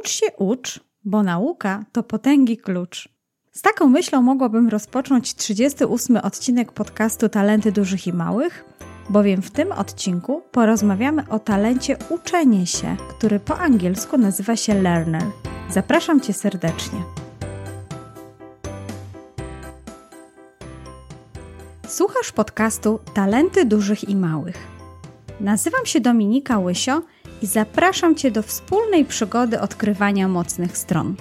Ucz 0.00 0.10
się, 0.10 0.26
ucz, 0.38 0.80
bo 1.04 1.22
nauka 1.22 1.84
to 1.92 2.02
potęgi 2.02 2.58
klucz. 2.58 3.08
Z 3.52 3.62
taką 3.62 3.88
myślą 3.88 4.22
mogłabym 4.22 4.68
rozpocząć 4.68 5.34
38 5.34 6.16
odcinek 6.16 6.72
podcastu 6.72 7.28
Talenty 7.28 7.72
Dużych 7.72 8.06
i 8.06 8.12
Małych, 8.12 8.64
bowiem 9.10 9.42
w 9.42 9.50
tym 9.50 9.72
odcinku 9.72 10.42
porozmawiamy 10.52 11.28
o 11.28 11.38
talencie 11.38 11.96
uczenie 12.10 12.66
się, 12.66 12.96
który 13.10 13.40
po 13.40 13.58
angielsku 13.58 14.18
nazywa 14.18 14.56
się 14.56 14.82
learner. 14.82 15.22
Zapraszam 15.70 16.20
Cię 16.20 16.32
serdecznie. 16.32 17.02
Słuchasz 21.88 22.32
podcastu 22.32 23.00
Talenty 23.14 23.64
Dużych 23.64 24.08
i 24.08 24.16
Małych. 24.16 24.56
Nazywam 25.40 25.86
się 25.86 26.00
Dominika 26.00 26.58
Łysio 26.58 27.02
i 27.42 27.46
zapraszam 27.46 28.14
Cię 28.14 28.30
do 28.30 28.42
wspólnej 28.42 29.04
przygody 29.04 29.60
odkrywania 29.60 30.28
mocnych 30.28 30.78
stron. 30.78 31.16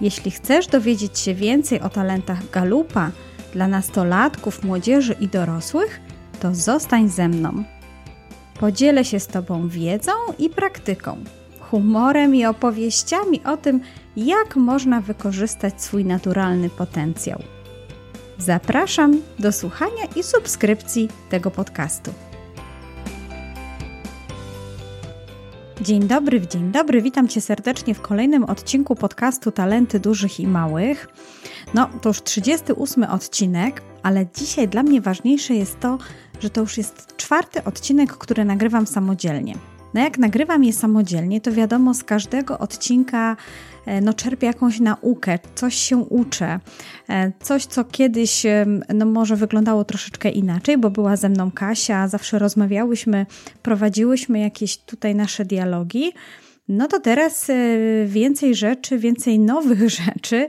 Jeśli 0.00 0.30
chcesz 0.30 0.66
dowiedzieć 0.66 1.18
się 1.18 1.34
więcej 1.34 1.80
o 1.80 1.88
talentach 1.88 2.50
Galupa 2.50 3.10
dla 3.52 3.68
nastolatków, 3.68 4.62
młodzieży 4.62 5.16
i 5.20 5.28
dorosłych, 5.28 6.00
to 6.40 6.54
zostań 6.54 7.08
ze 7.08 7.28
mną. 7.28 7.64
Podzielę 8.60 9.04
się 9.04 9.20
z 9.20 9.26
Tobą 9.26 9.68
wiedzą 9.68 10.12
i 10.38 10.50
praktyką, 10.50 11.16
humorem 11.60 12.34
i 12.34 12.46
opowieściami 12.46 13.40
o 13.44 13.56
tym, 13.56 13.80
jak 14.16 14.56
można 14.56 15.00
wykorzystać 15.00 15.82
swój 15.82 16.04
naturalny 16.04 16.70
potencjał. 16.70 17.42
Zapraszam 18.38 19.20
do 19.38 19.52
słuchania 19.52 20.04
i 20.16 20.22
subskrypcji 20.22 21.08
tego 21.30 21.50
podcastu. 21.50 22.27
Dzień 25.80 26.08
dobry, 26.08 26.46
dzień 26.46 26.72
dobry, 26.72 27.02
witam 27.02 27.28
Cię 27.28 27.40
serdecznie 27.40 27.94
w 27.94 28.00
kolejnym 28.00 28.44
odcinku 28.44 28.94
podcastu 28.94 29.52
Talenty 29.52 30.00
Dużych 30.00 30.40
i 30.40 30.46
Małych. 30.46 31.08
No, 31.74 31.88
to 32.02 32.08
już 32.08 32.22
38 32.22 33.04
odcinek, 33.04 33.82
ale 34.02 34.26
dzisiaj 34.34 34.68
dla 34.68 34.82
mnie 34.82 35.00
ważniejsze 35.00 35.54
jest 35.54 35.80
to, 35.80 35.98
że 36.40 36.50
to 36.50 36.60
już 36.60 36.78
jest 36.78 37.16
czwarty 37.16 37.64
odcinek, 37.64 38.12
który 38.12 38.44
nagrywam 38.44 38.86
samodzielnie. 38.86 39.54
No 39.94 40.00
jak 40.00 40.18
nagrywam 40.18 40.64
je 40.64 40.72
samodzielnie, 40.72 41.40
to 41.40 41.52
wiadomo, 41.52 41.94
z 41.94 42.04
każdego 42.04 42.58
odcinka 42.58 43.36
no, 44.02 44.14
czerpię 44.14 44.46
jakąś 44.46 44.80
naukę, 44.80 45.38
coś 45.54 45.74
się 45.74 45.96
uczę, 45.96 46.60
e, 47.08 47.32
coś, 47.40 47.66
co 47.66 47.84
kiedyś 47.84 48.42
no, 48.94 49.06
może 49.06 49.36
wyglądało 49.36 49.84
troszeczkę 49.84 50.30
inaczej, 50.30 50.78
bo 50.78 50.90
była 50.90 51.16
ze 51.16 51.28
mną 51.28 51.50
Kasia, 51.50 52.08
zawsze 52.08 52.38
rozmawiałyśmy, 52.38 53.26
prowadziłyśmy 53.62 54.38
jakieś 54.38 54.76
tutaj 54.76 55.14
nasze 55.14 55.44
dialogi. 55.44 56.12
No 56.68 56.88
to 56.88 57.00
teraz 57.00 57.50
e, 57.50 57.54
więcej 58.06 58.54
rzeczy, 58.54 58.98
więcej 58.98 59.38
nowych 59.38 59.90
rzeczy 60.04 60.48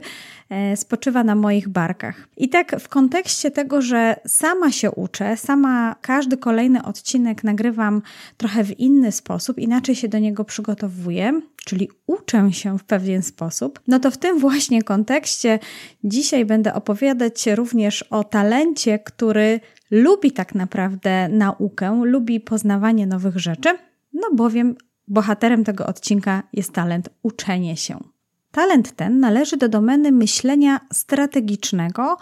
E, 0.50 0.76
spoczywa 0.76 1.24
na 1.24 1.34
moich 1.34 1.68
barkach. 1.68 2.28
I 2.36 2.48
tak 2.48 2.80
w 2.80 2.88
kontekście 2.88 3.50
tego, 3.50 3.82
że 3.82 4.16
sama 4.26 4.70
się 4.72 4.90
uczę, 4.90 5.36
sama 5.36 5.96
każdy 6.00 6.36
kolejny 6.36 6.82
odcinek 6.82 7.44
nagrywam 7.44 8.02
trochę 8.36 8.64
w 8.64 8.80
inny 8.80 9.12
sposób, 9.12 9.58
inaczej 9.58 9.94
się 9.94 10.08
do 10.08 10.18
niego 10.18 10.44
przygotowuję, 10.44 11.40
czyli 11.64 11.88
uczę 12.06 12.52
się 12.52 12.78
w 12.78 12.84
pewien 12.84 13.22
sposób, 13.22 13.80
no 13.88 13.98
to 13.98 14.10
w 14.10 14.18
tym 14.18 14.38
właśnie 14.38 14.82
kontekście 14.82 15.58
dzisiaj 16.04 16.44
będę 16.44 16.74
opowiadać 16.74 17.46
również 17.46 18.02
o 18.02 18.24
talencie, 18.24 18.98
który 18.98 19.60
lubi 19.90 20.32
tak 20.32 20.54
naprawdę 20.54 21.28
naukę, 21.28 22.00
lubi 22.04 22.40
poznawanie 22.40 23.06
nowych 23.06 23.36
rzeczy, 23.36 23.68
no 24.12 24.28
bowiem 24.34 24.76
bohaterem 25.08 25.64
tego 25.64 25.86
odcinka 25.86 26.42
jest 26.52 26.72
talent 26.72 27.08
uczenie 27.22 27.76
się. 27.76 27.98
Talent 28.52 28.92
ten 28.92 29.20
należy 29.20 29.56
do 29.56 29.68
domeny 29.68 30.12
myślenia 30.12 30.80
strategicznego 30.92 32.16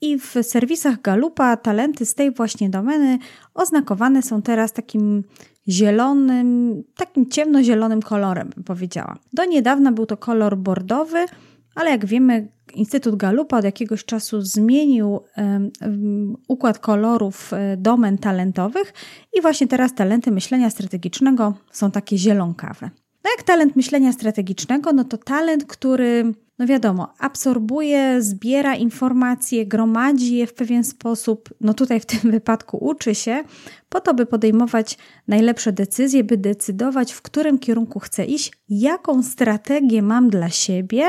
i 0.00 0.18
w 0.18 0.34
serwisach 0.42 1.00
Galupa 1.02 1.56
talenty 1.56 2.06
z 2.06 2.14
tej 2.14 2.30
właśnie 2.30 2.70
domeny 2.70 3.18
oznakowane 3.54 4.22
są 4.22 4.42
teraz 4.42 4.72
takim 4.72 5.24
zielonym, 5.68 6.82
takim 6.96 7.30
ciemnozielonym 7.30 8.02
kolorem, 8.02 8.50
bym 8.54 8.64
powiedziała. 8.64 9.18
Do 9.32 9.44
niedawna 9.44 9.92
był 9.92 10.06
to 10.06 10.16
kolor 10.16 10.56
bordowy, 10.56 11.26
ale 11.74 11.90
jak 11.90 12.06
wiemy, 12.06 12.48
Instytut 12.74 13.16
Galupa 13.16 13.58
od 13.58 13.64
jakiegoś 13.64 14.04
czasu 14.04 14.40
zmienił 14.40 15.20
um, 15.36 16.36
układ 16.48 16.78
kolorów 16.78 17.52
e, 17.52 17.76
domen 17.76 18.18
talentowych 18.18 18.92
i 19.38 19.40
właśnie 19.42 19.66
teraz 19.66 19.94
talenty 19.94 20.30
myślenia 20.30 20.70
strategicznego 20.70 21.54
są 21.70 21.90
takie 21.90 22.18
zielonkawe. 22.18 22.90
No 23.24 23.30
jak 23.36 23.42
talent 23.42 23.76
myślenia 23.76 24.12
strategicznego, 24.12 24.92
no 24.92 25.04
to 25.04 25.18
talent, 25.18 25.64
który, 25.64 26.34
no 26.58 26.66
wiadomo, 26.66 27.14
absorbuje, 27.18 28.22
zbiera 28.22 28.74
informacje, 28.74 29.66
gromadzi 29.66 30.36
je 30.36 30.46
w 30.46 30.54
pewien 30.54 30.84
sposób, 30.84 31.54
no 31.60 31.74
tutaj 31.74 32.00
w 32.00 32.06
tym 32.06 32.30
wypadku 32.30 32.76
uczy 32.76 33.14
się, 33.14 33.44
po 33.88 34.00
to, 34.00 34.14
by 34.14 34.26
podejmować 34.26 34.98
najlepsze 35.28 35.72
decyzje, 35.72 36.24
by 36.24 36.36
decydować, 36.36 37.12
w 37.12 37.22
którym 37.22 37.58
kierunku 37.58 38.00
chcę 38.00 38.24
iść, 38.24 38.52
jaką 38.68 39.22
strategię 39.22 40.02
mam 40.02 40.30
dla 40.30 40.50
siebie, 40.50 41.04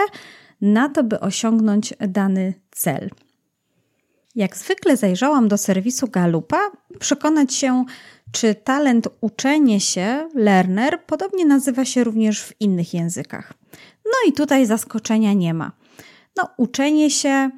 na 0.62 0.90
to, 0.90 1.04
by 1.04 1.20
osiągnąć 1.20 1.94
dany 2.00 2.54
cel. 2.72 3.10
Jak 4.36 4.58
zwykle 4.58 4.98
zajrzałam 4.98 5.48
do 5.48 5.58
serwisu 5.58 6.08
Galupa, 6.08 6.72
przekonać 7.00 7.54
się, 7.54 7.86
czy 8.32 8.56
talent 8.56 9.08
uczenie 9.22 9.80
się, 9.80 10.30
learner, 10.34 11.04
podobnie 11.08 11.46
nazywa 11.46 11.86
się 11.86 12.04
również 12.04 12.44
w 12.44 12.62
innych 12.62 12.94
językach. 12.94 13.54
No 14.06 14.30
i 14.30 14.34
tutaj 14.34 14.66
zaskoczenia 14.66 15.34
nie 15.34 15.54
ma. 15.54 15.72
No, 16.38 16.50
uczenie 16.58 17.10
się, 17.10 17.50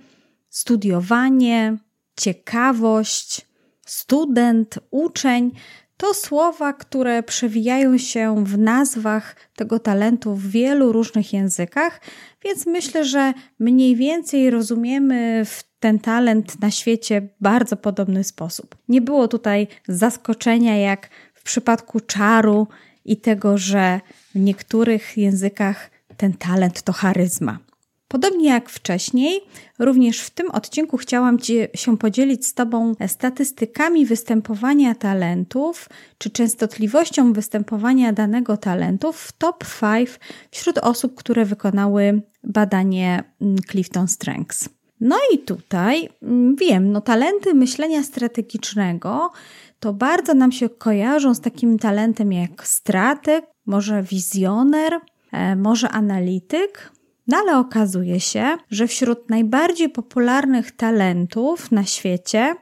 studiowanie, 0.49 1.77
ciekawość, 2.17 3.47
student, 3.85 4.79
uczeń 4.91 5.51
to 5.97 6.13
słowa, 6.13 6.73
które 6.73 7.23
przewijają 7.23 7.97
się 7.97 8.45
w 8.45 8.57
nazwach 8.57 9.35
tego 9.55 9.79
talentu 9.79 10.35
w 10.35 10.47
wielu 10.47 10.91
różnych 10.91 11.33
językach, 11.33 12.01
więc 12.45 12.65
myślę, 12.65 13.05
że 13.05 13.33
mniej 13.59 13.95
więcej 13.95 14.49
rozumiemy 14.49 15.43
ten 15.79 15.99
talent 15.99 16.61
na 16.61 16.71
świecie 16.71 17.29
bardzo 17.41 17.77
podobny 17.77 18.23
sposób. 18.23 18.75
Nie 18.89 19.01
było 19.01 19.27
tutaj 19.27 19.67
zaskoczenia 19.87 20.77
jak 20.77 21.09
w 21.33 21.43
przypadku 21.43 21.99
czaru 21.99 22.67
i 23.05 23.17
tego, 23.17 23.57
że 23.57 24.01
w 24.35 24.39
niektórych 24.39 25.17
językach 25.17 25.91
ten 26.17 26.33
talent 26.33 26.81
to 26.81 26.93
charyzma. 26.93 27.59
Podobnie 28.07 28.49
jak 28.49 28.69
wcześniej, 28.69 29.41
również 29.79 30.21
w 30.21 30.29
tym 30.29 30.51
odcinku 30.51 30.97
chciałam 30.97 31.37
się 31.75 31.97
podzielić 31.97 32.47
z 32.47 32.53
Tobą 32.53 32.93
statystykami 33.07 34.05
występowania 34.05 34.95
talentów, 34.95 35.89
czy 36.17 36.29
częstotliwością 36.29 37.33
występowania 37.33 38.13
danego 38.13 38.57
talentu 38.57 39.13
w 39.13 39.31
top 39.31 39.65
5 39.81 40.09
wśród 40.51 40.77
osób, 40.77 41.15
które 41.15 41.45
wykonały 41.45 42.21
badanie 42.43 43.23
mm, 43.41 43.57
Clifton 43.71 44.07
Strengths. 44.07 44.69
No 44.99 45.15
i 45.33 45.39
tutaj 45.39 46.09
mm, 46.21 46.55
wiem, 46.55 46.91
no 46.91 47.01
talenty 47.01 47.53
myślenia 47.53 48.03
strategicznego 48.03 49.31
to 49.79 49.93
bardzo 49.93 50.33
nam 50.33 50.51
się 50.51 50.69
kojarzą 50.69 51.33
z 51.33 51.41
takim 51.41 51.79
talentem 51.79 52.33
jak 52.33 52.67
strateg, 52.67 53.45
może 53.65 54.03
wizjoner, 54.03 54.99
e, 55.31 55.55
może 55.55 55.89
analityk, 55.89 56.91
no 57.27 57.37
ale 57.37 57.57
okazuje 57.57 58.19
się, 58.19 58.57
że 58.69 58.87
wśród 58.87 59.29
najbardziej 59.29 59.89
popularnych 59.89 60.71
talentów 60.71 61.71
na 61.71 61.83
świecie 61.83 62.55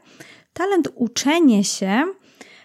talent 0.53 0.90
uczenie 0.96 1.64
się 1.64 2.03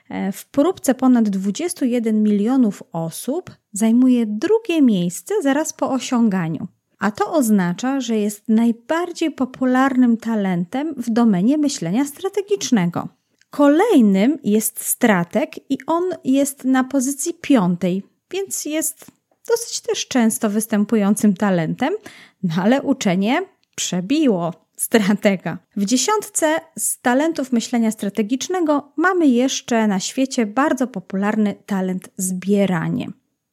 e, 0.08 0.32
w 0.32 0.46
próbce 0.46 0.94
ponad 0.94 1.28
21 1.28 2.22
milionów 2.22 2.82
osób 2.92 3.50
zajmuje 3.72 4.26
drugie 4.26 4.82
miejsce 4.82 5.34
zaraz 5.42 5.72
po 5.72 5.90
osiąganiu. 5.90 6.68
A 6.98 7.10
to 7.10 7.32
oznacza, 7.32 8.00
że 8.00 8.16
jest 8.16 8.48
najbardziej 8.48 9.30
popularnym 9.30 10.16
talentem 10.16 10.94
w 10.96 11.10
domenie 11.10 11.58
myślenia 11.58 12.04
strategicznego. 12.04 13.08
Kolejnym 13.50 14.38
jest 14.44 14.84
strateg 14.84 15.70
i 15.70 15.78
on 15.86 16.04
jest 16.24 16.64
na 16.64 16.84
pozycji 16.84 17.34
piątej, 17.34 18.02
więc 18.30 18.64
jest 18.64 19.19
dosyć 19.50 19.80
też 19.80 20.08
często 20.08 20.50
występującym 20.50 21.34
talentem, 21.34 21.94
no 22.42 22.54
ale 22.62 22.82
uczenie 22.82 23.42
przebiło 23.74 24.52
stratega. 24.76 25.58
W 25.76 25.84
dziesiątce 25.84 26.60
z 26.78 27.00
talentów 27.00 27.52
myślenia 27.52 27.90
strategicznego 27.90 28.92
mamy 28.96 29.26
jeszcze 29.26 29.86
na 29.86 30.00
świecie 30.00 30.46
bardzo 30.46 30.86
popularny 30.86 31.54
talent 31.66 32.08
zbieranie. 32.16 33.08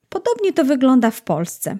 Podobnie 0.09 0.53
to 0.53 0.65
wygląda 0.65 1.11
w 1.11 1.21
Polsce. 1.21 1.77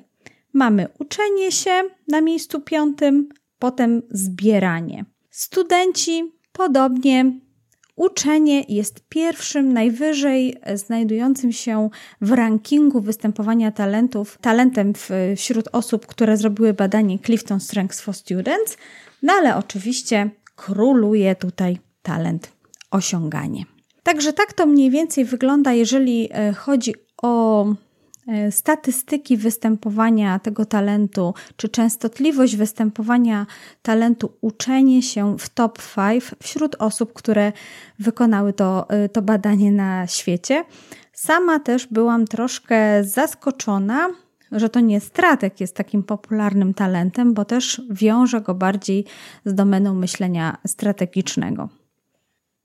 Mamy 0.54 0.88
uczenie 1.00 1.52
się 1.52 1.84
na 2.08 2.22
miejscu 2.22 2.62
piątym, 2.62 3.30
potem 3.60 4.02
zbieranie. 4.12 5.06
Studenci 5.30 6.32
podobnie 6.52 7.40
Uczenie 7.98 8.64
jest 8.70 9.04
pierwszym, 9.10 9.74
najwyżej 9.74 10.56
znajdującym 10.74 11.52
się 11.52 11.90
w 12.22 12.32
rankingu 12.32 13.02
występowania 13.02 13.72
talentów, 13.72 14.38
talentem 14.42 14.94
wśród 15.36 15.68
osób, 15.72 16.06
które 16.06 16.38
zrobiły 16.38 16.74
badanie 16.74 17.20
Clifton 17.20 17.60
Strengths 17.60 18.02
for 18.02 18.14
Students, 18.14 18.78
no 19.24 19.34
ale 19.34 19.56
oczywiście 19.56 20.30
króluje 20.56 21.36
tutaj 21.36 21.78
talent 22.02 22.52
osiąganie. 22.92 23.66
Także 24.04 24.34
tak 24.34 24.54
to 24.54 24.66
mniej 24.66 24.92
więcej 24.92 25.26
wygląda, 25.26 25.74
jeżeli 25.74 26.30
e, 26.32 26.54
chodzi 26.54 26.94
o 27.22 27.66
e, 27.66 27.76
statystyki 28.52 29.38
występowania 29.38 30.40
tego 30.40 30.66
talentu, 30.66 31.34
czy 31.56 31.70
częstotliwość 31.70 32.56
występowania 32.56 33.46
talentu 33.82 34.34
uczenie 34.42 35.02
się 35.02 35.38
w 35.38 35.50
top 35.50 35.80
5 35.96 36.24
wśród 36.44 36.76
osób, 36.80 37.14
które 37.14 37.52
wykonały 38.00 38.54
to, 38.54 38.90
e, 38.90 39.10
to 39.10 39.22
badanie 39.22 39.72
na 39.72 40.08
świecie. 40.08 40.66
Sama 41.14 41.60
też 41.60 41.88
byłam 41.88 42.26
troszkę 42.26 43.04
zaskoczona, 43.04 44.10
że 44.52 44.70
to 44.70 44.80
nie 44.80 45.00
stratek 45.00 45.62
jest 45.62 45.76
takim 45.76 46.04
popularnym 46.04 46.74
talentem, 46.74 47.34
bo 47.34 47.46
też 47.46 47.82
wiąże 47.90 48.42
go 48.42 48.56
bardziej 48.56 49.06
z 49.46 49.54
domeną 49.54 49.94
myślenia 49.94 50.58
strategicznego. 50.68 51.70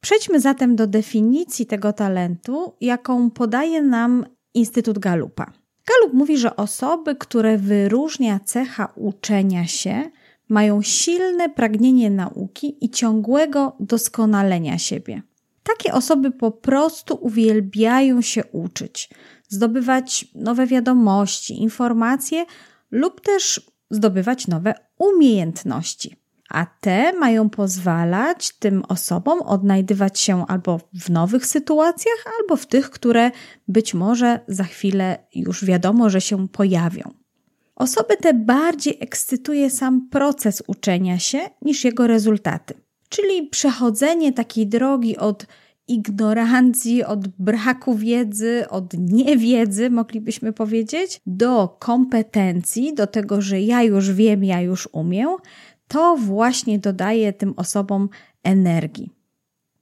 Przejdźmy 0.00 0.40
zatem 0.40 0.76
do 0.76 0.86
definicji 0.86 1.66
tego 1.66 1.92
talentu, 1.92 2.74
jaką 2.80 3.30
podaje 3.30 3.82
nam 3.82 4.24
Instytut 4.54 4.99
Galupa. 4.99 5.52
Galup 5.87 6.14
mówi, 6.14 6.38
że 6.38 6.56
osoby, 6.56 7.16
które 7.16 7.58
wyróżnia 7.58 8.40
cecha 8.40 8.93
uczenia 8.96 9.66
się, 9.66 10.10
mają 10.49 10.82
silne 10.82 11.49
pragnienie 11.49 12.10
nauki 12.10 12.84
i 12.84 12.90
ciągłego 12.90 13.76
doskonalenia 13.81 14.78
siebie. 14.78 15.22
Takie 15.62 15.93
osoby 15.93 16.31
po 16.31 16.50
prostu 16.50 17.19
uwielbiają 17.20 18.22
się 18.22 18.44
uczyć, 18.44 19.10
zdobywać 19.49 20.26
nowe 20.34 20.66
wiadomości, 20.66 21.62
informacje 21.62 22.44
lub 22.90 23.20
też 23.20 23.70
zdobywać 23.90 24.48
nowe 24.48 24.75
umiejętności 24.98 26.21
a 26.52 26.66
te 26.81 27.12
mają 27.12 27.50
pozwalać 27.50 28.52
tym 28.58 28.82
osobom 28.88 29.43
odnajdywać 29.43 30.20
się 30.20 30.46
albo 30.46 30.81
w 30.94 31.10
nowych 31.10 31.46
sytuacjach, 31.46 32.25
albo 32.40 32.56
w 32.56 32.66
tych, 32.66 32.90
które 32.90 33.31
być 33.69 33.94
może 33.94 34.40
za 34.49 34.64
chwilę 34.64 35.19
już 35.34 35.64
wiadomo, 35.64 36.10
że 36.10 36.20
się 36.20 36.49
pojawią. 36.49 37.14
Osoby 37.76 38.16
te 38.16 38.34
bardziej 38.34 38.99
ekscytuje 39.00 39.70
sam 39.70 40.08
proces 40.08 40.62
uczenia 40.66 41.19
się 41.19 41.38
niż 41.62 41.84
jego 41.84 42.06
rezultaty, 42.06 42.75
czyli 43.08 43.48
przechodzenie 43.48 44.32
takiej 44.32 44.66
drogi 44.66 45.16
od 45.16 45.46
ignorancji, 45.88 47.05
od 47.05 47.28
braku 47.28 47.94
wiedzy, 47.94 48.64
od 48.70 48.94
niewiedzy, 48.98 49.90
moglibyśmy 49.90 50.52
powiedzieć, 50.52 51.20
do 51.26 51.76
kompetencji, 51.78 52.94
do 52.94 53.06
tego, 53.06 53.40
że 53.40 53.60
ja 53.60 53.82
już 53.82 54.12
wiem, 54.12 54.44
ja 54.44 54.60
już 54.60 54.88
umiem, 54.93 55.28
to 55.92 56.16
właśnie 56.16 56.78
dodaje 56.78 57.32
tym 57.32 57.54
osobom 57.56 58.08
energii. 58.42 59.10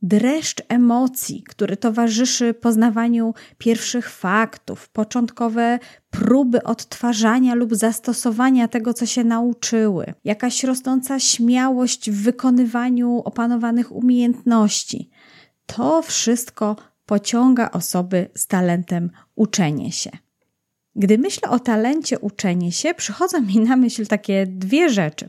Dreszcz 0.02 0.62
emocji, 0.68 1.42
który 1.42 1.76
towarzyszy 1.76 2.54
poznawaniu 2.54 3.34
pierwszych 3.58 4.10
faktów, 4.10 4.88
początkowe 4.88 5.78
próby 6.10 6.62
odtwarzania 6.62 7.54
lub 7.54 7.74
zastosowania 7.74 8.68
tego, 8.68 8.94
co 8.94 9.06
się 9.06 9.24
nauczyły, 9.24 10.14
jakaś 10.24 10.64
rosnąca 10.64 11.20
śmiałość 11.20 12.10
w 12.10 12.22
wykonywaniu 12.22 13.22
opanowanych 13.24 13.92
umiejętności. 13.92 15.10
To 15.66 16.02
wszystko 16.02 16.76
pociąga 17.06 17.70
osoby 17.70 18.30
z 18.34 18.46
talentem 18.46 19.10
uczenie 19.34 19.92
się. 19.92 20.10
Gdy 20.96 21.18
myślę 21.18 21.50
o 21.50 21.58
talencie 21.58 22.18
uczenie 22.18 22.72
się, 22.72 22.94
przychodzą 22.94 23.40
mi 23.40 23.60
na 23.60 23.76
myśl 23.76 24.06
takie 24.06 24.46
dwie 24.46 24.90
rzeczy. 24.90 25.28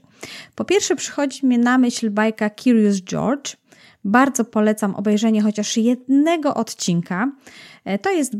Po 0.56 0.66
pierwsze, 0.66 0.96
przychodzi 0.96 1.46
mi 1.46 1.58
na 1.58 1.78
myśl 1.78 2.10
bajka 2.10 2.50
Curious 2.50 3.02
George. 3.02 3.56
Bardzo 4.04 4.46
polecam 4.46 4.96
obejrzenie 4.96 5.42
chociaż 5.42 5.78
jednego 5.78 6.54
odcinka. 6.54 7.32
E, 7.86 8.00
to 8.00 8.12
jest 8.12 8.34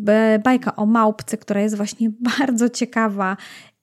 bajka 0.44 0.76
o 0.76 0.86
małpce, 0.86 1.38
która 1.38 1.62
jest 1.62 1.78
właśnie 1.78 2.12
bardzo 2.40 2.70
ciekawa 2.70 3.38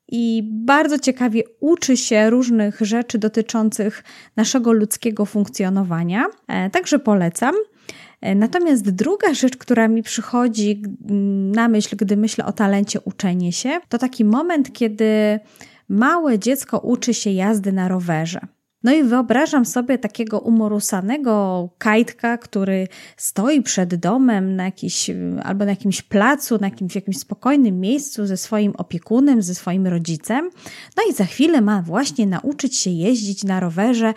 i 0.08 0.42
bardzo 0.44 0.98
ciekawie 0.98 1.42
uczy 1.60 1.96
się 1.96 2.30
różnych 2.30 2.80
rzeczy 2.80 3.18
dotyczących 3.18 4.04
naszego 4.36 4.72
ludzkiego 4.72 5.26
funkcjonowania. 5.26 6.26
E, 6.48 6.70
także 6.70 6.98
polecam. 6.98 7.54
E, 8.20 8.34
natomiast 8.34 8.90
druga 8.90 9.34
rzecz, 9.34 9.56
która 9.56 9.88
mi 9.88 10.02
przychodzi 10.02 10.82
na 11.54 11.68
myśl, 11.68 11.96
gdy 11.96 12.16
myślę 12.16 12.44
o 12.44 12.52
talencie 12.52 13.00
uczenie 13.00 13.52
się, 13.52 13.80
to 13.88 13.98
taki 13.98 14.24
moment, 14.24 14.72
kiedy 14.72 15.40
małe 15.88 16.38
dziecko 16.38 16.78
uczy 16.78 17.14
się 17.14 17.30
jazdy 17.30 17.72
na 17.72 17.88
rowerze. 17.88 18.40
No 18.84 18.92
i 18.92 19.02
wyobrażam 19.02 19.64
sobie 19.64 19.98
takiego 19.98 20.40
umorusanego 20.40 21.68
kajtka, 21.78 22.38
który 22.38 22.88
stoi 23.16 23.62
przed 23.62 23.94
domem 23.94 24.56
na 24.56 24.64
jakiś, 24.64 25.10
albo 25.42 25.64
na 25.64 25.70
jakimś 25.70 26.02
placu, 26.02 26.58
na 26.60 26.66
jakimś, 26.66 26.94
jakimś 26.94 27.18
spokojnym 27.18 27.80
miejscu 27.80 28.26
ze 28.26 28.36
swoim 28.36 28.72
opiekunem, 28.76 29.42
ze 29.42 29.54
swoim 29.54 29.86
rodzicem. 29.86 30.50
No 30.96 31.02
i 31.10 31.14
za 31.14 31.24
chwilę 31.24 31.60
ma 31.60 31.82
właśnie 31.82 32.26
nauczyć 32.26 32.76
się 32.76 32.90
jeździć 32.90 33.44
na 33.44 33.60
rowerze 33.60 34.14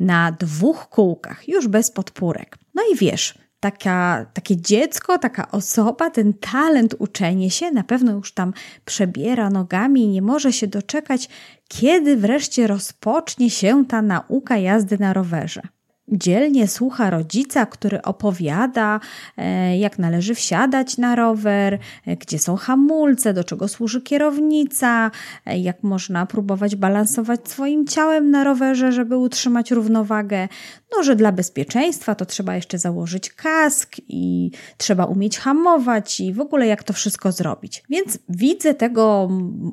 na 0.00 0.32
dwóch 0.32 0.88
kółkach, 0.88 1.48
już 1.48 1.68
bez 1.68 1.90
podpórek. 1.90 2.59
No 2.74 2.82
i 2.92 2.96
wiesz, 2.96 3.34
taka, 3.60 4.26
takie 4.34 4.56
dziecko, 4.56 5.18
taka 5.18 5.50
osoba, 5.50 6.10
ten 6.10 6.34
talent 6.34 6.94
uczenie 6.98 7.50
się 7.50 7.70
na 7.70 7.84
pewno 7.84 8.12
już 8.12 8.34
tam 8.34 8.52
przebiera 8.84 9.50
nogami 9.50 10.02
i 10.02 10.08
nie 10.08 10.22
może 10.22 10.52
się 10.52 10.66
doczekać, 10.66 11.28
kiedy 11.68 12.16
wreszcie 12.16 12.66
rozpocznie 12.66 13.50
się 13.50 13.84
ta 13.88 14.02
nauka 14.02 14.56
jazdy 14.56 14.98
na 14.98 15.12
rowerze 15.12 15.62
dzielnie 16.10 16.68
słucha 16.68 17.10
rodzica, 17.10 17.66
który 17.66 18.02
opowiada, 18.02 19.00
e, 19.36 19.78
jak 19.78 19.98
należy 19.98 20.34
wsiadać 20.34 20.98
na 20.98 21.16
rower, 21.16 21.78
e, 22.06 22.16
gdzie 22.16 22.38
są 22.38 22.56
hamulce, 22.56 23.34
do 23.34 23.44
czego 23.44 23.68
służy 23.68 24.02
kierownica, 24.02 25.10
e, 25.46 25.58
jak 25.58 25.82
można 25.82 26.26
próbować 26.26 26.76
balansować 26.76 27.48
swoim 27.48 27.86
ciałem 27.86 28.30
na 28.30 28.44
rowerze, 28.44 28.92
żeby 28.92 29.16
utrzymać 29.16 29.70
równowagę. 29.70 30.48
No, 30.96 31.02
że 31.02 31.16
dla 31.16 31.32
bezpieczeństwa 31.32 32.14
to 32.14 32.26
trzeba 32.26 32.54
jeszcze 32.56 32.78
założyć 32.78 33.32
kask 33.32 33.96
i 34.08 34.50
trzeba 34.76 35.04
umieć 35.04 35.38
hamować 35.38 36.20
i 36.20 36.32
w 36.32 36.40
ogóle 36.40 36.66
jak 36.66 36.82
to 36.82 36.92
wszystko 36.92 37.32
zrobić. 37.32 37.82
Więc 37.90 38.18
widzę 38.28 38.74
tego 38.74 39.28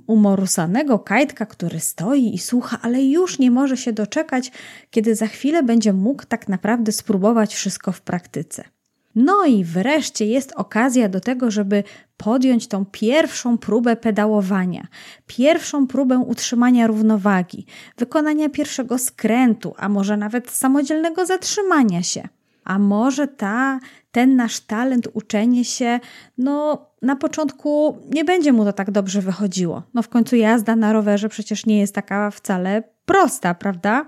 umorusanego 0.07 0.99
kajtka, 0.99 1.45
który 1.45 1.79
stoi 1.79 2.33
i 2.33 2.39
słucha, 2.39 2.79
ale 2.81 3.03
już 3.03 3.39
nie 3.39 3.51
może 3.51 3.77
się 3.77 3.93
doczekać, 3.93 4.51
kiedy 4.91 5.15
za 5.15 5.27
chwilę 5.27 5.63
będzie 5.63 5.93
mógł 5.93 6.25
tak 6.25 6.49
naprawdę 6.49 6.91
spróbować 6.91 7.55
wszystko 7.55 7.91
w 7.91 8.01
praktyce. 8.01 8.76
No 9.19 9.45
i 9.45 9.63
wreszcie 9.63 10.25
jest 10.25 10.53
okazja 10.55 11.09
do 11.09 11.19
tego, 11.19 11.51
żeby 11.51 11.83
podjąć 12.17 12.67
tą 12.67 12.85
pierwszą 12.85 13.57
próbę 13.57 13.95
pedałowania, 13.95 14.87
pierwszą 15.27 15.87
próbę 15.87 16.19
utrzymania 16.19 16.87
równowagi, 16.87 17.65
wykonania 17.97 18.49
pierwszego 18.49 18.97
skrętu, 18.97 19.73
a 19.77 19.89
może 19.89 20.17
nawet 20.17 20.49
samodzielnego 20.49 21.25
zatrzymania 21.25 22.03
się. 22.03 22.27
A 22.63 22.79
może 22.79 23.27
ta, 23.27 23.79
ten 24.11 24.35
nasz 24.35 24.59
talent 24.59 25.07
uczenie 25.13 25.65
się, 25.65 25.99
no 26.37 26.85
na 27.01 27.15
początku 27.15 27.97
nie 28.13 28.25
będzie 28.25 28.53
mu 28.53 28.65
to 28.65 28.73
tak 28.73 28.91
dobrze 28.91 29.21
wychodziło. 29.21 29.83
No 29.93 30.01
w 30.01 30.09
końcu 30.09 30.35
jazda 30.35 30.75
na 30.75 30.93
rowerze 30.93 31.29
przecież 31.29 31.65
nie 31.65 31.79
jest 31.79 31.95
taka 31.95 32.31
wcale 32.31 32.83
prosta, 33.05 33.53
prawda? 33.53 34.05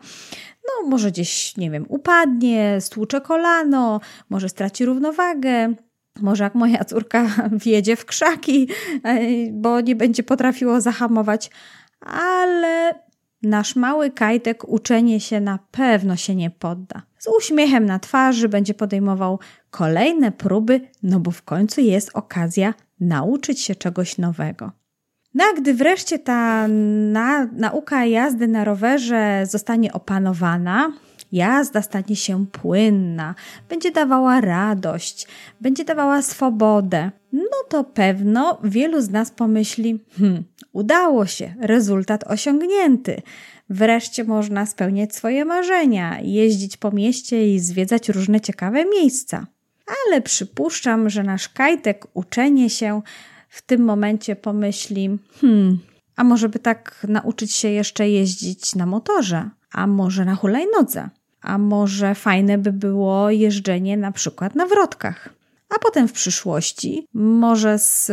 No 0.70 0.90
może 0.90 1.12
gdzieś, 1.12 1.58
nie 1.58 1.72
wiem, 1.72 1.86
upadnie, 1.90 2.78
stłucze 2.82 3.22
kolano, 3.22 4.00
może 4.30 4.50
straci 4.50 4.86
równowagę. 4.86 5.74
Może 6.22 6.44
jak 6.44 6.56
moja 6.56 6.86
córka 6.86 7.28
wjedzie 7.64 7.96
w 7.96 8.06
krzaki, 8.06 8.68
e, 9.04 9.20
bo 9.52 9.82
nie 9.82 9.96
będzie 9.96 10.24
potrafiło 10.24 10.82
zahamować, 10.82 11.52
ale 12.02 12.96
nasz 13.44 13.76
mały 13.76 14.12
kajtek 14.12 14.70
uczenie 14.70 15.20
się 15.20 15.40
na 15.42 15.60
pewno 15.72 16.16
się 16.16 16.36
nie 16.36 16.50
podda. 16.50 17.02
Z 17.20 17.28
uśmiechem 17.38 17.86
na 17.86 18.00
twarzy 18.00 18.50
będzie 18.50 18.74
podejmował 18.74 19.40
kolejne 19.70 20.32
próby, 20.32 20.82
no 21.04 21.20
bo 21.20 21.32
w 21.32 21.44
końcu 21.44 21.82
jest 21.82 22.12
okazja 22.14 22.74
nauczyć 23.00 23.62
się 23.62 23.76
czegoś 23.76 24.18
nowego. 24.18 24.72
No 25.34 25.44
a 25.44 25.58
gdy 25.62 25.74
wreszcie 25.74 26.20
ta 26.20 26.68
na, 27.12 27.46
nauka 27.46 28.06
jazdy 28.06 28.48
na 28.48 28.64
rowerze 28.64 29.44
zostanie 29.50 29.94
opanowana, 29.94 30.94
jazda 31.32 31.82
stanie 31.82 32.16
się 32.16 32.46
płynna, 32.46 33.36
będzie 33.70 33.92
dawała 33.92 34.42
radość, 34.42 35.28
będzie 35.62 35.86
dawała 35.86 36.22
swobodę, 36.22 37.12
no 37.34 37.58
to 37.70 37.84
pewno 37.84 38.60
wielu 38.64 39.02
z 39.02 39.10
nas 39.10 39.32
pomyśli: 39.32 40.00
hmm, 40.18 40.44
udało 40.74 41.26
się, 41.26 41.54
rezultat 41.62 42.24
osiągnięty. 42.28 43.22
Wreszcie 43.70 44.24
można 44.24 44.66
spełniać 44.66 45.16
swoje 45.16 45.46
marzenia, 45.46 46.20
jeździć 46.22 46.78
po 46.78 46.92
mieście 46.92 47.54
i 47.54 47.60
zwiedzać 47.60 48.10
różne 48.10 48.42
ciekawe 48.42 48.86
miejsca. 48.86 49.48
Ale 50.06 50.22
przypuszczam, 50.22 51.10
że 51.10 51.24
nasz 51.24 51.50
kajtek 51.50 52.08
uczenie 52.14 52.70
się 52.70 53.02
w 53.50 53.62
tym 53.62 53.82
momencie 53.82 54.36
pomyśli: 54.36 55.18
hmm, 55.42 55.80
a 56.16 56.24
może 56.24 56.50
by 56.50 56.60
tak 56.60 57.06
nauczyć 57.08 57.52
się 57.52 57.68
jeszcze 57.68 58.10
jeździć 58.10 58.76
na 58.76 58.86
motorze, 58.86 59.50
a 59.72 59.88
może 59.88 60.26
na 60.26 60.36
hulajnodze, 60.36 61.10
a 61.42 61.58
może 61.58 62.16
fajne 62.16 62.58
by 62.58 62.74
było 62.74 63.30
jeżdżenie 63.30 63.98
na 63.98 64.12
przykład 64.12 64.56
na 64.56 64.66
wrotkach. 64.66 65.30
A 65.70 65.80
potem 65.80 66.08
w 66.08 66.12
przyszłości 66.12 67.08
może 67.14 67.80
z 67.80 68.12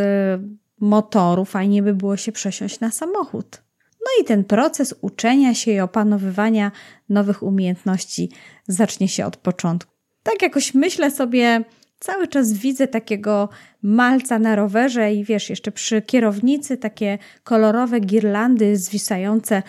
motoru 0.80 1.44
fajnie 1.44 1.82
by 1.82 1.94
było 1.94 2.16
się 2.16 2.32
przesiąść 2.32 2.80
na 2.80 2.90
samochód. 2.90 3.62
No 4.00 4.22
i 4.22 4.24
ten 4.24 4.44
proces 4.44 4.94
uczenia 5.00 5.54
się 5.54 5.70
i 5.70 5.80
opanowywania 5.80 6.72
nowych 7.08 7.42
umiejętności 7.42 8.30
zacznie 8.68 9.08
się 9.08 9.26
od 9.26 9.36
początku. 9.36 9.92
Tak 10.22 10.42
jakoś 10.42 10.74
myślę 10.74 11.10
sobie, 11.10 11.64
cały 11.98 12.28
czas 12.28 12.52
widzę 12.52 12.88
takiego 12.88 13.48
malca 13.82 14.38
na 14.38 14.56
rowerze 14.56 15.14
i 15.14 15.24
wiesz, 15.24 15.50
jeszcze 15.50 15.72
przy 15.72 16.02
kierownicy 16.02 16.76
takie 16.76 17.18
kolorowe 17.44 18.00
girlandy 18.00 18.76
zwisające, 18.76 19.62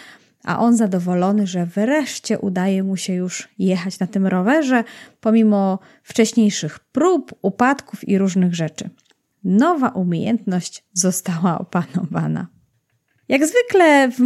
a 0.44 0.60
on 0.60 0.78
zadowolony, 0.78 1.48
że 1.48 1.66
wreszcie 1.66 2.40
udaje 2.40 2.84
mu 2.84 2.98
się 2.98 3.14
już 3.14 3.50
jechać 3.60 4.00
na 4.00 4.08
tym 4.08 4.28
rowerze, 4.28 4.84
pomimo 5.20 5.80
wcześniejszych 6.04 6.80
prób, 6.80 7.34
upadków 7.42 8.08
i 8.08 8.18
różnych 8.18 8.56
rzeczy. 8.56 8.90
Nowa 9.44 9.90
umiejętność 9.90 10.84
została 10.94 11.60
opanowana. 11.60 12.48
Jak 13.30 13.46
zwykle 13.46 14.10
w 14.12 14.20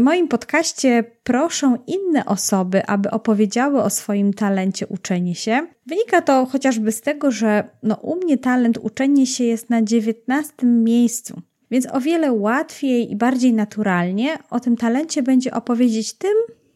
moim 0.00 0.28
podcaście 0.28 1.04
proszę 1.22 1.76
inne 1.86 2.24
osoby, 2.24 2.86
aby 2.86 3.10
opowiedziały 3.10 3.82
o 3.82 3.90
swoim 3.90 4.34
talencie 4.34 4.86
uczenie 4.86 5.34
się. 5.34 5.66
Wynika 5.86 6.22
to 6.22 6.46
chociażby 6.46 6.92
z 6.92 7.00
tego, 7.00 7.30
że 7.30 7.68
no, 7.82 7.94
u 7.94 8.16
mnie 8.16 8.38
talent 8.38 8.78
uczenie 8.78 9.26
się 9.26 9.44
jest 9.44 9.70
na 9.70 9.82
dziewiętnastym 9.82 10.84
miejscu. 10.84 11.40
Więc 11.70 11.86
o 11.92 12.00
wiele 12.00 12.32
łatwiej 12.32 13.12
i 13.12 13.16
bardziej 13.16 13.52
naturalnie 13.52 14.38
o 14.50 14.60
tym 14.60 14.76
talencie 14.76 15.22
będzie 15.22 15.54
opowiedzieć 15.54 16.12
tym, 16.12 16.34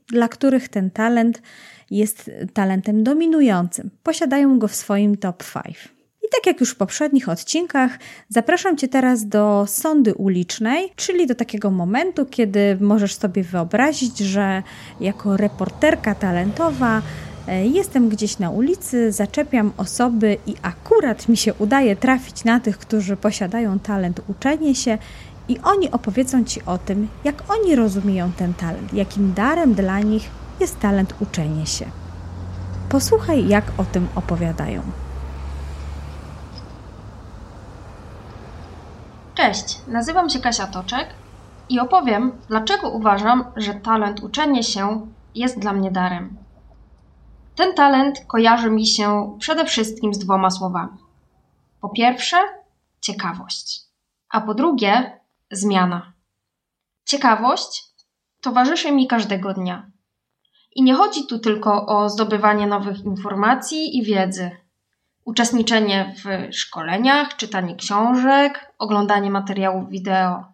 dla 0.09 0.29
których 0.29 0.69
ten 0.69 0.91
talent 0.91 1.43
jest 1.91 2.31
talentem 2.53 3.05
dominującym. 3.05 3.91
Posiadają 4.03 4.59
go 4.59 4.69
w 4.69 4.75
swoim 4.75 5.17
top 5.17 5.45
5 5.65 6.00
tak 6.33 6.47
jak 6.47 6.61
już 6.61 6.71
w 6.71 6.77
poprzednich 6.77 7.29
odcinkach, 7.29 7.99
zapraszam 8.29 8.77
Cię 8.77 8.89
teraz 8.89 9.27
do 9.27 9.65
sądy 9.69 10.15
ulicznej, 10.15 10.93
czyli 10.97 11.27
do 11.27 11.35
takiego 11.35 11.71
momentu, 11.71 12.27
kiedy 12.27 12.77
możesz 12.81 13.15
sobie 13.15 13.43
wyobrazić, 13.43 14.19
że 14.19 14.63
jako 15.01 15.37
reporterka 15.37 16.15
talentowa 16.15 17.03
e, 17.49 17.67
jestem 17.67 18.09
gdzieś 18.09 18.39
na 18.39 18.51
ulicy, 18.51 19.13
zaczepiam 19.13 19.73
osoby 19.77 20.37
i 20.47 20.55
akurat 20.63 21.29
mi 21.29 21.37
się 21.37 21.55
udaje 21.55 21.97
trafić 21.97 22.45
na 22.45 22.61
tych, 22.61 22.79
którzy 22.79 23.17
posiadają 23.17 23.79
talent 23.79 24.21
uczenie 24.29 24.75
się 24.75 24.99
i 25.49 25.59
oni 25.59 25.91
opowiedzą 25.91 26.45
Ci 26.45 26.65
o 26.67 26.79
tym, 26.79 27.09
jak 27.25 27.43
oni 27.51 27.77
rozumieją 27.77 28.33
ten 28.33 28.55
talent, 28.55 28.93
jakim 28.93 29.35
darem 29.35 29.75
dla 29.75 30.01
nich 30.01 30.31
jest 30.61 30.81
talent 30.81 31.15
uczenie 31.21 31.67
się. 31.67 31.85
Posłuchaj, 32.89 33.49
jak 33.49 33.65
o 33.79 33.85
tym 33.85 34.09
opowiadają. 34.15 34.83
Cześć, 39.41 39.79
nazywam 39.87 40.31
się 40.31 40.41
Kasia 40.41 40.67
Toczek 40.67 41.09
i 41.69 41.81
opowiem, 41.81 42.33
dlaczego 42.49 42.91
uważam, 42.91 43.45
że 43.57 43.75
talent 43.75 44.21
uczenie 44.21 44.63
się 44.63 45.07
jest 45.35 45.59
dla 45.59 45.73
mnie 45.73 45.91
darem. 45.91 46.37
Ten 47.55 47.75
talent 47.75 48.25
kojarzy 48.27 48.71
mi 48.71 48.87
się 48.87 49.37
przede 49.39 49.65
wszystkim 49.65 50.15
z 50.15 50.19
dwoma 50.19 50.51
słowami. 50.51 50.99
Po 51.81 51.89
pierwsze, 51.89 52.37
ciekawość, 53.01 53.81
a 54.31 54.41
po 54.41 54.55
drugie, 54.55 55.21
zmiana. 55.51 56.13
Ciekawość 57.05 57.85
towarzyszy 58.41 58.93
mi 58.93 59.07
każdego 59.07 59.55
dnia. 59.55 59.91
I 60.77 60.83
nie 60.83 60.95
chodzi 60.95 61.27
tu 61.27 61.39
tylko 61.39 61.87
o 61.87 62.09
zdobywanie 62.09 62.67
nowych 62.67 63.05
informacji 63.05 63.99
i 63.99 64.05
wiedzy, 64.05 64.51
uczestniczenie 65.31 66.15
w 66.25 66.55
szkoleniach, 66.55 67.37
czytanie 67.37 67.77
książek, 67.77 68.73
oglądanie 68.79 69.31
materiałów 69.31 69.89
wideo. 69.89 70.45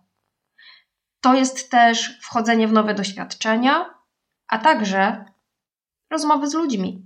To 1.21 1.35
jest 1.35 1.71
też 1.71 2.19
wchodzenie 2.23 2.69
w 2.69 2.73
nowe 2.73 2.95
doświadczenia, 2.95 3.95
a 4.49 4.59
także 4.59 5.25
rozmowy 6.11 6.51
z 6.51 6.55
ludźmi. 6.55 7.05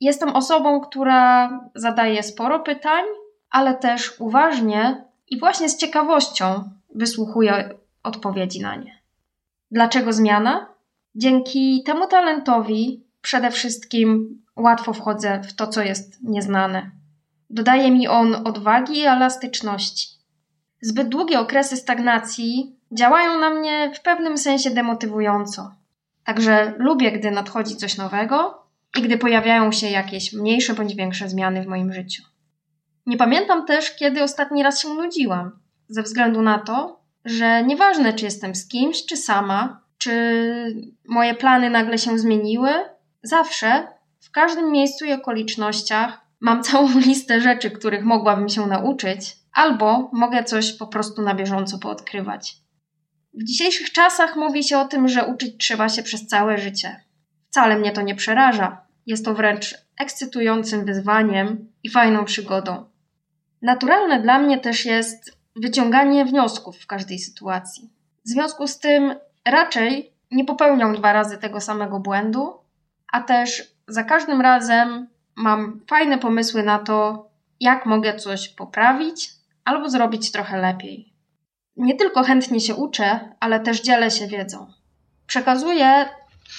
Jestem 0.00 0.28
osobą, 0.28 0.80
która 0.80 1.50
zadaje 1.74 2.22
sporo 2.22 2.60
pytań, 2.60 3.04
ale 3.50 3.74
też 3.74 4.20
uważnie 4.20 5.04
i 5.28 5.40
właśnie 5.40 5.68
z 5.68 5.76
ciekawością 5.76 6.70
wysłuchuje 6.94 7.78
odpowiedzi 8.02 8.60
na 8.60 8.76
nie. 8.76 9.00
Dlaczego 9.70 10.12
zmiana? 10.12 10.66
Dzięki 11.14 11.82
temu 11.86 12.06
talentowi 12.06 13.04
przede 13.20 13.50
wszystkim 13.50 14.38
łatwo 14.56 14.92
wchodzę 14.92 15.40
w 15.42 15.54
to, 15.54 15.66
co 15.66 15.82
jest 15.82 16.22
nieznane. 16.22 16.99
Dodaje 17.50 17.90
mi 17.90 18.08
on 18.08 18.46
odwagi 18.46 18.98
i 18.98 19.04
elastyczności. 19.04 20.08
Zbyt 20.82 21.08
długie 21.08 21.40
okresy 21.40 21.76
stagnacji 21.76 22.76
działają 22.92 23.40
na 23.40 23.50
mnie 23.50 23.92
w 23.94 24.00
pewnym 24.02 24.38
sensie 24.38 24.70
demotywująco. 24.70 25.74
Także 26.24 26.74
lubię, 26.78 27.12
gdy 27.12 27.30
nadchodzi 27.30 27.76
coś 27.76 27.96
nowego 27.96 28.62
i 28.98 29.02
gdy 29.02 29.18
pojawiają 29.18 29.72
się 29.72 29.86
jakieś 29.86 30.32
mniejsze 30.32 30.74
bądź 30.74 30.94
większe 30.94 31.28
zmiany 31.28 31.62
w 31.62 31.66
moim 31.66 31.92
życiu. 31.92 32.22
Nie 33.06 33.16
pamiętam 33.16 33.66
też, 33.66 33.96
kiedy 33.96 34.22
ostatni 34.22 34.62
raz 34.62 34.82
się 34.82 34.88
nudziłam, 34.88 35.50
ze 35.88 36.02
względu 36.02 36.42
na 36.42 36.58
to, 36.58 37.00
że 37.24 37.64
nieważne, 37.64 38.12
czy 38.12 38.24
jestem 38.24 38.54
z 38.54 38.68
kimś, 38.68 39.06
czy 39.06 39.16
sama, 39.16 39.80
czy 39.98 40.94
moje 41.08 41.34
plany 41.34 41.70
nagle 41.70 41.98
się 41.98 42.18
zmieniły, 42.18 42.70
zawsze, 43.22 43.88
w 44.20 44.30
każdym 44.30 44.72
miejscu 44.72 45.04
i 45.04 45.12
okolicznościach 45.12 46.29
mam 46.40 46.62
całą 46.64 46.98
listę 46.98 47.40
rzeczy, 47.40 47.70
których 47.70 48.04
mogłabym 48.04 48.48
się 48.48 48.66
nauczyć, 48.66 49.36
albo 49.52 50.10
mogę 50.12 50.44
coś 50.44 50.72
po 50.72 50.86
prostu 50.86 51.22
na 51.22 51.34
bieżąco 51.34 51.78
poodkrywać. 51.78 52.56
W 53.34 53.44
dzisiejszych 53.44 53.92
czasach 53.92 54.36
mówi 54.36 54.64
się 54.64 54.78
o 54.78 54.84
tym, 54.84 55.08
że 55.08 55.26
uczyć 55.26 55.56
trzeba 55.58 55.88
się 55.88 56.02
przez 56.02 56.26
całe 56.26 56.58
życie. 56.58 57.04
Wcale 57.50 57.78
mnie 57.78 57.92
to 57.92 58.02
nie 58.02 58.14
przeraża. 58.14 58.80
Jest 59.06 59.24
to 59.24 59.34
wręcz 59.34 59.74
ekscytującym 59.98 60.84
wyzwaniem 60.84 61.72
i 61.82 61.90
fajną 61.90 62.24
przygodą. 62.24 62.84
Naturalne 63.62 64.22
dla 64.22 64.38
mnie 64.38 64.58
też 64.58 64.84
jest 64.84 65.38
wyciąganie 65.56 66.24
wniosków 66.24 66.78
w 66.78 66.86
każdej 66.86 67.18
sytuacji. 67.18 67.90
W 68.24 68.28
związku 68.28 68.66
z 68.66 68.78
tym 68.78 69.14
raczej 69.44 70.12
nie 70.30 70.44
popełniam 70.44 70.94
dwa 70.94 71.12
razy 71.12 71.38
tego 71.38 71.60
samego 71.60 72.00
błędu, 72.00 72.52
a 73.12 73.20
też 73.20 73.74
za 73.88 74.04
każdym 74.04 74.40
razem 74.40 75.08
mam 75.36 75.80
fajne 75.86 76.18
pomysły 76.18 76.62
na 76.62 76.78
to, 76.78 77.28
jak 77.60 77.86
mogę 77.86 78.16
coś 78.16 78.48
poprawić 78.48 79.30
albo 79.64 79.90
zrobić 79.90 80.32
trochę 80.32 80.60
lepiej. 80.60 81.12
Nie 81.76 81.94
tylko 81.94 82.22
chętnie 82.22 82.60
się 82.60 82.74
uczę, 82.74 83.34
ale 83.40 83.60
też 83.60 83.82
dzielę 83.82 84.10
się 84.10 84.26
wiedzą. 84.26 84.66
Przekazuję 85.26 86.08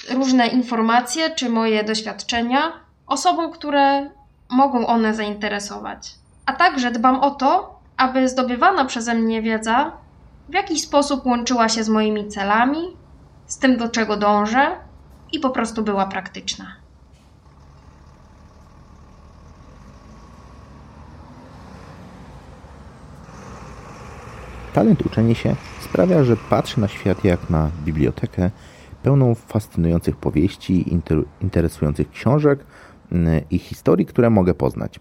różne 0.09 0.47
informacje 0.47 1.29
czy 1.29 1.49
moje 1.49 1.83
doświadczenia 1.83 2.71
osobom, 3.07 3.51
które 3.51 4.09
mogą 4.49 4.87
one 4.87 5.13
zainteresować. 5.13 6.11
A 6.45 6.53
także 6.53 6.91
dbam 6.91 7.19
o 7.19 7.31
to, 7.31 7.79
aby 7.97 8.29
zdobywana 8.29 8.85
przeze 8.85 9.13
mnie 9.13 9.41
wiedza 9.41 9.91
w 10.49 10.53
jakiś 10.53 10.81
sposób 10.81 11.25
łączyła 11.25 11.69
się 11.69 11.83
z 11.83 11.89
moimi 11.89 12.27
celami, 12.27 12.97
z 13.45 13.57
tym, 13.57 13.77
do 13.77 13.89
czego 13.89 14.17
dążę 14.17 14.77
i 15.31 15.39
po 15.39 15.49
prostu 15.49 15.83
była 15.83 16.05
praktyczna. 16.05 16.80
Talent 24.73 25.05
uczenia 25.05 25.35
się 25.35 25.55
sprawia, 25.81 26.23
że 26.23 26.37
patrzę 26.49 26.81
na 26.81 26.87
świat 26.87 27.23
jak 27.23 27.49
na 27.49 27.71
bibliotekę 27.85 28.51
pełną 29.03 29.35
fascynujących 29.35 30.15
powieści, 30.15 30.85
interesujących 31.41 32.09
książek 32.09 32.65
mm, 33.11 33.41
i 33.49 33.57
historii, 33.57 34.05
które 34.05 34.29
mogę 34.29 34.53
poznać. 34.53 34.99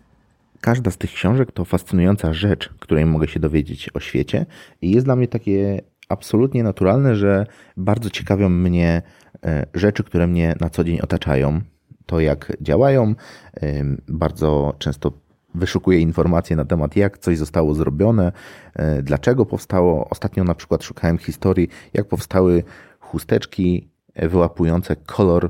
Każda 0.60 0.90
z 0.90 0.98
tych 0.98 1.12
książek 1.12 1.52
to 1.52 1.64
fascynująca 1.64 2.32
rzecz, 2.32 2.70
której 2.78 3.06
mogę 3.06 3.28
się 3.28 3.40
dowiedzieć 3.40 3.90
o 3.94 4.00
świecie 4.00 4.46
i 4.82 4.90
jest 4.90 5.06
dla 5.06 5.16
mnie 5.16 5.28
takie 5.28 5.82
absolutnie 6.08 6.62
naturalne, 6.62 7.16
że 7.16 7.46
bardzo 7.76 8.10
ciekawią 8.10 8.48
mnie 8.48 9.02
e, 9.44 9.66
rzeczy, 9.74 10.04
które 10.04 10.26
mnie 10.26 10.54
na 10.60 10.70
co 10.70 10.84
dzień 10.84 11.00
otaczają. 11.00 11.60
To 12.06 12.20
jak 12.20 12.56
działają, 12.60 13.14
bardzo 14.08 14.74
często 14.78 15.12
wyszukuję 15.54 16.00
informacje 16.00 16.56
na 16.56 16.64
temat, 16.64 16.96
jak 16.96 17.18
coś 17.18 17.38
zostało 17.38 17.74
zrobione, 17.74 18.32
e, 18.74 19.02
dlaczego 19.02 19.46
powstało. 19.46 20.08
Ostatnio 20.10 20.44
na 20.44 20.54
przykład 20.54 20.84
szukałem 20.84 21.18
historii, 21.18 21.68
jak 21.94 22.08
powstały 22.08 22.62
chusteczki 23.00 23.88
wyłapujące 24.16 24.96
kolor 24.96 25.44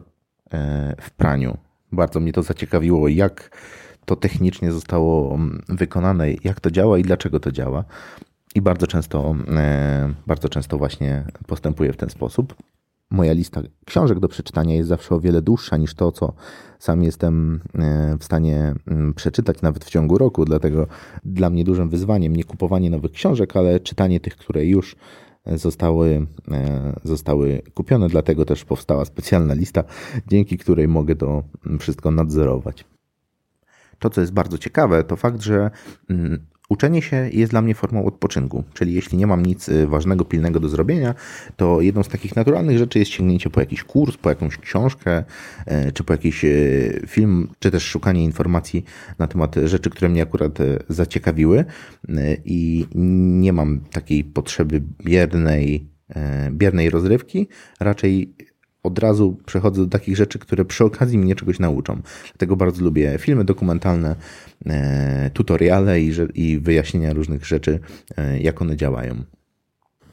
e, 0.52 0.95
w 1.00 1.11
praniu. 1.11 1.57
Bardzo 1.92 2.21
mnie 2.21 2.33
to 2.33 2.42
zaciekawiło, 2.42 3.09
jak 3.09 3.59
to 4.04 4.16
technicznie 4.16 4.73
zostało 4.73 5.35
mm, 5.35 5.62
wykonane, 5.69 6.26
jak 6.45 6.61
to 6.61 6.71
działa 6.71 6.99
i 6.99 7.02
dlaczego 7.02 7.40
to 7.40 7.52
działa. 7.52 7.85
I 8.54 8.62
bardzo 8.62 8.87
często, 8.87 9.35
e, 9.49 10.14
bardzo 10.26 10.49
często 10.49 10.78
właśnie 10.78 11.25
postępuję 11.47 11.92
w 11.92 11.97
ten 11.97 12.11
sposób 12.11 12.54
moja 13.11 13.33
lista 13.33 13.62
książek 13.87 14.21
do 14.21 14.29
przeczytania 14.29 14.75
jest 14.75 14.88
zawsze 14.88 15.14
o 15.14 15.21
wiele 15.21 15.43
dłuższa 15.43 15.76
niż 15.76 15.95
to, 15.95 16.12
co 16.12 16.33
sam 16.79 17.02
jestem 17.02 17.61
e, 17.75 18.17
w 18.19 18.25
stanie 18.25 18.75
mm, 18.87 19.14
przeczytać 19.14 19.62
nawet 19.62 19.85
w 19.85 19.90
ciągu 19.90 20.19
roku. 20.19 20.45
Dlatego 20.45 20.87
dla 21.25 21.50
mnie 21.50 21.64
dużym 21.64 21.88
wyzwaniem 21.88 22.37
nie 22.37 22.45
kupowanie 22.45 22.90
nowych 22.90 23.12
książek, 23.12 23.57
ale 23.57 23.81
czytanie 23.81 24.21
tych, 24.21 24.37
które 24.37 24.67
już 24.67 24.97
zostały, 25.47 26.26
e, 26.50 26.93
zostały 27.05 27.62
kupione. 27.75 28.09
Dlatego 28.09 28.45
też 28.45 28.64
powstała 28.64 29.05
specjalna 29.05 29.55
lista, 29.55 29.85
dzięki 30.26 30.59
której 30.59 30.88
mogę 30.88 31.17
to 31.17 31.43
wszystko 31.81 32.11
nadzorować. 32.11 32.85
To, 33.99 34.11
co 34.11 34.21
jest 34.21 34.33
bardzo 34.33 34.59
ciekawe, 34.59 35.05
to 35.05 35.17
fakt, 35.17 35.43
że 35.43 35.71
mm, 36.11 36.47
Uczenie 36.71 37.03
się 37.03 37.31
jest 37.33 37.53
dla 37.53 37.62
mnie 37.62 37.75
formą 37.75 38.05
odpoczynku, 38.05 38.65
czyli 38.75 38.95
jeśli 38.95 39.19
nie 39.19 39.27
mam 39.27 39.47
nic 39.47 39.69
y, 39.69 39.87
ważnego, 39.87 40.25
pilnego 40.25 40.61
do 40.61 40.69
zrobienia, 40.69 41.15
to 41.57 41.81
jedną 41.81 42.03
z 42.03 42.09
takich 42.09 42.37
naturalnych 42.37 42.79
rzeczy 42.79 42.99
jest 42.99 43.11
sięgnięcie 43.11 43.50
po 43.50 43.61
jakiś 43.61 43.85
kurs, 43.85 44.17
po 44.17 44.29
jakąś 44.29 44.57
książkę, 44.57 45.25
e, 45.67 45.93
czy 45.93 46.05
po 46.05 46.12
jakiś 46.12 46.45
e, 46.45 46.49
film, 47.07 47.49
czy 47.59 47.71
też 47.71 47.83
szukanie 47.83 48.25
informacji 48.25 48.85
na 49.19 49.27
temat 49.27 49.57
rzeczy, 49.65 49.91
które 49.91 50.09
mnie 50.09 50.23
akurat 50.23 50.61
e, 50.61 50.65
zaciekawiły 50.89 51.65
i 52.45 52.87
nie 53.41 53.53
mam 53.53 53.81
takiej 53.81 54.25
potrzeby 54.25 54.83
biernej, 55.05 55.91
biernej 56.50 56.91
rozrywki, 56.91 57.49
raczej 57.81 58.35
od 58.83 58.99
razu 58.99 59.37
przechodzę 59.47 59.83
do 59.83 59.89
takich 59.89 60.17
rzeczy, 60.17 60.39
które 60.39 60.65
przy 60.65 60.85
okazji 60.85 61.19
mnie 61.19 61.35
czegoś 61.35 61.59
nauczą. 61.59 62.01
Dlatego 62.33 62.57
bardzo 62.57 62.85
lubię 62.85 63.19
filmy 63.19 63.45
dokumentalne, 63.45 64.17
e, 64.67 65.31
tutoriale 65.35 66.01
i, 66.01 66.13
i 66.35 66.59
wyjaśnienia 66.59 67.13
różnych 67.13 67.47
rzeczy, 67.47 67.81
e, 68.17 68.41
jak 68.41 68.63
one 68.63 68.77
działają. 68.77 69.15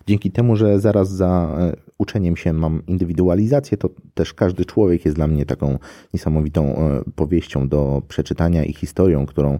Dzięki 0.07 0.31
temu, 0.31 0.55
że 0.55 0.79
zaraz 0.79 1.11
za 1.11 1.57
e, 1.59 1.75
uczeniem 1.97 2.37
się 2.37 2.53
mam 2.53 2.85
indywidualizację, 2.85 3.77
to 3.77 3.89
też 4.13 4.33
każdy 4.33 4.65
człowiek 4.65 5.05
jest 5.05 5.17
dla 5.17 5.27
mnie 5.27 5.45
taką 5.45 5.79
niesamowitą 6.13 6.75
powieścią 7.15 7.67
do 7.67 8.01
przeczytania 8.07 8.65
i 8.65 8.73
historią, 8.73 9.25
którą 9.25 9.59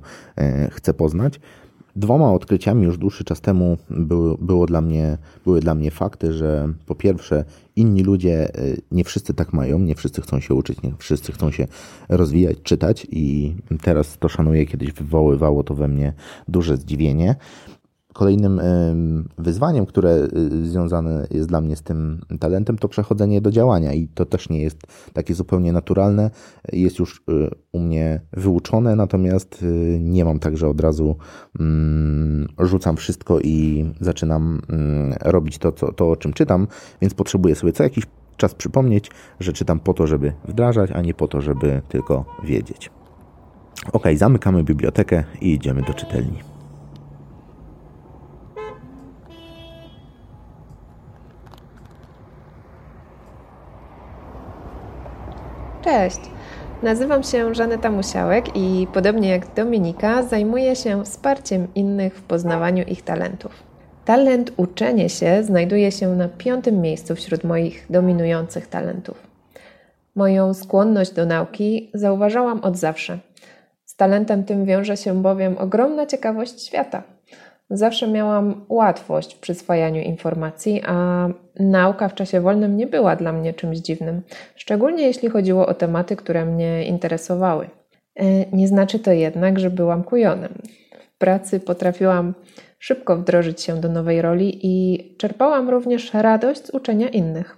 chcę 0.72 0.94
poznać. 0.94 1.40
Dwoma 1.98 2.34
odkryciami 2.34 2.84
już 2.86 2.98
dłuższy 2.98 3.24
czas 3.24 3.42
temu 3.42 3.78
były, 3.90 4.38
było 4.38 4.66
dla 4.66 4.82
mnie, 4.82 5.18
były 5.46 5.60
dla 5.60 5.76
mnie 5.76 5.92
fakty, 5.92 6.34
że 6.34 6.74
po 6.86 6.96
pierwsze 6.96 7.46
inni 7.76 8.04
ludzie, 8.04 8.56
y, 8.60 8.82
nie 8.92 9.04
wszyscy 9.04 9.34
tak 9.34 9.54
mają, 9.54 9.80
nie 9.80 9.96
wszyscy 9.96 10.22
chcą 10.22 10.40
się 10.40 10.54
uczyć, 10.54 10.82
nie 10.82 10.94
wszyscy 10.98 11.32
chcą 11.32 11.52
się 11.52 11.68
rozwijać, 12.10 12.58
czytać 12.64 13.08
i 13.12 13.56
teraz 13.82 14.18
to 14.18 14.30
szanuję, 14.30 14.66
kiedyś 14.66 14.92
wywoływało 14.92 15.64
to 15.64 15.76
we 15.76 15.88
mnie 15.88 16.14
duże 16.48 16.78
zdziwienie. 16.78 17.36
Kolejnym 18.18 18.62
wyzwaniem, 19.38 19.86
które 19.86 20.28
y, 20.64 20.68
związane 20.70 21.28
jest 21.32 21.50
dla 21.50 21.62
mnie 21.62 21.76
z 21.76 21.82
tym 21.82 22.22
talentem, 22.40 22.78
to 22.78 22.88
przechodzenie 22.88 23.42
do 23.42 23.52
działania 23.52 23.94
i 23.94 24.08
to 24.08 24.26
też 24.26 24.50
nie 24.50 24.62
jest 24.62 24.78
takie 25.14 25.34
zupełnie 25.34 25.74
naturalne. 25.74 26.32
Jest 26.74 27.00
już 27.00 27.18
y, 27.18 27.50
u 27.72 27.80
mnie 27.80 28.22
wyuczone, 28.34 28.96
natomiast 28.96 29.64
y, 29.64 30.00
nie 30.02 30.26
mam 30.26 30.40
tak, 30.40 30.58
że 30.58 30.68
od 30.68 30.82
razu 30.82 31.16
mm, 31.60 32.48
rzucam 32.60 32.98
wszystko 32.98 33.40
i 33.40 33.86
zaczynam 34.00 34.62
mm, 34.70 35.14
robić 35.22 35.58
to, 35.58 35.72
co, 35.72 35.94
to, 35.94 36.12
o 36.12 36.16
czym 36.16 36.34
czytam, 36.34 36.68
więc 37.02 37.14
potrzebuję 37.14 37.56
sobie 37.56 37.74
co 37.74 37.84
jakiś 37.84 38.06
czas 38.38 38.56
przypomnieć, 38.56 39.12
że 39.40 39.54
czytam 39.54 39.80
po 39.80 39.94
to, 39.94 40.08
żeby 40.08 40.34
wdrażać, 40.48 40.92
a 40.92 41.02
nie 41.02 41.14
po 41.14 41.28
to, 41.28 41.42
żeby 41.42 41.82
tylko 41.90 42.26
wiedzieć. 42.44 42.92
Ok, 43.94 44.04
zamykamy 44.16 44.64
bibliotekę 44.64 45.24
i 45.42 45.54
idziemy 45.54 45.82
do 45.82 45.94
czytelni. 45.94 46.57
Cześć! 55.82 56.20
Nazywam 56.84 57.24
się 57.24 57.56
Żaneta 57.56 57.92
Musiałek 57.92 58.46
i 58.56 58.88
podobnie 58.94 59.30
jak 59.30 59.54
Dominika 59.54 60.24
zajmuję 60.24 60.76
się 60.76 61.04
wsparciem 61.04 61.68
innych 61.76 62.16
w 62.16 62.24
poznawaniu 62.24 62.84
ich 62.84 63.02
talentów. 63.02 63.64
Talent 64.06 64.52
uczenie 64.58 65.10
się 65.10 65.44
znajduje 65.44 65.92
się 65.92 66.08
na 66.16 66.28
piątym 66.30 66.82
miejscu 66.82 67.16
wśród 67.16 67.44
moich 67.44 67.86
dominujących 67.90 68.68
talentów. 68.68 69.28
Moją 70.16 70.54
skłonność 70.54 71.12
do 71.12 71.26
nauki 71.26 71.92
zauważałam 71.94 72.60
od 72.60 72.78
zawsze. 72.78 73.20
Z 73.86 73.96
talentem 73.96 74.44
tym 74.44 74.66
wiąże 74.66 74.98
się 74.98 75.22
bowiem 75.22 75.58
ogromna 75.58 76.06
ciekawość 76.06 76.66
świata– 76.66 77.04
Zawsze 77.70 78.08
miałam 78.08 78.66
łatwość 78.70 79.36
w 79.36 79.40
przyswajaniu 79.40 80.02
informacji, 80.02 80.82
a 80.86 81.28
nauka 81.60 82.10
w 82.10 82.14
czasie 82.14 82.42
wolnym 82.42 82.78
nie 82.78 82.88
była 82.88 83.16
dla 83.16 83.32
mnie 83.32 83.54
czymś 83.54 83.78
dziwnym, 83.78 84.22
szczególnie 84.56 85.04
jeśli 85.04 85.30
chodziło 85.30 85.68
o 85.68 85.74
tematy, 85.74 86.16
które 86.16 86.46
mnie 86.46 86.86
interesowały. 86.86 87.70
E, 88.16 88.26
nie 88.52 88.68
znaczy 88.68 89.00
to 89.00 89.12
jednak, 89.12 89.60
że 89.60 89.70
byłam 89.70 90.04
kujonem. 90.04 90.54
W 91.16 91.18
pracy 91.18 91.60
potrafiłam 91.60 92.34
szybko 92.80 93.18
wdrożyć 93.18 93.62
się 93.62 93.82
do 93.82 93.90
nowej 93.90 94.22
roli 94.22 94.60
i 94.64 95.04
czerpałam 95.18 95.70
również 95.70 96.14
radość 96.14 96.66
z 96.66 96.70
uczenia 96.70 97.10
innych. 97.10 97.58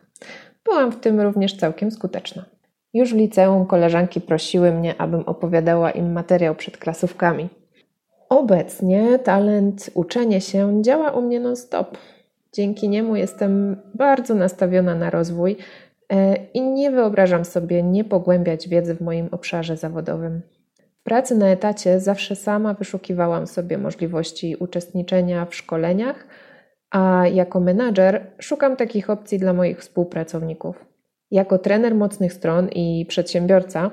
Byłam 0.66 0.92
w 0.92 1.00
tym 1.00 1.22
również 1.22 1.58
całkiem 1.58 1.92
skuteczna. 1.92 2.46
Już 2.94 3.14
w 3.14 3.18
liceum 3.18 3.66
koleżanki 3.66 4.22
prosiły 4.22 4.72
mnie, 4.72 5.02
abym 5.02 5.22
opowiadała 5.22 5.92
im 5.92 6.12
materiał 6.12 6.56
przed 6.56 6.78
klasówkami. 6.78 7.50
Obecnie 8.30 9.20
talent 9.20 9.90
uczenie 9.94 10.42
się 10.42 10.82
działa 10.82 11.12
u 11.12 11.22
mnie 11.22 11.40
non-stop. 11.40 11.98
Dzięki 12.54 12.90
niemu 12.90 13.16
jestem 13.16 13.78
bardzo 13.94 14.36
nastawiona 14.36 14.96
na 14.96 15.10
rozwój 15.10 15.58
e, 16.10 16.36
i 16.54 16.62
nie 16.62 16.92
wyobrażam 16.92 17.46
sobie 17.46 17.84
nie 17.84 18.04
pogłębiać 18.04 18.68
wiedzy 18.68 18.96
w 18.96 19.02
moim 19.02 19.28
obszarze 19.32 19.78
zawodowym. 19.78 20.42
W 21.00 21.04
pracy 21.04 21.36
na 21.36 21.48
etacie 21.48 22.00
zawsze 22.00 22.36
sama 22.36 22.74
wyszukiwałam 22.74 23.48
sobie 23.48 23.78
możliwości 23.78 24.56
uczestniczenia 24.60 25.46
w 25.46 25.56
szkoleniach, 25.56 26.28
a 26.92 27.28
jako 27.28 27.60
menadżer 27.60 28.26
szukam 28.40 28.76
takich 28.76 29.10
opcji 29.10 29.40
dla 29.40 29.54
moich 29.54 29.80
współpracowników. 29.80 30.86
Jako 31.32 31.58
trener 31.58 31.96
mocnych 31.96 32.34
stron 32.34 32.70
i 32.70 33.06
przedsiębiorca 33.10 33.92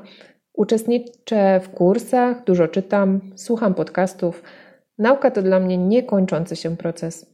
Uczestniczę 0.57 1.61
w 1.61 1.69
kursach, 1.69 2.45
dużo 2.45 2.69
czytam, 2.69 3.21
słucham 3.35 3.75
podcastów. 3.75 4.43
Nauka 4.99 5.31
to 5.31 5.43
dla 5.43 5.61
mnie 5.61 5.79
niekończący 5.79 6.57
się 6.57 6.77
proces. 6.77 7.27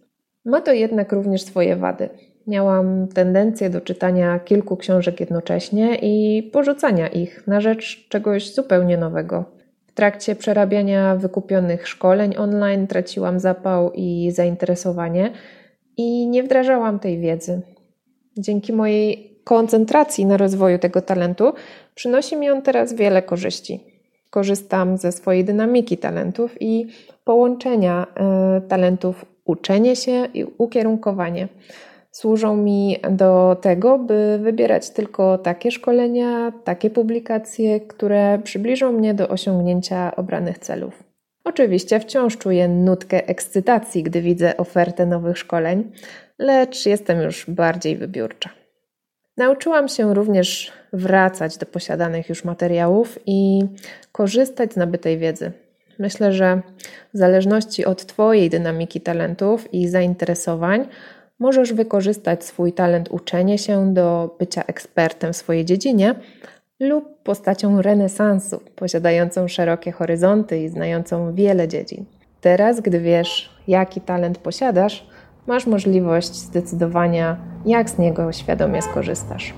Ma 0.44 0.60
to 0.60 0.72
jednak 0.72 1.12
również 1.12 1.42
swoje 1.42 1.76
wady. 1.76 2.08
Miałam 2.46 3.08
tendencję 3.08 3.70
do 3.70 3.80
czytania 3.80 4.38
kilku 4.38 4.76
książek 4.76 5.20
jednocześnie 5.20 5.98
i 6.02 6.42
porzucania 6.42 7.08
ich 7.08 7.46
na 7.46 7.60
rzecz 7.60 8.08
czegoś 8.08 8.54
zupełnie 8.54 8.98
nowego. 8.98 9.44
W 9.86 9.92
trakcie 9.92 10.36
przerabiania 10.36 11.16
wykupionych 11.16 11.88
szkoleń 11.88 12.34
online 12.38 12.86
traciłam 12.86 13.40
zapał 13.40 13.92
i 13.94 14.30
zainteresowanie 14.30 15.32
i 15.96 16.26
nie 16.26 16.42
wdrażałam 16.42 16.98
tej 16.98 17.18
wiedzy. 17.18 17.60
Dzięki 18.38 18.72
mojej 18.72 19.32
koncentracji 19.44 20.26
na 20.26 20.36
rozwoju 20.36 20.78
tego 20.78 21.02
talentu 21.02 21.52
przynosi 21.94 22.36
mi 22.36 22.50
on 22.50 22.62
teraz 22.62 22.92
wiele 22.94 23.22
korzyści. 23.22 23.80
Korzystam 24.30 24.98
ze 24.98 25.12
swojej 25.12 25.44
dynamiki 25.44 25.98
talentów 25.98 26.62
i 26.62 26.86
połączenia 27.24 28.06
y, 28.56 28.68
talentów 28.68 29.24
uczenie 29.44 29.96
się 29.96 30.28
i 30.34 30.44
ukierunkowanie. 30.58 31.48
Służą 32.10 32.56
mi 32.56 32.96
do 33.10 33.56
tego, 33.62 33.98
by 33.98 34.38
wybierać 34.42 34.90
tylko 34.90 35.38
takie 35.38 35.70
szkolenia, 35.70 36.52
takie 36.64 36.90
publikacje, 36.90 37.80
które 37.80 38.38
przybliżą 38.44 38.92
mnie 38.92 39.14
do 39.14 39.28
osiągnięcia 39.28 40.16
obranych 40.16 40.58
celów. 40.58 41.02
Oczywiście 41.44 42.00
wciąż 42.00 42.38
czuję 42.38 42.68
nutkę 42.68 43.28
ekscytacji, 43.28 44.02
gdy 44.02 44.22
widzę 44.22 44.56
ofertę 44.56 45.06
nowych 45.06 45.38
szkoleń, 45.38 45.92
lecz 46.38 46.86
jestem 46.86 47.22
już 47.22 47.50
bardziej 47.50 47.96
wybiórcza. 47.96 48.50
Nauczyłam 49.36 49.88
się 49.88 50.14
również 50.14 50.72
wracać 50.92 51.58
do 51.58 51.66
posiadanych 51.66 52.28
już 52.28 52.44
materiałów 52.44 53.18
i 53.26 53.60
korzystać 54.12 54.72
z 54.72 54.76
nabytej 54.76 55.18
wiedzy. 55.18 55.52
Myślę, 55.98 56.32
że 56.32 56.62
w 57.14 57.18
zależności 57.18 57.84
od 57.84 58.06
Twojej 58.06 58.50
dynamiki 58.50 59.00
talentów 59.00 59.74
i 59.74 59.88
zainteresowań, 59.88 60.88
możesz 61.38 61.72
wykorzystać 61.72 62.44
swój 62.44 62.72
talent 62.72 63.08
uczenie 63.10 63.58
się 63.58 63.94
do 63.94 64.36
bycia 64.38 64.62
ekspertem 64.66 65.32
w 65.32 65.36
swojej 65.36 65.64
dziedzinie 65.64 66.14
lub 66.80 67.22
postacią 67.22 67.82
renesansu, 67.82 68.60
posiadającą 68.76 69.48
szerokie 69.48 69.92
horyzonty 69.92 70.62
i 70.62 70.68
znającą 70.68 71.34
wiele 71.34 71.68
dziedzin. 71.68 72.04
Teraz, 72.40 72.80
gdy 72.80 73.00
wiesz, 73.00 73.50
jaki 73.68 74.00
talent 74.00 74.38
posiadasz, 74.38 75.06
masz 75.46 75.66
możliwość 75.66 76.34
zdecydowania, 76.34 77.36
jak 77.66 77.90
z 77.90 77.98
niego 77.98 78.32
świadomie 78.32 78.82
skorzystasz. 78.82 79.54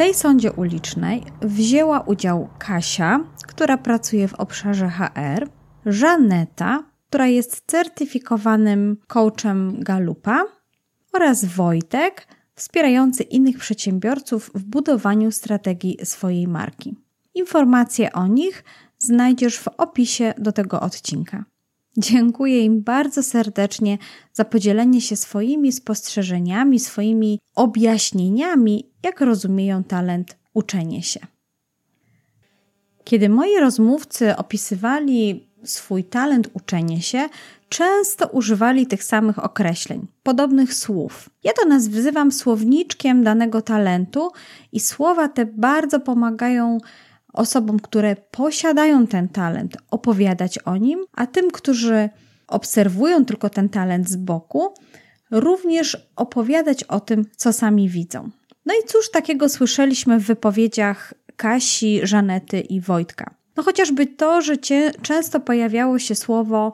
Tej 0.00 0.14
sądzie 0.14 0.52
ulicznej 0.52 1.22
wzięła 1.42 2.00
udział 2.00 2.48
Kasia, 2.58 3.20
która 3.46 3.78
pracuje 3.78 4.28
w 4.28 4.34
obszarze 4.34 4.88
HR, 4.88 5.48
Żaneta, 5.86 6.84
która 7.08 7.26
jest 7.26 7.62
certyfikowanym 7.66 8.96
coachem 9.06 9.80
Galupa 9.80 10.44
oraz 11.12 11.44
Wojtek, 11.44 12.26
wspierający 12.54 13.22
innych 13.22 13.58
przedsiębiorców 13.58 14.50
w 14.54 14.64
budowaniu 14.64 15.30
strategii 15.30 15.98
swojej 16.04 16.48
marki. 16.48 16.96
Informacje 17.34 18.12
o 18.12 18.26
nich 18.26 18.64
znajdziesz 18.98 19.58
w 19.58 19.68
opisie 19.68 20.34
do 20.38 20.52
tego 20.52 20.80
odcinka. 20.80 21.44
Dziękuję 21.96 22.60
im 22.64 22.82
bardzo 22.82 23.22
serdecznie 23.22 23.98
za 24.32 24.44
podzielenie 24.44 25.00
się 25.00 25.16
swoimi 25.16 25.72
spostrzeżeniami, 25.72 26.80
swoimi 26.80 27.38
objaśnieniami, 27.54 28.90
jak 29.02 29.20
rozumieją 29.20 29.84
talent 29.84 30.36
uczenie 30.54 31.02
się. 31.02 31.20
Kiedy 33.04 33.28
moi 33.28 33.60
rozmówcy 33.60 34.36
opisywali 34.36 35.46
swój 35.64 36.04
talent 36.04 36.50
uczenie 36.52 37.02
się, 37.02 37.28
często 37.68 38.26
używali 38.26 38.86
tych 38.86 39.04
samych 39.04 39.44
określeń, 39.44 40.06
podobnych 40.22 40.74
słów. 40.74 41.30
Ja 41.44 41.52
to 41.62 41.68
nazywam 41.68 42.32
słowniczkiem 42.32 43.24
danego 43.24 43.62
talentu 43.62 44.30
i 44.72 44.80
słowa 44.80 45.28
te 45.28 45.46
bardzo 45.46 46.00
pomagają 46.00 46.78
osobom, 47.32 47.80
które 47.80 48.16
posiadają 48.16 49.06
ten 49.06 49.28
talent, 49.28 49.76
opowiadać 49.90 50.58
o 50.58 50.76
nim, 50.76 51.04
a 51.12 51.26
tym, 51.26 51.50
którzy 51.50 52.08
obserwują 52.48 53.24
tylko 53.24 53.50
ten 53.50 53.68
talent 53.68 54.08
z 54.08 54.16
boku, 54.16 54.74
również 55.30 56.10
opowiadać 56.16 56.84
o 56.84 57.00
tym, 57.00 57.24
co 57.36 57.52
sami 57.52 57.88
widzą. 57.88 58.30
No 58.66 58.74
i 58.74 58.86
cóż 58.88 59.10
takiego 59.10 59.48
słyszeliśmy 59.48 60.18
w 60.18 60.26
wypowiedziach 60.26 61.14
Kasi, 61.36 62.00
Żanety 62.02 62.60
i 62.60 62.80
Wojtka? 62.80 63.34
No 63.56 63.62
chociażby 63.62 64.06
to, 64.06 64.42
że 64.42 64.58
cie, 64.58 64.92
często 65.02 65.40
pojawiało 65.40 65.98
się 65.98 66.14
słowo 66.14 66.72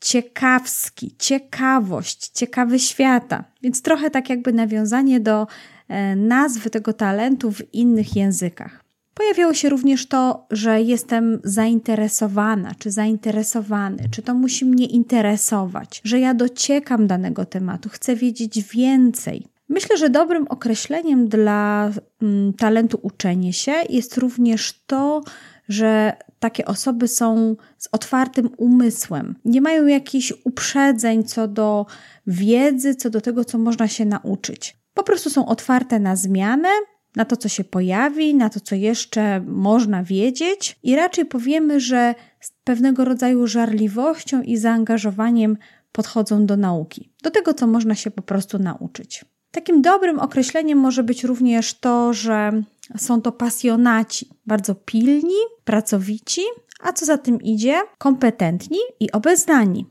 ciekawski, 0.00 1.14
ciekawość, 1.18 2.28
ciekawy 2.28 2.78
świata, 2.78 3.44
więc 3.62 3.82
trochę 3.82 4.10
tak 4.10 4.30
jakby 4.30 4.52
nawiązanie 4.52 5.20
do 5.20 5.46
e, 5.88 6.16
nazwy 6.16 6.70
tego 6.70 6.92
talentu 6.92 7.52
w 7.52 7.74
innych 7.74 8.16
językach. 8.16 8.81
Pojawiało 9.14 9.54
się 9.54 9.68
również 9.68 10.06
to, 10.06 10.46
że 10.50 10.82
jestem 10.82 11.40
zainteresowana, 11.44 12.74
czy 12.78 12.90
zainteresowany, 12.90 14.04
czy 14.10 14.22
to 14.22 14.34
musi 14.34 14.64
mnie 14.64 14.86
interesować, 14.86 16.00
że 16.04 16.20
ja 16.20 16.34
dociekam 16.34 17.06
danego 17.06 17.44
tematu, 17.44 17.88
chcę 17.88 18.16
wiedzieć 18.16 18.62
więcej. 18.62 19.46
Myślę, 19.68 19.96
że 19.96 20.10
dobrym 20.10 20.46
określeniem 20.48 21.28
dla 21.28 21.90
mm, 22.22 22.52
talentu 22.52 22.98
uczenie 23.02 23.52
się 23.52 23.72
jest 23.88 24.18
również 24.18 24.82
to, 24.86 25.22
że 25.68 26.12
takie 26.38 26.64
osoby 26.64 27.08
są 27.08 27.56
z 27.78 27.88
otwartym 27.92 28.50
umysłem, 28.56 29.34
nie 29.44 29.60
mają 29.60 29.86
jakichś 29.86 30.32
uprzedzeń 30.44 31.24
co 31.24 31.48
do 31.48 31.86
wiedzy, 32.26 32.94
co 32.94 33.10
do 33.10 33.20
tego, 33.20 33.44
co 33.44 33.58
można 33.58 33.88
się 33.88 34.04
nauczyć. 34.04 34.76
Po 34.94 35.02
prostu 35.02 35.30
są 35.30 35.46
otwarte 35.46 36.00
na 36.00 36.16
zmianę, 36.16 36.68
na 37.16 37.24
to, 37.24 37.36
co 37.36 37.48
się 37.48 37.64
pojawi, 37.64 38.34
na 38.34 38.50
to, 38.50 38.60
co 38.60 38.74
jeszcze 38.74 39.40
można 39.40 40.04
wiedzieć, 40.04 40.78
i 40.82 40.96
raczej 40.96 41.26
powiemy, 41.26 41.80
że 41.80 42.14
z 42.40 42.52
pewnego 42.64 43.04
rodzaju 43.04 43.46
żarliwością 43.46 44.42
i 44.42 44.56
zaangażowaniem 44.56 45.56
podchodzą 45.92 46.46
do 46.46 46.56
nauki, 46.56 47.12
do 47.22 47.30
tego, 47.30 47.54
co 47.54 47.66
można 47.66 47.94
się 47.94 48.10
po 48.10 48.22
prostu 48.22 48.58
nauczyć. 48.58 49.24
Takim 49.50 49.82
dobrym 49.82 50.18
określeniem 50.18 50.78
może 50.78 51.02
być 51.02 51.24
również 51.24 51.74
to, 51.74 52.12
że 52.12 52.62
są 52.96 53.22
to 53.22 53.32
pasjonaci, 53.32 54.28
bardzo 54.46 54.74
pilni, 54.74 55.40
pracowici, 55.64 56.42
a 56.80 56.92
co 56.92 57.06
za 57.06 57.18
tym 57.18 57.42
idzie, 57.42 57.74
kompetentni 57.98 58.78
i 59.00 59.12
obeznani. 59.12 59.86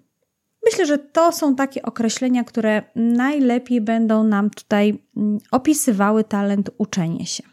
Myślę, 0.65 0.86
że 0.86 0.97
to 0.97 1.32
są 1.32 1.56
takie 1.56 1.82
określenia, 1.82 2.43
które 2.43 2.84
najlepiej 2.95 3.82
będą 3.82 4.24
nam 4.24 4.50
tutaj 4.50 5.00
mm, 5.17 5.39
opisywały 5.52 6.24
talent 6.24 6.69
uczenia 6.78 7.26
się. 7.26 7.43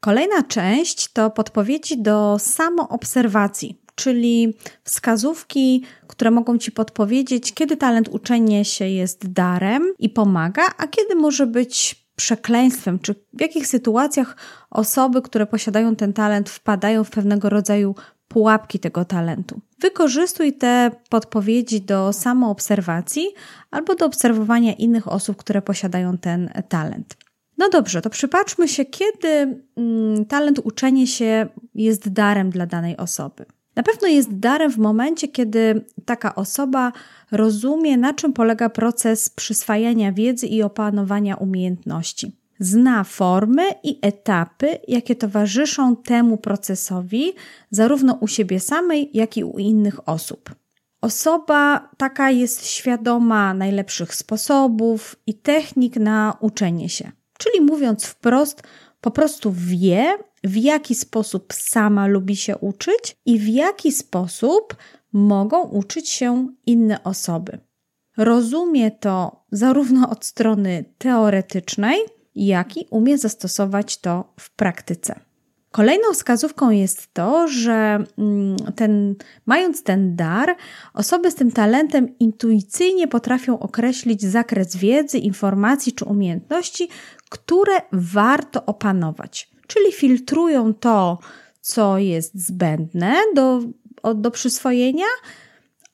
Kolejna 0.00 0.42
część 0.42 1.12
to 1.12 1.30
podpowiedzi 1.30 2.02
do 2.02 2.36
samoobserwacji, 2.38 3.80
czyli 3.94 4.54
wskazówki, 4.84 5.84
które 6.06 6.30
mogą 6.30 6.58
Ci 6.58 6.72
podpowiedzieć, 6.72 7.52
kiedy 7.52 7.76
talent 7.76 8.08
uczenia 8.08 8.64
się 8.64 8.88
jest 8.88 9.32
darem 9.32 9.94
i 9.98 10.08
pomaga, 10.08 10.62
a 10.78 10.86
kiedy 10.86 11.14
może 11.14 11.46
być 11.46 12.04
przekleństwem, 12.16 12.98
czy 12.98 13.14
w 13.32 13.40
jakich 13.40 13.66
sytuacjach 13.66 14.36
osoby, 14.70 15.22
które 15.22 15.46
posiadają 15.46 15.96
ten 15.96 16.12
talent, 16.12 16.50
wpadają 16.50 17.04
w 17.04 17.10
pewnego 17.10 17.48
rodzaju 17.48 17.94
pułapki 18.28 18.78
tego 18.78 19.04
talentu. 19.04 19.60
Wykorzystuj 19.80 20.52
te 20.52 20.90
podpowiedzi 21.08 21.80
do 21.80 22.12
samoobserwacji 22.12 23.26
albo 23.70 23.94
do 23.94 24.06
obserwowania 24.06 24.72
innych 24.72 25.08
osób, 25.08 25.36
które 25.36 25.62
posiadają 25.62 26.18
ten 26.18 26.50
talent. 26.68 27.16
No 27.58 27.68
dobrze, 27.68 28.02
to 28.02 28.10
przypatrzmy 28.10 28.68
się, 28.68 28.84
kiedy 28.84 29.62
mm, 29.76 30.24
talent 30.24 30.60
uczenia 30.64 31.06
się 31.06 31.46
jest 31.74 32.08
darem 32.08 32.50
dla 32.50 32.66
danej 32.66 32.96
osoby. 32.96 33.44
Na 33.76 33.82
pewno 33.82 34.08
jest 34.08 34.38
darem 34.38 34.70
w 34.70 34.78
momencie, 34.78 35.28
kiedy 35.28 35.84
taka 36.04 36.34
osoba 36.34 36.92
rozumie, 37.32 37.96
na 37.96 38.14
czym 38.14 38.32
polega 38.32 38.68
proces 38.68 39.30
przyswajania 39.30 40.12
wiedzy 40.12 40.46
i 40.46 40.62
opanowania 40.62 41.36
umiejętności. 41.36 42.43
Zna 42.58 43.04
formy 43.04 43.62
i 43.82 43.98
etapy, 44.02 44.78
jakie 44.88 45.14
towarzyszą 45.14 45.96
temu 45.96 46.38
procesowi, 46.38 47.32
zarówno 47.70 48.18
u 48.20 48.26
siebie 48.28 48.60
samej, 48.60 49.10
jak 49.14 49.36
i 49.36 49.44
u 49.44 49.58
innych 49.58 50.08
osób. 50.08 50.54
Osoba 51.00 51.88
taka 51.96 52.30
jest 52.30 52.66
świadoma 52.66 53.54
najlepszych 53.54 54.14
sposobów 54.14 55.16
i 55.26 55.34
technik 55.34 55.96
na 55.96 56.36
uczenie 56.40 56.88
się. 56.88 57.12
Czyli 57.38 57.60
mówiąc 57.60 58.04
wprost, 58.04 58.62
po 59.00 59.10
prostu 59.10 59.52
wie, 59.56 60.18
w 60.44 60.56
jaki 60.56 60.94
sposób 60.94 61.52
sama 61.52 62.06
lubi 62.06 62.36
się 62.36 62.58
uczyć 62.58 63.16
i 63.26 63.38
w 63.38 63.48
jaki 63.48 63.92
sposób 63.92 64.76
mogą 65.12 65.62
uczyć 65.62 66.08
się 66.08 66.48
inne 66.66 67.04
osoby. 67.04 67.58
Rozumie 68.16 68.90
to 68.90 69.44
zarówno 69.52 70.10
od 70.10 70.24
strony 70.24 70.84
teoretycznej, 70.98 71.98
jak 72.34 72.76
i 72.76 72.86
umie 72.90 73.18
zastosować 73.18 73.98
to 73.98 74.32
w 74.40 74.50
praktyce. 74.50 75.20
Kolejną 75.70 76.12
wskazówką 76.12 76.70
jest 76.70 77.14
to, 77.14 77.48
że 77.48 78.04
mm, 78.18 78.56
ten, 78.76 79.14
mając 79.46 79.82
ten 79.82 80.16
dar, 80.16 80.56
osoby 80.92 81.30
z 81.30 81.34
tym 81.34 81.52
talentem 81.52 82.18
intuicyjnie 82.18 83.08
potrafią 83.08 83.58
określić 83.58 84.22
zakres 84.22 84.76
wiedzy, 84.76 85.18
informacji 85.18 85.92
czy 85.92 86.04
umiejętności, 86.04 86.88
które 87.30 87.80
warto 87.92 88.66
opanować. 88.66 89.50
Czyli 89.66 89.92
filtrują 89.92 90.74
to, 90.74 91.18
co 91.60 91.98
jest 91.98 92.46
zbędne 92.46 93.16
do, 93.34 93.60
do 94.14 94.30
przyswojenia, 94.30 95.06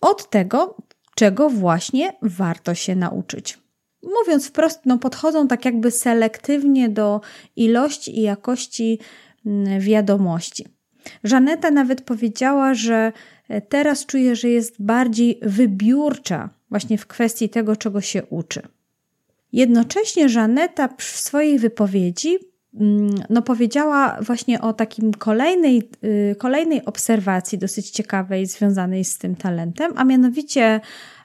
od 0.01 0.31
tego, 0.31 0.77
czego 1.15 1.51
właśnie 1.51 2.13
warto 2.23 2.75
się 2.75 2.97
nauczyć. 2.97 3.59
Mówiąc 4.03 4.49
wprost, 4.49 4.81
no 4.87 4.99
podchodzą 4.99 5.49
tak 5.49 5.65
jakby 5.65 5.91
selektywnie 5.91 6.89
do 6.89 7.21
ilości 7.57 8.19
i 8.19 8.23
jakości 8.23 8.99
mm, 9.47 9.81
wiadomości. 9.81 10.67
Żaneta 11.25 11.71
nawet 11.71 12.03
powiedziała, 12.03 12.75
że 12.75 13.13
teraz 13.69 14.07
czuje, 14.07 14.37
że 14.37 14.49
jest 14.49 14.83
bardziej 14.83 15.41
wybiórcza 15.43 16.51
właśnie 16.71 16.99
w 16.99 17.07
kwestii 17.07 17.49
tego, 17.49 17.77
czego 17.77 18.01
się 18.01 18.23
uczy. 18.25 18.63
Jednocześnie 19.53 20.29
Żaneta 20.29 20.89
w 20.99 21.03
swojej 21.03 21.59
wypowiedzi 21.59 22.39
mm, 22.75 23.11
no, 23.31 23.43
powiedziała 23.43 24.19
właśnie 24.21 24.61
o 24.61 24.73
takim 24.73 25.13
kolejnej, 25.13 25.89
y, 26.05 26.37
kolejnej 26.39 26.85
obserwacji 26.85 27.59
dosyć 27.59 27.91
ciekawej 27.91 28.47
związanej 28.47 29.05
z 29.05 29.19
tym 29.19 29.37
talentem, 29.37 29.93
a 29.97 30.05
mianowicie 30.05 30.81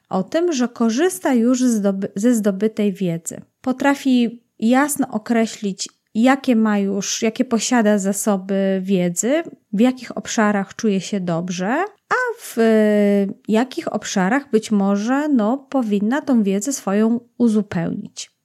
o 0.09 0.23
tym, 0.23 0.53
że 0.53 0.67
korzysta 0.67 1.33
już 1.33 1.63
ze 2.15 2.35
zdobytej 2.35 2.93
wiedzy. 2.93 3.41
Potrafi 3.61 4.43
jasno 4.59 5.07
określić, 5.07 5.89
jakie 6.13 6.55
ma 6.55 6.79
już, 6.79 7.21
jakie 7.21 7.45
posiada 7.45 7.97
zasoby 7.97 8.79
wiedzy, 8.83 9.43
w 9.73 9.79
jakich 9.79 10.17
obszarach 10.17 10.75
czuje 10.75 11.01
się 11.01 11.19
dobrze, 11.19 11.83
a 12.09 12.15
w 12.41 12.57
jakich 13.47 13.93
obszarach 13.93 14.49
być 14.51 14.71
może 14.71 15.27
no, 15.27 15.57
powinna 15.57 16.21
tą 16.21 16.43
wiedzę 16.43 16.73
swoją 16.73 17.19
uzupełnić. 17.37 18.35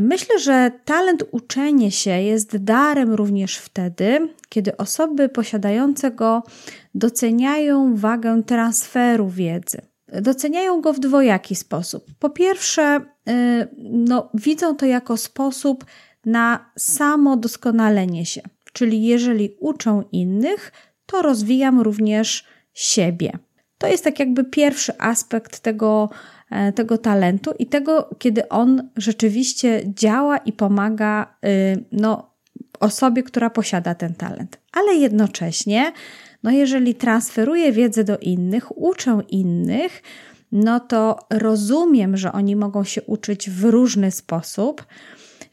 Myślę, 0.00 0.38
że 0.38 0.70
talent 0.84 1.24
uczenie 1.30 1.90
się 1.90 2.10
jest 2.10 2.56
darem 2.56 3.14
również 3.14 3.56
wtedy, 3.58 4.28
kiedy 4.48 4.76
osoby 4.76 5.28
posiadające 5.28 6.10
go 6.10 6.42
doceniają 6.94 7.96
wagę 7.96 8.42
transferu 8.42 9.28
wiedzy. 9.28 9.89
Doceniają 10.22 10.80
go 10.80 10.92
w 10.92 11.00
dwojaki 11.00 11.56
sposób. 11.56 12.06
Po 12.18 12.30
pierwsze, 12.30 13.00
y, 13.28 13.68
no, 13.78 14.30
widzą 14.34 14.76
to 14.76 14.86
jako 14.86 15.16
sposób 15.16 15.84
na 16.26 16.70
samo 16.78 17.36
doskonalenie 17.36 18.26
się, 18.26 18.40
czyli 18.72 19.04
jeżeli 19.04 19.56
uczą 19.60 20.02
innych, 20.12 20.72
to 21.06 21.22
rozwijam 21.22 21.80
również 21.80 22.44
siebie. 22.74 23.32
To 23.78 23.86
jest 23.86 24.04
tak 24.04 24.18
jakby 24.18 24.44
pierwszy 24.44 24.98
aspekt 24.98 25.60
tego, 25.60 26.10
e, 26.50 26.72
tego 26.72 26.98
talentu 26.98 27.50
i 27.58 27.66
tego, 27.66 28.10
kiedy 28.18 28.48
on 28.48 28.88
rzeczywiście 28.96 29.82
działa 29.94 30.38
i 30.38 30.52
pomaga 30.52 31.34
y, 31.44 31.84
no, 31.92 32.30
osobie, 32.80 33.22
która 33.22 33.50
posiada 33.50 33.94
ten 33.94 34.14
talent. 34.14 34.58
Ale 34.72 34.94
jednocześnie, 34.94 35.92
no 36.42 36.50
jeżeli 36.50 36.94
transferuję 36.94 37.72
wiedzę 37.72 38.04
do 38.04 38.18
innych, 38.18 38.78
uczę 38.78 39.20
innych, 39.28 40.02
no 40.52 40.80
to 40.80 41.18
rozumiem, 41.30 42.16
że 42.16 42.32
oni 42.32 42.56
mogą 42.56 42.84
się 42.84 43.02
uczyć 43.02 43.50
w 43.50 43.64
różny 43.64 44.10
sposób. 44.10 44.84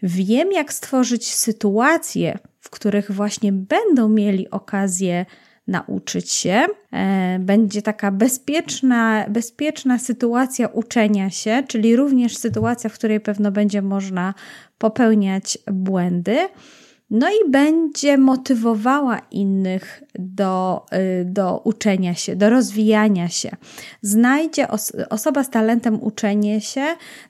Wiem, 0.03 0.51
jak 0.51 0.73
stworzyć 0.73 1.33
sytuacje, 1.33 2.39
w 2.59 2.69
których 2.69 3.11
właśnie 3.11 3.51
będą 3.51 4.09
mieli 4.09 4.49
okazję 4.49 5.25
nauczyć 5.67 6.31
się. 6.31 6.65
E, 6.93 7.37
będzie 7.39 7.81
taka 7.81 8.11
bezpieczna, 8.11 9.25
bezpieczna 9.29 9.99
sytuacja 9.99 10.67
uczenia 10.67 11.29
się, 11.29 11.63
czyli 11.67 11.95
również 11.95 12.37
sytuacja, 12.37 12.89
w 12.89 12.93
której 12.93 13.19
pewno 13.19 13.51
będzie 13.51 13.81
można 13.81 14.33
popełniać 14.77 15.57
błędy. 15.71 16.37
No 17.09 17.29
i 17.29 17.49
będzie 17.49 18.17
motywowała 18.17 19.19
innych 19.31 20.03
do, 20.19 20.85
y, 21.21 21.25
do 21.25 21.61
uczenia 21.63 22.15
się, 22.15 22.35
do 22.35 22.49
rozwijania 22.49 23.29
się. 23.29 23.49
Znajdzie 24.01 24.67
os 24.67 24.93
osoba 25.09 25.43
z 25.43 25.49
talentem 25.49 26.03
uczenia 26.03 26.59
się, 26.59 26.85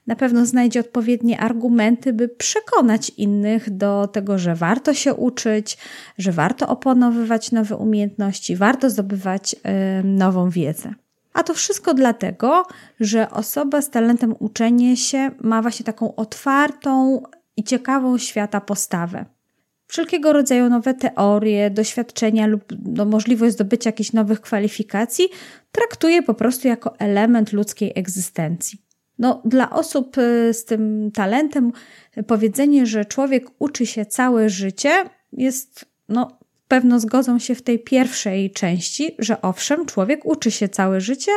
na 0.07 0.15
pewno 0.15 0.45
znajdzie 0.45 0.79
odpowiednie 0.79 1.39
argumenty, 1.39 2.13
by 2.13 2.29
przekonać 2.29 3.09
innych 3.09 3.69
do 3.77 4.07
tego, 4.07 4.37
że 4.37 4.55
warto 4.55 4.93
się 4.93 5.13
uczyć, 5.13 5.77
że 6.17 6.31
warto 6.31 6.67
oponowywać 6.67 7.51
nowe 7.51 7.75
umiejętności, 7.75 8.55
warto 8.55 8.89
zdobywać 8.89 9.53
y, 9.53 10.03
nową 10.03 10.49
wiedzę. 10.49 10.93
A 11.33 11.43
to 11.43 11.53
wszystko 11.53 11.93
dlatego, 11.93 12.65
że 12.99 13.29
osoba 13.29 13.81
z 13.81 13.89
talentem 13.89 14.35
uczenia 14.39 14.95
się 14.95 15.31
ma 15.41 15.61
właśnie 15.61 15.85
taką 15.85 16.15
otwartą 16.15 17.21
i 17.57 17.63
ciekawą 17.63 18.17
świata 18.17 18.61
postawę 18.61 19.36
wszelkiego 19.87 20.33
rodzaju 20.33 20.69
nowe 20.69 20.93
teorie, 20.93 21.69
doświadczenia 21.69 22.47
lub 22.47 22.63
no, 22.85 23.05
możliwość 23.05 23.53
zdobycia 23.53 23.87
jakichś 23.87 24.13
nowych 24.13 24.41
kwalifikacji 24.41 25.29
traktuje 25.71 26.23
po 26.23 26.33
prostu 26.33 26.67
jako 26.67 26.99
element 26.99 27.53
ludzkiej 27.53 27.91
egzystencji. 27.95 28.81
No, 29.19 29.41
dla 29.45 29.69
osób 29.69 30.17
y, 30.17 30.53
z 30.53 30.65
tym 30.65 31.11
talentem 31.11 31.71
powiedzenie, 32.27 32.85
że 32.85 33.05
człowiek 33.05 33.45
uczy 33.59 33.85
się 33.85 34.05
całe 34.05 34.49
życie 34.49 35.03
jest, 35.31 35.85
no, 36.09 36.39
pewno 36.67 36.99
zgodzą 36.99 37.39
się 37.39 37.55
w 37.55 37.61
tej 37.61 37.79
pierwszej 37.79 38.51
części, 38.51 39.15
że 39.19 39.41
owszem, 39.41 39.85
człowiek 39.85 40.25
uczy 40.25 40.51
się 40.51 40.69
całe 40.69 41.01
życie, 41.01 41.31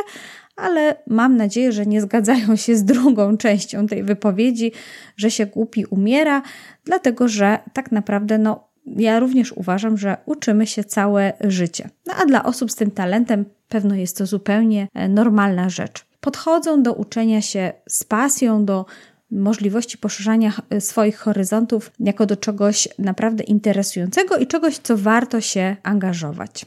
ale 0.55 0.95
mam 1.07 1.37
nadzieję, 1.37 1.71
że 1.71 1.85
nie 1.85 2.01
zgadzają 2.01 2.55
się 2.55 2.75
z 2.75 2.83
drugą 2.83 3.37
częścią 3.37 3.87
tej 3.87 4.03
wypowiedzi, 4.03 4.71
że 5.17 5.31
się 5.31 5.45
głupi 5.45 5.85
umiera, 5.85 6.41
dlatego 6.85 7.27
że 7.27 7.59
tak 7.73 7.91
naprawdę 7.91 8.37
no, 8.37 8.67
ja 8.85 9.19
również 9.19 9.51
uważam, 9.51 9.97
że 9.97 10.17
uczymy 10.25 10.67
się 10.67 10.83
całe 10.83 11.33
życie. 11.41 11.89
No 12.05 12.13
a 12.21 12.25
dla 12.25 12.43
osób 12.43 12.71
z 12.71 12.75
tym 12.75 12.91
talentem 12.91 13.45
pewno 13.67 13.95
jest 13.95 14.17
to 14.17 14.25
zupełnie 14.25 14.87
e, 14.93 15.09
normalna 15.09 15.69
rzecz. 15.69 16.05
Podchodzą 16.19 16.83
do 16.83 16.93
uczenia 16.93 17.41
się 17.41 17.71
z 17.89 18.03
pasją, 18.03 18.65
do 18.65 18.85
możliwości 19.31 19.97
poszerzania 19.97 20.53
e, 20.69 20.81
swoich 20.81 21.17
horyzontów 21.17 21.91
jako 21.99 22.25
do 22.25 22.37
czegoś 22.37 22.87
naprawdę 22.99 23.43
interesującego 23.43 24.37
i 24.37 24.47
czegoś, 24.47 24.77
co 24.77 24.97
warto 24.97 25.41
się 25.41 25.75
angażować. 25.83 26.65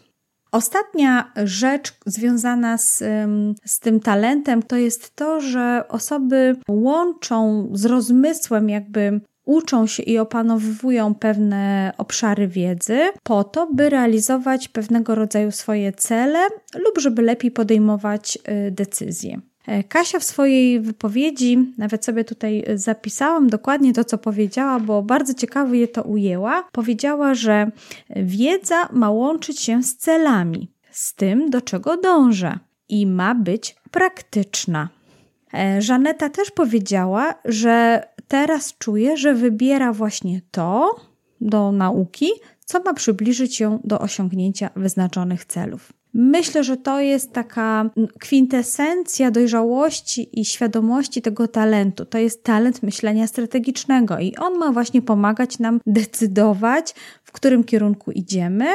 Ostatnia 0.52 1.32
rzecz 1.44 1.94
związana 2.06 2.78
z, 2.78 3.04
z 3.64 3.80
tym 3.80 4.00
talentem 4.00 4.62
to 4.62 4.76
jest 4.76 5.16
to, 5.16 5.40
że 5.40 5.84
osoby 5.88 6.56
łączą 6.68 7.68
z 7.72 7.84
rozmysłem, 7.84 8.68
jakby 8.68 9.20
uczą 9.44 9.86
się 9.86 10.02
i 10.02 10.18
opanowują 10.18 11.14
pewne 11.14 11.92
obszary 11.98 12.48
wiedzy 12.48 12.98
po 13.22 13.44
to, 13.44 13.66
by 13.74 13.90
realizować 13.90 14.68
pewnego 14.68 15.14
rodzaju 15.14 15.50
swoje 15.50 15.92
cele 15.92 16.48
lub 16.74 16.98
żeby 16.98 17.22
lepiej 17.22 17.50
podejmować 17.50 18.38
y, 18.68 18.70
decyzje. 18.70 19.40
E, 19.66 19.84
Kasia 19.84 20.18
w 20.18 20.24
swojej 20.24 20.80
wypowiedzi, 20.80 21.72
nawet 21.78 22.04
sobie 22.04 22.24
tutaj 22.24 22.64
zapisałam 22.74 23.48
dokładnie 23.48 23.92
to, 23.92 24.04
co 24.04 24.18
powiedziała, 24.18 24.80
bo 24.80 25.02
bardzo 25.02 25.34
ciekawie 25.34 25.78
je 25.80 25.88
to 25.88 26.02
ujęła. 26.02 26.68
Powiedziała, 26.72 27.34
że 27.34 27.70
wiedza 28.16 28.88
ma 28.92 29.10
łączyć 29.10 29.60
się 29.60 29.82
z 29.82 29.96
celami, 29.96 30.72
z 30.90 31.14
tym, 31.14 31.50
do 31.50 31.60
czego 31.60 31.96
dążę 31.96 32.58
i 32.88 33.06
ma 33.06 33.34
być 33.34 33.76
praktyczna. 33.90 34.88
E, 35.54 35.82
Żaneta 35.82 36.30
też 36.30 36.50
powiedziała, 36.50 37.34
że 37.44 38.02
teraz 38.28 38.78
czuje, 38.78 39.16
że 39.16 39.34
wybiera 39.34 39.92
właśnie 39.92 40.40
to 40.50 40.96
do 41.40 41.72
nauki, 41.72 42.30
co 42.64 42.82
ma 42.82 42.94
przybliżyć 42.94 43.60
ją 43.60 43.80
do 43.84 43.98
osiągnięcia 43.98 44.70
wyznaczonych 44.76 45.44
celów. 45.44 45.92
Myślę, 46.14 46.64
że 46.64 46.76
to 46.76 47.00
jest 47.00 47.32
taka 47.32 47.90
kwintesencja 48.20 49.30
dojrzałości 49.30 50.40
i 50.40 50.44
świadomości 50.44 51.22
tego 51.22 51.48
talentu. 51.48 52.04
To 52.04 52.18
jest 52.18 52.44
talent 52.44 52.82
myślenia 52.82 53.26
strategicznego 53.26 54.18
i 54.18 54.36
on 54.36 54.58
ma 54.58 54.72
właśnie 54.72 55.02
pomagać 55.02 55.58
nam 55.58 55.80
decydować, 55.86 56.94
w 57.24 57.32
którym 57.32 57.64
kierunku 57.64 58.10
idziemy 58.10 58.66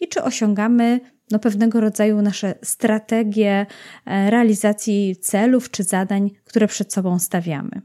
i 0.00 0.08
czy 0.08 0.22
osiągamy 0.22 1.00
no, 1.30 1.38
pewnego 1.38 1.80
rodzaju 1.80 2.22
nasze 2.22 2.54
strategie 2.62 3.66
e, 4.06 4.30
realizacji 4.30 5.16
celów 5.16 5.70
czy 5.70 5.84
zadań, 5.84 6.30
które 6.44 6.68
przed 6.68 6.92
sobą 6.92 7.18
stawiamy. 7.18 7.82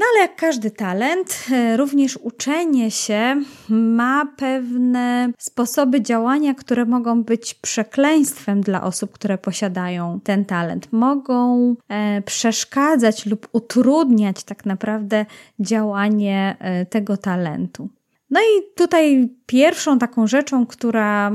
No 0.00 0.06
ale 0.12 0.20
jak 0.20 0.36
każdy 0.36 0.70
talent, 0.70 1.44
e, 1.52 1.76
również 1.76 2.16
uczenie 2.16 2.90
się 2.90 3.42
ma 3.68 4.26
pewne 4.36 5.32
sposoby 5.38 6.02
działania, 6.02 6.54
które 6.54 6.84
mogą 6.84 7.24
być 7.24 7.54
przekleństwem 7.54 8.60
dla 8.60 8.82
osób, 8.82 9.12
które 9.12 9.38
posiadają 9.38 10.20
ten 10.24 10.44
talent. 10.44 10.92
Mogą 10.92 11.74
e, 11.88 12.22
przeszkadzać 12.22 13.26
lub 13.26 13.48
utrudniać 13.52 14.44
tak 14.44 14.66
naprawdę 14.66 15.26
działanie 15.60 16.56
e, 16.58 16.86
tego 16.86 17.16
talentu. 17.16 17.88
No 18.30 18.40
i 18.40 18.74
tutaj 18.76 19.28
pierwszą 19.46 19.98
taką 19.98 20.26
rzeczą, 20.26 20.66
która 20.66 21.30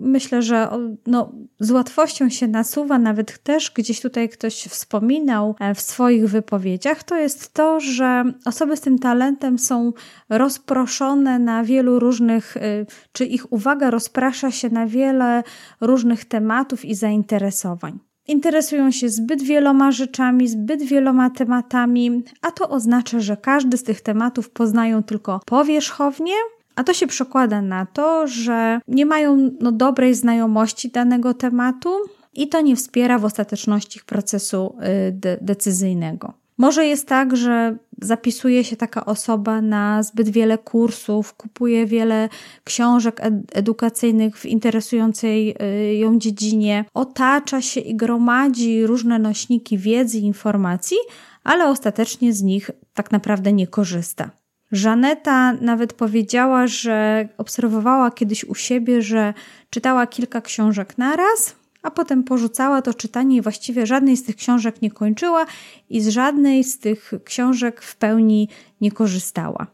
myślę, 0.00 0.42
że 0.42 0.68
no, 1.06 1.32
z 1.60 1.70
łatwością 1.70 2.28
się 2.28 2.48
nasuwa, 2.48 2.98
nawet 2.98 3.42
też 3.42 3.70
gdzieś 3.70 4.00
tutaj 4.00 4.28
ktoś 4.28 4.54
wspominał 4.54 5.54
e, 5.60 5.74
w 5.74 5.80
swoich 5.80 6.28
wypowiedziach, 6.28 7.04
to 7.04 7.16
jest 7.16 7.54
to, 7.54 7.80
że 7.80 8.24
osoby 8.44 8.76
z 8.76 8.80
tym 8.80 8.98
talentem 8.98 9.58
są 9.58 9.92
rozproszone 10.28 11.38
na 11.38 11.64
wielu 11.64 11.98
różnych, 11.98 12.56
y, 12.56 12.86
czy 13.12 13.24
ich 13.24 13.52
uwaga 13.52 13.90
rozprasza 13.90 14.50
się 14.50 14.70
na 14.70 14.86
wiele 14.86 15.42
różnych 15.80 16.24
tematów 16.24 16.84
i 16.84 16.94
zainteresowań 16.94 18.09
interesują 18.30 18.90
się 18.90 19.08
zbyt 19.08 19.42
wieloma 19.42 19.92
rzeczami, 19.92 20.48
zbyt 20.48 20.82
wieloma 20.82 21.30
tematami, 21.30 22.22
a 22.42 22.50
to 22.50 22.68
oznacza, 22.68 23.20
że 23.20 23.36
każdy 23.36 23.76
z 23.76 23.82
tych 23.82 24.00
tematów 24.00 24.50
poznają 24.50 25.02
tylko 25.02 25.40
powierzchownie, 25.46 26.34
a 26.76 26.84
to 26.84 26.94
się 26.94 27.06
przekłada 27.06 27.62
na 27.62 27.86
to, 27.86 28.26
że 28.26 28.80
nie 28.88 29.06
mają 29.06 29.50
no, 29.60 29.72
dobrej 29.72 30.14
znajomości 30.14 30.90
danego 30.90 31.34
tematu 31.34 31.90
i 32.34 32.48
to 32.48 32.60
nie 32.60 32.76
wspiera 32.76 33.18
w 33.18 33.24
ostateczności 33.24 33.98
ich 33.98 34.04
procesu 34.04 34.74
y, 35.08 35.12
de 35.12 35.38
decyzyjnego. 35.40 36.32
Może 36.58 36.86
jest 36.86 37.08
tak, 37.08 37.36
że 37.36 37.76
zapisuje 38.00 38.64
się 38.64 38.76
taka 38.76 39.04
osoba 39.04 39.60
na 39.60 40.02
zbyt 40.02 40.28
wiele 40.28 40.58
kursów, 40.58 41.34
kupuje 41.34 41.86
wiele 41.86 42.28
książek 42.64 43.20
ed 43.20 43.34
edukacyjnych 43.52 44.38
w 44.38 44.46
interesującej 44.46 45.56
y, 45.62 45.96
ją 45.96 46.18
dziedzinie, 46.18 46.84
otacza 46.94 47.62
się 47.62 47.80
i 47.80 47.96
gromadzi 47.96 48.86
różne 48.86 49.18
nośniki 49.18 49.78
wiedzy 49.78 50.18
i 50.18 50.24
informacji, 50.24 50.96
ale 51.44 51.68
ostatecznie 51.68 52.32
z 52.32 52.42
nich 52.42 52.70
tak 52.94 53.10
naprawdę 53.12 53.52
nie 53.52 53.66
korzysta. 53.66 54.30
Żaneta 54.72 55.52
nawet 55.52 55.92
powiedziała, 55.92 56.66
że 56.66 57.28
obserwowała 57.38 58.10
kiedyś 58.10 58.44
u 58.44 58.54
siebie, 58.54 59.02
że 59.02 59.34
czytała 59.70 60.06
kilka 60.06 60.40
książek 60.40 60.98
naraz 60.98 61.59
a 61.82 61.90
potem 61.90 62.24
porzucała 62.24 62.82
to 62.82 62.94
czytanie 62.94 63.36
i 63.36 63.40
właściwie 63.40 63.86
żadnej 63.86 64.16
z 64.16 64.24
tych 64.24 64.36
książek 64.36 64.82
nie 64.82 64.90
kończyła 64.90 65.46
i 65.90 66.00
z 66.00 66.08
żadnej 66.08 66.64
z 66.64 66.78
tych 66.78 67.12
książek 67.24 67.82
w 67.82 67.96
pełni 67.96 68.48
nie 68.80 68.92
korzystała. 68.92 69.66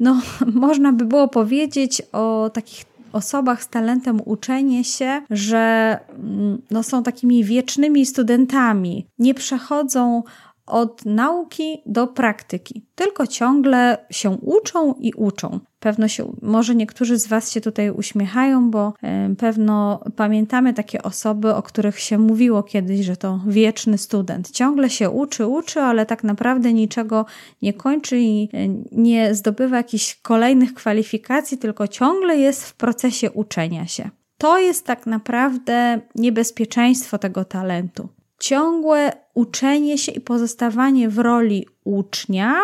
No, 0.00 0.20
można 0.66 0.92
by 0.92 1.04
było 1.04 1.28
powiedzieć 1.28 2.02
o 2.12 2.50
takich 2.54 2.84
osobach 3.12 3.62
z 3.62 3.68
talentem 3.68 4.20
uczenie 4.24 4.84
się, 4.84 5.22
że 5.30 5.98
mm, 6.10 6.62
no, 6.70 6.82
są 6.82 7.02
takimi 7.02 7.44
wiecznymi 7.44 8.06
studentami, 8.06 9.06
nie 9.18 9.34
przechodzą 9.34 10.22
od 10.66 11.04
nauki 11.04 11.82
do 11.86 12.06
praktyki. 12.06 12.86
Tylko 12.94 13.26
ciągle 13.26 14.06
się 14.10 14.30
uczą 14.30 14.94
i 14.94 15.12
uczą. 15.14 15.60
Pewno 15.80 16.08
się, 16.08 16.32
może 16.42 16.74
niektórzy 16.74 17.18
z 17.18 17.26
Was 17.26 17.50
się 17.52 17.60
tutaj 17.60 17.90
uśmiechają, 17.90 18.70
bo 18.70 18.92
pewno 19.38 20.00
pamiętamy 20.16 20.74
takie 20.74 21.02
osoby, 21.02 21.54
o 21.54 21.62
których 21.62 22.00
się 22.00 22.18
mówiło 22.18 22.62
kiedyś, 22.62 23.06
że 23.06 23.16
to 23.16 23.40
wieczny 23.46 23.98
student. 23.98 24.50
Ciągle 24.50 24.90
się 24.90 25.10
uczy, 25.10 25.46
uczy, 25.46 25.80
ale 25.80 26.06
tak 26.06 26.24
naprawdę 26.24 26.72
niczego 26.72 27.26
nie 27.62 27.72
kończy 27.72 28.20
i 28.20 28.48
y, 28.54 28.84
nie 28.92 29.34
zdobywa 29.34 29.76
jakichś 29.76 30.14
kolejnych 30.14 30.74
kwalifikacji, 30.74 31.58
tylko 31.58 31.88
ciągle 31.88 32.36
jest 32.36 32.64
w 32.64 32.74
procesie 32.74 33.30
uczenia 33.30 33.86
się. 33.86 34.10
To 34.38 34.58
jest 34.58 34.86
tak 34.86 35.06
naprawdę 35.06 36.00
niebezpieczeństwo 36.14 37.18
tego 37.18 37.44
talentu 37.44 38.08
ciągłe 38.44 39.12
uczenie 39.34 39.98
się 39.98 40.12
i 40.12 40.20
pozostawanie 40.20 41.08
w 41.08 41.18
roli 41.18 41.66
ucznia 41.84 42.54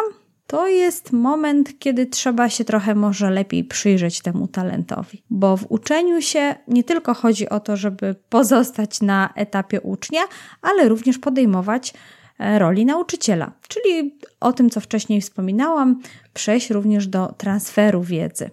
to 0.50 0.68
jest 0.68 1.12
moment, 1.12 1.78
kiedy 1.78 2.06
trzeba 2.06 2.48
się 2.48 2.64
trochę 2.64 2.94
może 2.94 3.30
lepiej 3.30 3.64
przyjrzeć 3.64 4.20
temu 4.20 4.48
talentowi, 4.48 5.22
bo 5.30 5.56
w 5.56 5.66
uczeniu 5.68 6.22
się 6.22 6.54
nie 6.68 6.84
tylko 6.84 7.14
chodzi 7.14 7.48
o 7.48 7.60
to, 7.60 7.76
żeby 7.76 8.14
pozostać 8.28 9.00
na 9.00 9.30
etapie 9.34 9.80
ucznia, 9.80 10.20
ale 10.62 10.88
również 10.88 11.18
podejmować 11.18 11.94
e, 12.38 12.58
roli 12.58 12.86
nauczyciela, 12.86 13.52
czyli 13.68 14.18
o 14.40 14.52
tym, 14.52 14.70
co 14.70 14.80
wcześniej 14.80 15.20
wspominałam, 15.20 16.00
przejść 16.34 16.70
również 16.70 17.06
do 17.06 17.34
transferu 17.38 18.02
wiedzy. 18.02 18.50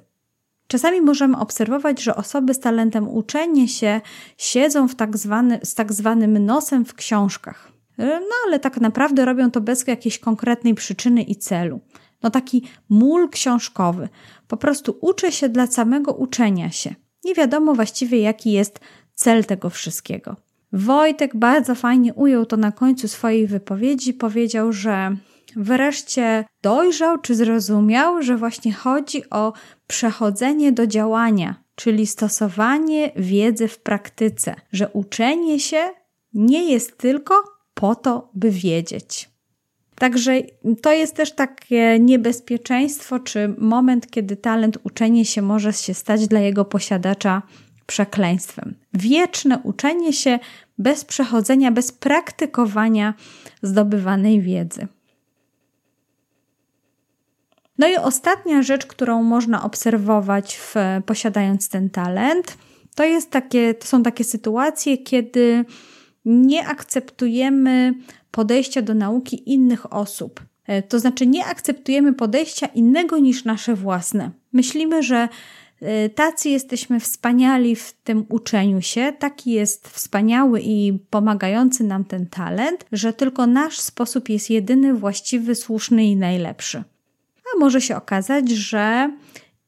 Czasami 0.67 1.01
możemy 1.01 1.37
obserwować, 1.37 2.03
że 2.03 2.15
osoby 2.15 2.53
z 2.53 2.59
talentem 2.59 3.09
uczenia 3.09 3.67
się 3.67 4.01
siedzą 4.37 4.87
w 4.87 4.95
tak 4.95 5.17
zwany, 5.17 5.59
z 5.63 5.75
tak 5.75 5.93
zwanym 5.93 6.45
nosem 6.45 6.85
w 6.85 6.93
książkach. 6.93 7.66
No 7.97 8.35
ale 8.47 8.59
tak 8.59 8.81
naprawdę 8.81 9.25
robią 9.25 9.51
to 9.51 9.61
bez 9.61 9.87
jakiejś 9.87 10.19
konkretnej 10.19 10.75
przyczyny 10.75 11.21
i 11.23 11.35
celu. 11.35 11.79
No 12.23 12.29
taki 12.29 12.63
mól 12.89 13.29
książkowy. 13.29 14.09
Po 14.47 14.57
prostu 14.57 14.97
uczę 15.01 15.31
się 15.31 15.49
dla 15.49 15.67
samego 15.67 16.13
uczenia 16.13 16.71
się. 16.71 16.95
Nie 17.25 17.33
wiadomo 17.33 17.73
właściwie 17.75 18.19
jaki 18.19 18.51
jest 18.51 18.79
cel 19.13 19.45
tego 19.45 19.69
wszystkiego. 19.69 20.35
Wojtek 20.73 21.35
bardzo 21.35 21.75
fajnie 21.75 22.13
ujął 22.13 22.45
to 22.45 22.57
na 22.57 22.71
końcu 22.71 23.07
swojej 23.07 23.47
wypowiedzi. 23.47 24.13
Powiedział, 24.13 24.73
że 24.73 25.15
wreszcie 25.55 26.45
dojrzał 26.61 27.17
czy 27.17 27.35
zrozumiał, 27.35 28.21
że 28.21 28.37
właśnie 28.37 28.73
chodzi 28.73 29.29
o 29.29 29.53
przechodzenie 29.87 30.71
do 30.71 30.87
działania, 30.87 31.55
czyli 31.75 32.07
stosowanie 32.07 33.11
wiedzy 33.15 33.67
w 33.67 33.79
praktyce, 33.79 34.55
że 34.71 34.89
uczenie 34.89 35.59
się 35.59 35.89
nie 36.33 36.71
jest 36.71 36.97
tylko 36.97 37.56
po 37.77 37.95
to, 37.95 38.29
by 38.33 38.51
wiedzieć. 38.51 39.29
Także 39.95 40.41
to 40.81 40.91
jest 40.91 41.15
też 41.15 41.35
takie 41.35 41.99
niebezpieczeństwo, 41.99 43.19
czy 43.19 43.55
moment, 43.57 44.11
kiedy 44.11 44.35
talent 44.35 44.77
uczenie 44.83 45.25
się 45.25 45.41
może 45.41 45.73
się 45.73 45.93
stać 45.93 46.27
dla 46.27 46.39
jego 46.39 46.65
posiadacza 46.65 47.41
przekleństwem. 47.87 48.75
Wieczne 48.93 49.59
uczenie 49.63 50.13
się 50.13 50.39
bez 50.77 51.05
przechodzenia, 51.05 51.71
bez 51.71 51.91
praktykowania 51.91 53.13
zdobywanej 53.61 54.41
wiedzy. 54.41 54.87
No 57.77 57.87
i 57.87 57.95
ostatnia 57.95 58.61
rzecz, 58.61 58.85
którą 58.85 59.23
można 59.23 59.63
obserwować 59.63 60.57
w, 60.57 60.75
posiadając 61.05 61.69
ten 61.69 61.89
talent, 61.89 62.57
to, 62.95 63.03
jest 63.03 63.31
takie, 63.31 63.73
to 63.73 63.87
są 63.87 64.03
takie 64.03 64.23
sytuacje, 64.23 64.97
kiedy 64.97 65.65
nie 66.27 66.67
akceptujemy 66.67 67.93
podejścia 68.31 68.81
do 68.81 68.93
nauki 68.93 69.53
innych 69.53 69.93
osób. 69.93 70.41
E, 70.65 70.81
to 70.81 70.99
znaczy, 70.99 71.27
nie 71.27 71.45
akceptujemy 71.45 72.13
podejścia 72.13 72.67
innego 72.67 73.17
niż 73.17 73.45
nasze 73.45 73.75
własne. 73.75 74.31
Myślimy, 74.53 75.03
że 75.03 75.29
e, 75.81 76.09
tacy 76.09 76.49
jesteśmy 76.49 76.99
wspaniali 76.99 77.75
w 77.75 77.93
tym 78.03 78.25
uczeniu 78.29 78.81
się, 78.81 79.13
taki 79.19 79.51
jest 79.51 79.87
wspaniały 79.87 80.61
i 80.61 80.99
pomagający 81.09 81.83
nam 81.83 82.05
ten 82.05 82.25
talent, 82.25 82.85
że 82.91 83.13
tylko 83.13 83.47
nasz 83.47 83.79
sposób 83.79 84.29
jest 84.29 84.49
jedyny, 84.49 84.93
właściwy, 84.93 85.55
słuszny 85.55 86.05
i 86.05 86.15
najlepszy 86.15 86.83
a 87.55 87.59
może 87.59 87.81
się 87.81 87.95
okazać, 87.95 88.49
że 88.49 89.11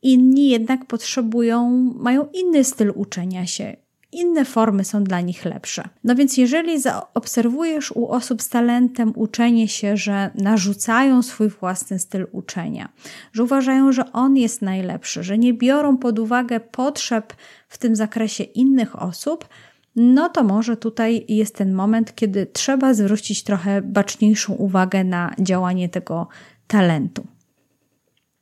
inni 0.02 0.50
jednak 0.50 0.86
potrzebują, 0.86 1.70
mają 1.96 2.28
inny 2.34 2.64
styl 2.64 2.92
uczenia 2.96 3.46
się, 3.48 3.76
inne 4.12 4.46
formy 4.46 4.84
są 4.84 5.04
dla 5.04 5.22
nich 5.22 5.46
lepsze. 5.46 5.84
No 6.04 6.16
więc 6.16 6.38
jeżeli 6.38 6.82
zaobserwujesz 6.82 7.92
u 7.92 8.08
osób 8.08 8.42
z 8.42 8.50
talentem 8.50 9.14
uczenie 9.16 9.68
się, 9.68 9.98
że 9.98 10.32
narzucają 10.36 11.22
swój 11.22 11.50
własny 11.50 12.00
styl 12.00 12.28
uczenia, 12.32 12.90
że 13.34 13.44
uważają, 13.44 13.92
że 13.92 14.12
on 14.12 14.38
jest 14.38 14.62
najlepszy, 14.62 15.24
że 15.24 15.38
nie 15.38 15.54
biorą 15.54 15.98
pod 15.98 16.20
uwagę 16.20 16.60
potrzeb 16.60 17.34
w 17.68 17.78
tym 17.78 17.96
zakresie 17.96 18.44
innych 18.44 19.02
osób, 19.02 19.48
no 19.96 20.30
to 20.30 20.44
może 20.44 20.78
tutaj 20.78 21.26
jest 21.28 21.56
ten 21.56 21.74
moment, 21.74 22.16
kiedy 22.16 22.46
trzeba 22.46 22.94
zwrócić 22.94 23.44
trochę 23.44 23.82
baczniejszą 23.82 24.54
uwagę 24.54 25.04
na 25.04 25.34
działanie 25.40 25.90
tego 25.90 26.28
talentu. 26.68 27.28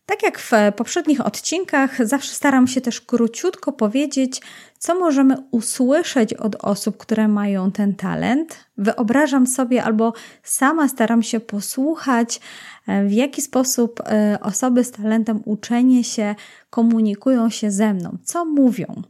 Tak 0.10 0.24
jak 0.24 0.40
w 0.40 0.52
poprzednich 0.76 1.26
odcinkach, 1.26 2.08
zawsze 2.08 2.34
staram 2.34 2.68
się 2.68 2.82
też 2.82 3.02
króciutko 3.02 3.72
powiedzieć, 3.72 4.42
co 4.78 5.00
możemy 5.00 5.36
usłyszeć 5.52 6.34
od 6.34 6.56
osób, 6.56 6.98
które 6.98 7.28
mają 7.28 7.72
ten 7.72 7.96
talent. 7.96 8.66
Wyobrażam 8.78 9.48
sobie 9.48 9.84
albo 9.84 10.14
sama 10.44 10.88
staram 10.88 11.24
się 11.24 11.40
posłuchać, 11.40 12.40
e, 12.88 13.06
w 13.06 13.12
jaki 13.14 13.42
sposób 13.42 14.02
e, 14.06 14.38
osoby 14.42 14.84
z 14.84 14.92
talentem 14.92 15.42
uczenie 15.46 16.04
się 16.04 16.36
komunikują 16.70 17.50
się 17.50 17.72
ze 17.72 17.94
mną, 17.94 18.18
co 18.24 18.46
mówią. 18.46 19.02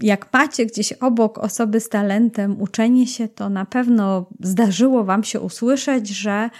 Jak 0.00 0.32
macie 0.32 0.66
gdzieś 0.66 0.92
obok 0.92 1.38
osoby 1.38 1.80
z 1.80 1.88
talentem 1.88 2.62
uczenie 2.62 3.06
się, 3.06 3.28
to 3.28 3.48
na 3.48 3.64
pewno 3.64 4.26
zdarzyło 4.40 5.04
Wam 5.04 5.24
się 5.24 5.40
usłyszeć, 5.40 6.08
że 6.08 6.50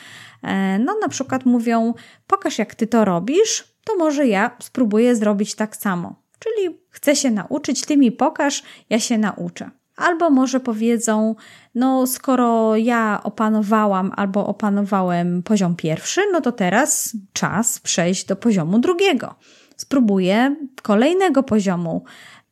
e, 0.43 0.79
no 0.79 0.97
na 1.01 1.09
przykład 1.09 1.47
mówią: 1.47 1.95
Pokaż, 2.27 2.59
jak 2.59 2.75
ty 2.75 2.87
to 2.87 3.05
robisz, 3.05 3.78
to 3.89 3.97
może 3.97 4.27
ja 4.27 4.57
spróbuję 4.59 5.17
zrobić 5.17 5.55
tak 5.55 5.77
samo. 5.77 6.15
Czyli 6.39 6.79
chcę 6.91 7.17
się 7.17 7.31
nauczyć, 7.31 7.81
ty 7.81 7.97
mi 7.97 8.13
pokaż, 8.13 8.63
ja 8.91 9.01
się 9.01 9.19
nauczę. 9.19 9.71
Albo 9.97 10.31
może 10.31 10.61
powiedzą, 10.61 11.35
no 11.75 12.07
skoro 12.07 12.77
ja 12.77 13.21
opanowałam 13.25 14.13
albo 14.17 14.47
opanowałem 14.47 15.43
poziom 15.43 15.77
pierwszy, 15.77 16.21
no 16.33 16.41
to 16.41 16.53
teraz 16.53 17.17
czas 17.33 17.79
przejść 17.79 18.25
do 18.25 18.37
poziomu 18.37 18.79
drugiego. 18.79 19.35
Spróbuję 19.77 20.57
kolejnego 20.83 21.43
poziomu. 21.43 22.05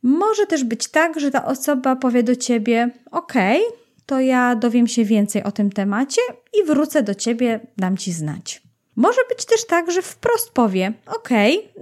Może 0.03 0.45
też 0.45 0.63
być 0.63 0.87
tak, 0.87 1.19
że 1.19 1.31
ta 1.31 1.45
osoba 1.45 1.95
powie 1.95 2.23
do 2.23 2.35
ciebie: 2.35 2.89
OK, 3.11 3.33
to 4.05 4.19
ja 4.19 4.55
dowiem 4.55 4.87
się 4.87 5.05
więcej 5.05 5.43
o 5.43 5.51
tym 5.51 5.71
temacie 5.71 6.21
i 6.53 6.67
wrócę 6.67 7.03
do 7.03 7.15
ciebie, 7.15 7.59
dam 7.77 7.97
ci 7.97 8.11
znać. 8.11 8.66
Może 8.97 9.21
być 9.29 9.45
też 9.45 9.65
tak, 9.65 9.91
że 9.91 10.01
wprost 10.01 10.51
powie: 10.51 10.93
OK, 11.05 11.29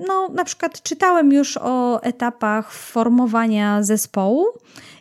no 0.07 0.29
na 0.29 0.45
przykład 0.45 0.81
czytałem 0.81 1.31
już 1.31 1.57
o 1.57 2.03
etapach 2.03 2.73
formowania 2.73 3.83
zespołu 3.83 4.45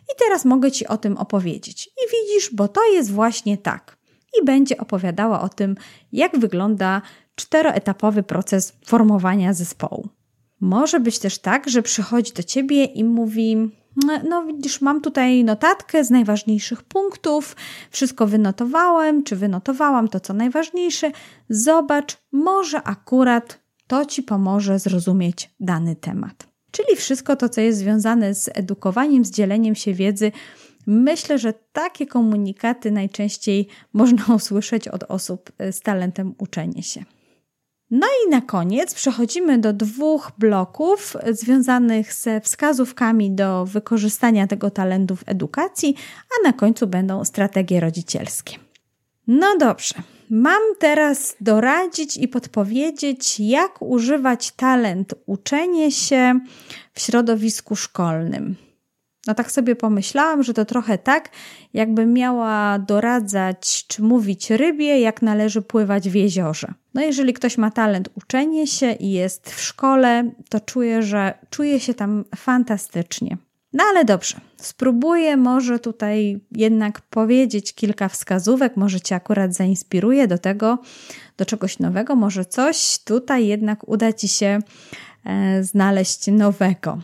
i 0.03 0.19
teraz 0.19 0.45
mogę 0.45 0.71
Ci 0.71 0.87
o 0.87 0.97
tym 0.97 1.17
opowiedzieć. 1.17 1.87
I 1.87 2.11
widzisz, 2.11 2.53
bo 2.53 2.67
to 2.67 2.81
jest 2.91 3.11
właśnie 3.11 3.57
tak. 3.57 3.97
I 4.41 4.45
będzie 4.45 4.77
opowiadała 4.77 5.41
o 5.41 5.49
tym, 5.49 5.75
jak 6.11 6.39
wygląda 6.39 7.01
czteroetapowy 7.35 8.23
proces 8.23 8.73
formowania 8.85 9.53
zespołu. 9.53 10.09
Może 10.61 10.99
być 10.99 11.19
też 11.19 11.39
tak, 11.39 11.69
że 11.69 11.81
przychodzi 11.81 12.33
do 12.33 12.43
Ciebie 12.43 12.83
i 12.83 13.03
mówi: 13.03 13.71
no 14.29 14.45
widzisz, 14.45 14.81
mam 14.81 15.01
tutaj 15.01 15.43
notatkę 15.43 16.03
z 16.03 16.09
najważniejszych 16.09 16.83
punktów, 16.83 17.55
wszystko 17.91 18.27
wynotowałem, 18.27 19.23
czy 19.23 19.35
wynotowałam 19.35 20.07
to, 20.07 20.19
co 20.19 20.33
najważniejsze. 20.33 21.11
Zobacz, 21.49 22.17
może 22.31 22.83
akurat 22.83 23.59
to 23.87 24.05
Ci 24.05 24.23
pomoże 24.23 24.79
zrozumieć 24.79 25.49
dany 25.59 25.95
temat. 25.95 26.47
Czyli 26.71 26.95
wszystko 26.95 27.35
to, 27.35 27.49
co 27.49 27.61
jest 27.61 27.79
związane 27.79 28.35
z 28.35 28.49
edukowaniem, 28.53 29.25
z 29.25 29.31
dzieleniem 29.31 29.75
się 29.75 29.93
wiedzy. 29.93 30.31
Myślę, 30.87 31.39
że 31.39 31.53
takie 31.73 32.07
komunikaty 32.07 32.91
najczęściej 32.91 33.67
można 33.93 34.35
usłyszeć 34.35 34.87
od 34.87 35.03
osób 35.03 35.51
z 35.71 35.81
talentem 35.81 36.35
uczenia 36.37 36.81
się. 36.81 37.14
No 37.91 38.07
i 38.25 38.29
na 38.29 38.41
koniec 38.41 38.93
przechodzimy 38.93 39.57
do 39.57 39.73
dwóch 39.73 40.31
bloków 40.37 41.17
związanych 41.31 42.13
ze 42.13 42.41
wskazówkami 42.41 43.31
do 43.31 43.65
wykorzystania 43.65 44.47
tego 44.47 44.71
talentu 44.71 45.15
w 45.15 45.23
edukacji, 45.25 45.95
a 46.19 46.47
na 46.47 46.53
końcu 46.53 46.87
będą 46.87 47.25
strategie 47.25 47.79
rodzicielskie. 47.79 48.57
No 49.27 49.57
dobrze, 49.57 49.95
mam 50.29 50.61
teraz 50.79 51.35
doradzić 51.41 52.17
i 52.17 52.27
podpowiedzieć, 52.27 53.39
jak 53.39 53.81
używać 53.81 54.51
talent 54.51 55.13
uczenie 55.25 55.91
się 55.91 56.39
w 56.93 57.01
środowisku 57.01 57.75
szkolnym. 57.75 58.55
No 59.27 59.33
tak 59.33 59.51
sobie 59.51 59.75
pomyślałam, 59.75 60.43
że 60.43 60.53
to 60.53 60.65
trochę 60.65 60.97
tak, 60.97 61.29
jakby 61.73 62.05
miała 62.05 62.79
doradzać 62.79 63.85
czy 63.87 64.03
mówić 64.03 64.49
rybie, 64.49 64.99
jak 64.99 65.21
należy 65.21 65.61
pływać 65.61 66.09
w 66.09 66.15
jeziorze. 66.15 66.73
No 66.93 67.01
jeżeli 67.01 67.33
ktoś 67.33 67.57
ma 67.57 67.71
talent 67.71 68.09
uczenie 68.15 68.67
się 68.67 68.91
i 68.91 69.11
jest 69.11 69.49
w 69.49 69.61
szkole, 69.61 70.31
to 70.49 70.59
czuję, 70.59 71.03
że 71.03 71.33
czuje 71.49 71.79
się 71.79 71.93
tam 71.93 72.25
fantastycznie. 72.35 73.37
No 73.73 73.83
ale 73.89 74.05
dobrze, 74.05 74.37
spróbuję 74.57 75.37
może 75.37 75.79
tutaj 75.79 76.39
jednak 76.51 77.01
powiedzieć 77.01 77.73
kilka 77.73 78.09
wskazówek, 78.09 78.77
może 78.77 79.01
Cię 79.01 79.15
akurat 79.15 79.53
zainspiruje 79.53 80.27
do 80.27 80.37
tego, 80.37 80.77
do 81.37 81.45
czegoś 81.45 81.79
nowego, 81.79 82.15
może 82.15 82.45
coś 82.45 82.99
tutaj 83.03 83.47
jednak 83.47 83.87
uda 83.87 84.13
Ci 84.13 84.27
się 84.27 84.59
e, 85.25 85.63
znaleźć 85.63 86.27
nowego. 86.27 86.97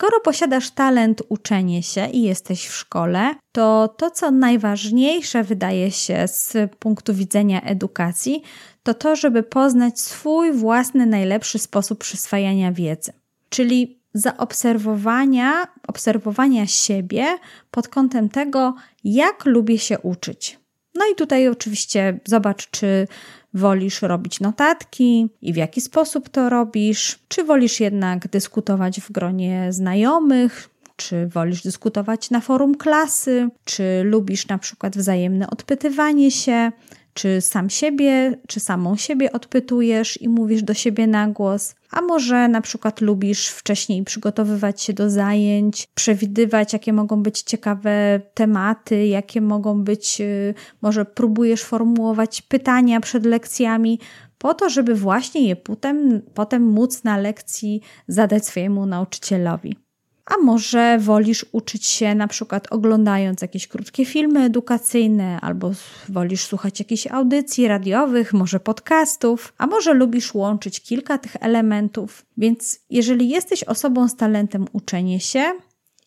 Skoro 0.00 0.20
posiadasz 0.20 0.70
talent 0.70 1.22
uczenie 1.28 1.82
się 1.82 2.06
i 2.06 2.22
jesteś 2.22 2.66
w 2.66 2.74
szkole, 2.74 3.34
to 3.52 3.94
to, 3.98 4.10
co 4.10 4.30
najważniejsze 4.30 5.44
wydaje 5.44 5.90
się 5.90 6.28
z 6.28 6.56
punktu 6.78 7.14
widzenia 7.14 7.62
edukacji, 7.62 8.42
to 8.82 8.94
to, 8.94 9.16
żeby 9.16 9.42
poznać 9.42 10.00
swój 10.00 10.52
własny 10.52 11.06
najlepszy 11.06 11.58
sposób 11.58 11.98
przyswajania 11.98 12.72
wiedzy. 12.72 13.12
Czyli 13.48 14.00
zaobserwowania, 14.14 15.66
obserwowania 15.88 16.66
siebie 16.66 17.26
pod 17.70 17.88
kątem 17.88 18.28
tego, 18.28 18.74
jak 19.04 19.44
lubię 19.44 19.78
się 19.78 19.98
uczyć. 19.98 20.58
No 20.94 21.04
i 21.12 21.14
tutaj 21.14 21.48
oczywiście 21.48 22.20
zobacz, 22.24 22.70
czy 22.70 23.08
wolisz 23.54 24.02
robić 24.02 24.40
notatki 24.40 25.28
i 25.42 25.52
w 25.52 25.56
jaki 25.56 25.80
sposób 25.80 26.28
to 26.28 26.48
robisz, 26.48 27.18
czy 27.28 27.44
wolisz 27.44 27.80
jednak 27.80 28.28
dyskutować 28.28 29.00
w 29.00 29.12
gronie 29.12 29.72
znajomych, 29.72 30.70
czy 30.96 31.26
wolisz 31.26 31.62
dyskutować 31.62 32.30
na 32.30 32.40
forum 32.40 32.74
klasy, 32.74 33.48
czy 33.64 34.02
lubisz 34.04 34.48
na 34.48 34.58
przykład 34.58 34.96
wzajemne 34.96 35.50
odpytywanie 35.50 36.30
się, 36.30 36.72
czy 37.18 37.40
sam 37.40 37.70
siebie, 37.70 38.38
czy 38.48 38.60
samą 38.60 38.96
siebie 38.96 39.32
odpytujesz 39.32 40.22
i 40.22 40.28
mówisz 40.28 40.62
do 40.62 40.74
siebie 40.74 41.06
na 41.06 41.28
głos, 41.28 41.74
a 41.90 42.00
może 42.00 42.48
na 42.48 42.60
przykład 42.60 43.00
lubisz 43.00 43.48
wcześniej 43.48 44.04
przygotowywać 44.04 44.82
się 44.82 44.92
do 44.92 45.10
zajęć, 45.10 45.88
przewidywać, 45.94 46.72
jakie 46.72 46.92
mogą 46.92 47.22
być 47.22 47.42
ciekawe 47.42 48.20
tematy, 48.34 49.06
jakie 49.06 49.40
mogą 49.40 49.84
być, 49.84 50.20
y, 50.20 50.54
może 50.82 51.04
próbujesz 51.04 51.62
formułować 51.62 52.42
pytania 52.42 53.00
przed 53.00 53.26
lekcjami, 53.26 53.98
po 54.38 54.54
to, 54.54 54.70
żeby 54.70 54.94
właśnie 54.94 55.48
je 55.48 55.56
potem, 55.56 56.22
potem 56.34 56.62
móc 56.62 57.04
na 57.04 57.16
lekcji 57.16 57.80
zadać 58.08 58.46
swojemu 58.46 58.86
nauczycielowi. 58.86 59.87
A 60.28 60.38
może 60.38 60.98
wolisz 60.98 61.46
uczyć 61.52 61.86
się 61.86 62.14
na 62.14 62.28
przykład 62.28 62.72
oglądając 62.72 63.42
jakieś 63.42 63.68
krótkie 63.68 64.04
filmy 64.04 64.40
edukacyjne, 64.40 65.40
albo 65.40 65.72
wolisz 66.08 66.44
słuchać 66.44 66.78
jakichś 66.78 67.06
audycji 67.06 67.68
radiowych, 67.68 68.32
może 68.32 68.60
podcastów, 68.60 69.52
a 69.58 69.66
może 69.66 69.94
lubisz 69.94 70.34
łączyć 70.34 70.80
kilka 70.80 71.18
tych 71.18 71.36
elementów. 71.40 72.26
Więc 72.36 72.80
jeżeli 72.90 73.28
jesteś 73.28 73.64
osobą 73.64 74.08
z 74.08 74.16
talentem 74.16 74.66
uczenie 74.72 75.20
się, 75.20 75.52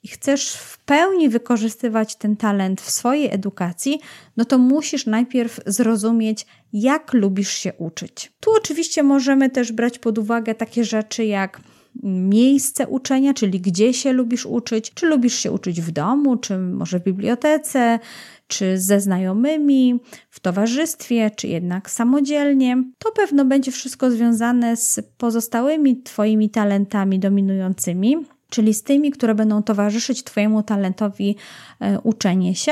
i 0.03 0.07
chcesz 0.07 0.53
w 0.53 0.77
pełni 0.77 1.29
wykorzystywać 1.29 2.15
ten 2.15 2.35
talent 2.35 2.81
w 2.81 2.91
swojej 2.91 3.33
edukacji, 3.33 3.99
no 4.37 4.45
to 4.45 4.57
musisz 4.57 5.05
najpierw 5.05 5.59
zrozumieć, 5.65 6.45
jak 6.73 7.13
lubisz 7.13 7.49
się 7.49 7.73
uczyć. 7.73 8.31
Tu 8.39 8.51
oczywiście 8.51 9.03
możemy 9.03 9.49
też 9.49 9.71
brać 9.71 9.99
pod 9.99 10.17
uwagę 10.17 10.55
takie 10.55 10.83
rzeczy 10.83 11.25
jak 11.25 11.61
miejsce 12.03 12.87
uczenia, 12.87 13.33
czyli 13.33 13.61
gdzie 13.61 13.93
się 13.93 14.13
lubisz 14.13 14.45
uczyć, 14.45 14.93
czy 14.93 15.05
lubisz 15.05 15.35
się 15.35 15.51
uczyć 15.51 15.81
w 15.81 15.91
domu, 15.91 16.37
czy 16.37 16.57
może 16.57 16.99
w 16.99 17.03
bibliotece, 17.03 17.99
czy 18.47 18.77
ze 18.77 19.01
znajomymi, 19.01 19.99
w 20.29 20.39
towarzystwie, 20.39 21.31
czy 21.35 21.47
jednak 21.47 21.89
samodzielnie. 21.89 22.83
To 22.97 23.11
pewno 23.11 23.45
będzie 23.45 23.71
wszystko 23.71 24.11
związane 24.11 24.77
z 24.77 24.99
pozostałymi 25.17 26.01
Twoimi 26.03 26.49
talentami 26.49 27.19
dominującymi, 27.19 28.17
czyli 28.49 28.73
z 28.73 28.83
tymi, 28.83 29.11
które 29.11 29.35
będą 29.35 29.63
towarzyszyć 29.63 30.23
Twojemu 30.23 30.63
talentowi 30.63 31.35
e, 31.79 31.99
uczenie 31.99 32.55
się. 32.55 32.71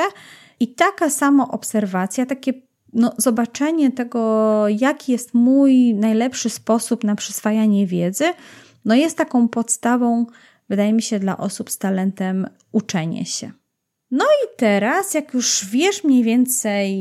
I 0.60 0.68
taka 0.68 1.10
samo 1.10 1.52
obserwacja, 1.52 2.26
takie 2.26 2.54
no, 2.94 3.12
zobaczenie 3.18 3.92
tego, 3.92 4.66
jaki 4.68 5.12
jest 5.12 5.34
mój 5.34 5.94
najlepszy 5.94 6.50
sposób 6.50 7.04
na 7.04 7.16
przyswajanie 7.16 7.88
wiedzy, 7.88 8.26
no 8.90 8.96
jest 8.96 9.18
taką 9.18 9.48
podstawą, 9.48 10.26
wydaje 10.70 10.94
mi 10.94 11.02
się, 11.02 11.20
dla 11.20 11.38
osób 11.38 11.70
z 11.70 11.78
talentem 11.78 12.48
uczenie 12.72 13.26
się. 13.26 13.52
No 14.12 14.26
i 14.26 14.58
teraz, 14.58 15.14
jak 15.14 15.34
już 15.34 15.66
wiesz 15.66 16.04
mniej 16.04 16.24
więcej, 16.24 16.96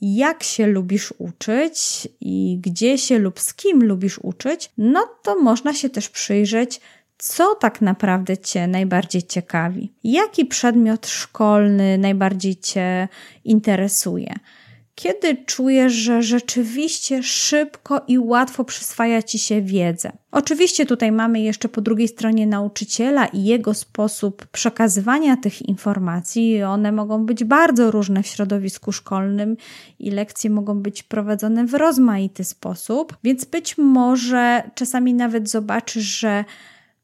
jak 0.00 0.42
się 0.42 0.66
lubisz 0.66 1.14
uczyć 1.18 2.08
i 2.20 2.58
gdzie 2.60 2.98
się 2.98 3.18
lub 3.18 3.40
z 3.40 3.54
kim 3.54 3.84
lubisz 3.84 4.18
uczyć, 4.18 4.70
no 4.78 5.08
to 5.22 5.40
można 5.40 5.74
się 5.74 5.90
też 5.90 6.08
przyjrzeć, 6.08 6.80
co 7.18 7.54
tak 7.54 7.80
naprawdę 7.80 8.38
Cię 8.38 8.66
najbardziej 8.66 9.22
ciekawi. 9.22 9.92
Jaki 10.04 10.46
przedmiot 10.46 11.06
szkolny 11.06 11.98
najbardziej 11.98 12.56
Cię 12.56 13.08
interesuje? 13.44 14.34
Kiedy 14.94 15.36
czujesz, 15.46 15.92
że 15.92 16.22
rzeczywiście 16.22 17.22
szybko 17.22 18.00
i 18.08 18.18
łatwo 18.18 18.64
przyswaja 18.64 19.22
ci 19.22 19.38
się 19.38 19.62
wiedzę. 19.62 20.12
Oczywiście 20.30 20.86
tutaj 20.86 21.12
mamy 21.12 21.40
jeszcze 21.40 21.68
po 21.68 21.80
drugiej 21.80 22.08
stronie 22.08 22.46
nauczyciela 22.46 23.26
i 23.26 23.44
jego 23.44 23.74
sposób 23.74 24.46
przekazywania 24.46 25.36
tych 25.36 25.62
informacji. 25.62 26.62
One 26.62 26.92
mogą 26.92 27.26
być 27.26 27.44
bardzo 27.44 27.90
różne 27.90 28.22
w 28.22 28.26
środowisku 28.26 28.92
szkolnym 28.92 29.56
i 29.98 30.10
lekcje 30.10 30.50
mogą 30.50 30.82
być 30.82 31.02
prowadzone 31.02 31.66
w 31.66 31.74
rozmaity 31.74 32.44
sposób, 32.44 33.16
więc 33.24 33.44
być 33.44 33.78
może 33.78 34.70
czasami 34.74 35.14
nawet 35.14 35.48
zobaczysz, 35.50 36.04
że 36.04 36.44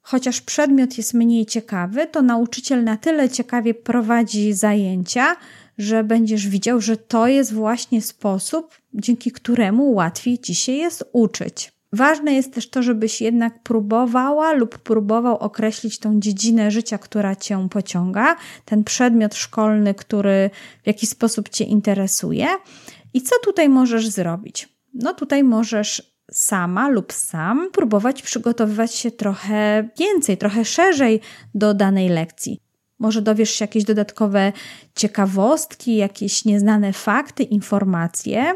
chociaż 0.02 0.40
przedmiot 0.40 0.98
jest 0.98 1.14
mniej 1.14 1.46
ciekawy, 1.46 2.06
to 2.06 2.22
nauczyciel 2.22 2.84
na 2.84 2.96
tyle 2.96 3.28
ciekawie 3.28 3.74
prowadzi 3.74 4.52
zajęcia, 4.52 5.36
że 5.78 6.04
będziesz 6.04 6.48
widział, 6.48 6.80
że 6.80 6.96
to 6.96 7.28
jest 7.28 7.52
właśnie 7.52 8.02
sposób, 8.02 8.74
dzięki 8.94 9.32
któremu 9.32 9.92
łatwiej 9.92 10.38
ci 10.38 10.54
się 10.54 10.72
jest 10.72 11.04
uczyć. 11.12 11.72
Ważne 11.92 12.34
jest 12.34 12.54
też 12.54 12.70
to, 12.70 12.82
żebyś 12.82 13.20
jednak 13.20 13.62
próbowała 13.62 14.52
lub 14.52 14.78
próbował 14.78 15.36
określić 15.38 15.98
tą 15.98 16.20
dziedzinę 16.20 16.70
życia, 16.70 16.98
która 16.98 17.36
cię 17.36 17.68
pociąga, 17.70 18.36
ten 18.64 18.84
przedmiot 18.84 19.34
szkolny, 19.34 19.94
który 19.94 20.50
w 20.82 20.86
jakiś 20.86 21.08
sposób 21.08 21.48
cię 21.48 21.64
interesuje. 21.64 22.46
I 23.14 23.22
co 23.22 23.34
tutaj 23.44 23.68
możesz 23.68 24.08
zrobić? 24.08 24.68
No 24.94 25.14
tutaj 25.14 25.44
możesz 25.44 26.18
sama 26.32 26.88
lub 26.88 27.12
sam 27.12 27.70
próbować 27.72 28.22
przygotowywać 28.22 28.94
się 28.94 29.10
trochę 29.10 29.88
więcej, 29.98 30.36
trochę 30.36 30.64
szerzej 30.64 31.20
do 31.54 31.74
danej 31.74 32.08
lekcji. 32.08 32.60
Może 32.98 33.22
dowiesz 33.22 33.50
się 33.50 33.62
jakieś 33.62 33.84
dodatkowe 33.84 34.52
ciekawostki, 34.94 35.96
jakieś 35.96 36.44
nieznane 36.44 36.92
fakty, 36.92 37.42
informacje 37.42 38.54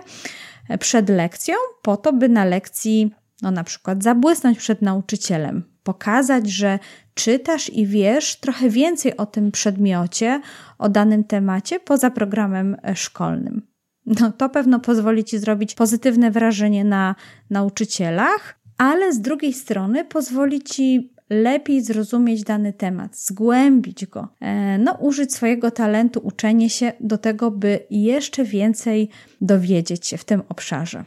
przed 0.81 1.09
lekcją, 1.09 1.55
po 1.83 1.97
to, 1.97 2.13
by 2.13 2.29
na 2.29 2.45
lekcji, 2.45 3.11
no 3.43 3.51
na 3.51 3.65
przykład, 3.65 4.03
zabłysnąć 4.03 4.59
przed 4.59 4.83
nauczycielem, 4.83 5.65
pokazać, 5.83 6.51
że 6.51 6.79
czytasz 7.15 7.71
i 7.71 7.87
wiesz 7.87 8.37
trochę 8.37 8.69
więcej 8.69 9.17
o 9.17 9.27
tym 9.27 9.53
przedmiocie, 9.53 10.41
o 10.79 10.89
danym 10.89 11.25
temacie 11.25 11.81
poza 11.81 12.11
programem 12.11 12.77
e, 12.83 12.97
szkolnym. 12.97 13.73
No, 14.07 14.33
to 14.33 14.49
pewno 14.49 14.81
pozwoli 14.81 15.25
ci 15.25 15.39
zrobić 15.39 15.75
pozytywne 15.75 16.31
wrażenie 16.31 16.85
na 16.85 17.15
nauczycielach, 17.51 18.61
ale 18.79 19.13
z 19.13 19.21
drugiej 19.21 19.53
strony 19.53 20.05
pozwoli 20.05 20.63
ci 20.63 21.15
lepiej 21.33 21.83
zrozumieć 21.83 22.43
dany 22.43 22.73
temat, 22.73 23.17
zgłębić 23.17 24.07
go, 24.07 24.29
e, 24.41 24.79
no, 24.79 24.93
użyć 25.01 25.35
swojego 25.35 25.71
talentu, 25.71 26.21
uczenie 26.25 26.71
się 26.71 26.93
do 27.01 27.19
tego, 27.19 27.51
by 27.51 27.81
jeszcze 27.91 28.45
więcej 28.45 29.09
dowiedzieć 29.41 30.07
się 30.07 30.17
w 30.17 30.25
tym 30.25 30.43
obszarze. 30.49 31.05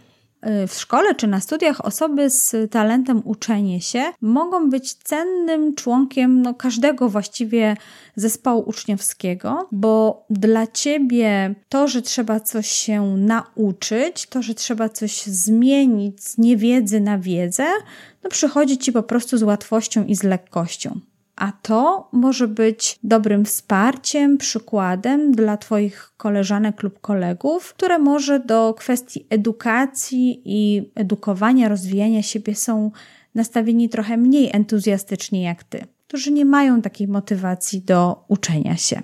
Y, 0.64 0.68
w 0.68 0.74
szkole 0.74 1.16
czy 1.16 1.28
na 1.28 1.40
studiach 1.40 1.86
osoby 1.86 2.30
z 2.30 2.72
talentem 2.72 3.22
uczenie 3.26 3.82
się 3.82 4.04
mogą 4.22 4.70
być 4.70 4.94
cennym 4.94 5.76
członkiem 5.76 6.42
no, 6.42 6.54
każdego 6.54 7.10
właściwie 7.10 7.78
zespołu 8.16 8.64
uczniowskiego, 8.68 9.68
bo 9.72 10.26
dla 10.30 10.68
ciebie 10.68 11.56
to, 11.70 11.88
że 11.88 12.02
trzeba 12.02 12.40
coś 12.40 12.68
się 12.68 13.02
nauczyć, 13.18 14.28
to, 14.30 14.42
że 14.42 14.54
trzeba 14.54 14.90
coś 14.90 15.24
zmienić 15.24 16.24
z 16.24 16.38
niewiedzy 16.38 17.00
na 17.00 17.20
wiedzę, 17.20 17.66
no 18.24 18.30
przychodzi 18.30 18.78
ci 18.78 18.92
po 18.92 19.04
prostu 19.04 19.38
z 19.38 19.44
łatwością 19.44 20.06
i 20.06 20.16
z 20.16 20.24
lekkością. 20.24 21.00
A 21.36 21.52
to 21.52 22.10
może 22.12 22.48
być 22.48 23.00
dobrym 23.04 23.46
wsparciem, 23.46 24.38
przykładem 24.38 25.32
dla 25.32 25.58
Twoich 25.58 26.14
koleżanek 26.18 26.84
lub 26.84 27.00
kolegów, 27.00 27.74
które 27.74 28.00
może 28.00 28.40
do 28.40 28.74
kwestii 28.74 29.26
edukacji 29.30 30.42
i 30.46 30.92
edukowania, 30.96 31.70
rozwijania 31.70 32.24
siebie 32.24 32.56
są 32.56 32.92
nastawieni 33.36 33.90
trochę 33.90 34.18
mniej 34.18 34.50
entuzjastycznie 34.54 35.44
jak 35.44 35.64
Ty, 35.64 35.86
którzy 36.08 36.32
nie 36.32 36.46
mają 36.46 36.82
takiej 36.82 37.08
motywacji 37.08 37.82
do 37.82 38.26
uczenia 38.28 38.78
się. 38.78 39.02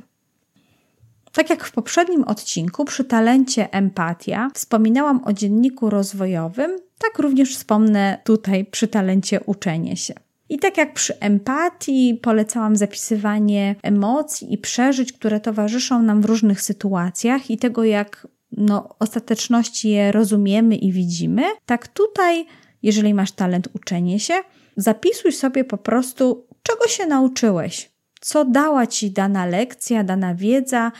Tak 1.32 1.50
jak 1.50 1.64
w 1.64 1.72
poprzednim 1.72 2.24
odcinku 2.24 2.86
przy 2.86 3.04
talencie 3.04 3.74
empatia 3.74 4.50
wspominałam 4.54 5.24
o 5.24 5.34
dzienniku 5.34 5.90
rozwojowym, 5.90 6.72
tak 7.00 7.20
również 7.20 7.56
wspomnę 7.56 8.18
tutaj 8.24 8.66
przy 8.66 8.88
talencie 8.88 9.40
uczenie 9.40 9.98
się. 9.98 10.14
I 10.52 10.60
tak 10.60 10.78
jak 10.78 10.94
przy 10.94 11.20
empatii 11.20 12.20
polecałam 12.22 12.76
zapisywanie 12.76 13.76
emocji 13.84 14.54
i 14.54 14.58
przeżyć, 14.58 15.14
które 15.14 15.40
towarzyszą 15.40 16.02
nam 16.02 16.22
w 16.22 16.26
różnych 16.26 16.62
sytuacjach 16.62 17.52
i 17.52 17.58
tego, 17.58 17.84
jak 17.84 18.28
no, 18.52 18.90
ostateczności 19.00 19.90
je 19.90 20.12
rozumiemy 20.12 20.76
i 20.76 20.92
widzimy, 20.92 21.44
tak 21.66 21.88
tutaj, 21.88 22.46
jeżeli 22.84 23.14
masz 23.14 23.32
talent 23.32 23.68
uczenie 23.74 24.20
się, 24.20 24.34
zapisuj 24.78 25.32
sobie 25.32 25.64
po 25.64 25.78
prostu, 25.78 26.48
czego 26.64 26.88
się 26.88 27.06
nauczyłeś, 27.06 27.92
co 28.22 28.46
dała 28.46 28.88
ci 28.88 29.12
dana 29.12 29.46
lekcja, 29.46 30.04
dana 30.04 30.36
wiedza, 30.36 30.92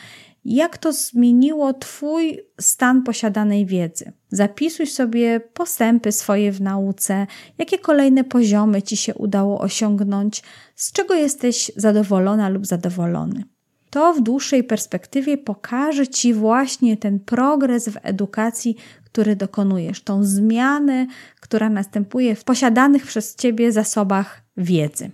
jak 0.44 0.78
to 0.78 0.92
zmieniło 0.92 1.72
Twój 1.72 2.40
stan 2.60 3.02
posiadanej 3.02 3.66
wiedzy. 3.66 4.12
Zapisuj 4.28 4.86
sobie 4.86 5.40
postępy 5.40 6.12
swoje 6.12 6.52
w 6.52 6.60
nauce, 6.60 7.26
jakie 7.58 7.78
kolejne 7.78 8.24
poziomy 8.24 8.82
Ci 8.82 8.96
się 8.96 9.14
udało 9.14 9.60
osiągnąć, 9.60 10.42
z 10.74 10.92
czego 10.92 11.14
jesteś 11.14 11.72
zadowolona 11.76 12.48
lub 12.48 12.66
zadowolony. 12.66 13.44
To 13.90 14.14
w 14.14 14.20
dłuższej 14.20 14.64
perspektywie 14.64 15.38
pokaże 15.38 16.08
Ci 16.08 16.34
właśnie 16.34 16.96
ten 16.96 17.20
progres 17.20 17.88
w 17.88 17.98
edukacji, 18.02 18.76
który 19.04 19.36
dokonujesz, 19.36 20.02
tą 20.02 20.24
zmianę, 20.24 21.06
która 21.40 21.70
następuje 21.70 22.34
w 22.34 22.44
posiadanych 22.44 23.06
przez 23.06 23.36
Ciebie 23.36 23.72
zasobach 23.72 24.42
wiedzy. 24.56 25.10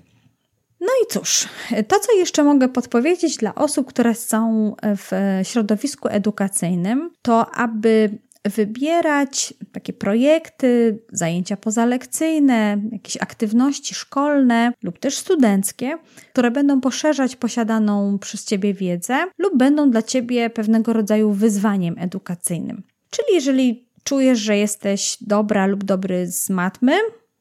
No 0.81 0.89
i 1.05 1.07
cóż, 1.13 1.49
to 1.89 2.01
co 2.01 2.13
jeszcze 2.13 2.45
mogę 2.45 2.69
podpowiedzieć 2.69 3.37
dla 3.37 3.55
osób, 3.55 3.89
które 3.89 4.15
są 4.15 4.75
w 4.83 5.41
środowisku 5.43 6.09
edukacyjnym, 6.09 7.11
to 7.23 7.51
aby 7.51 8.19
wybierać 8.45 9.55
takie 9.73 9.93
projekty, 9.93 10.99
zajęcia 11.13 11.57
pozalekcyjne, 11.57 12.81
jakieś 12.93 13.17
aktywności 13.17 13.95
szkolne 13.95 14.73
lub 14.83 14.99
też 14.99 15.17
studenckie, 15.17 15.99
które 16.33 16.51
będą 16.51 16.81
poszerzać 16.81 17.37
posiadaną 17.37 18.19
przez 18.19 18.45
Ciebie 18.45 18.75
wiedzę 18.75 19.17
lub 19.39 19.57
będą 19.57 19.91
dla 19.91 20.03
Ciebie 20.03 20.51
pewnego 20.51 20.93
rodzaju 20.93 21.33
wyzwaniem 21.33 21.95
edukacyjnym. 21.99 22.83
Czyli 23.11 23.29
jeżeli 23.35 23.89
czujesz, 24.05 24.39
że 24.39 24.57
jesteś 24.57 25.17
dobra 25.21 25.67
lub 25.67 25.85
dobry 25.85 26.27
z 26.27 26.51
matmy, 26.51 26.93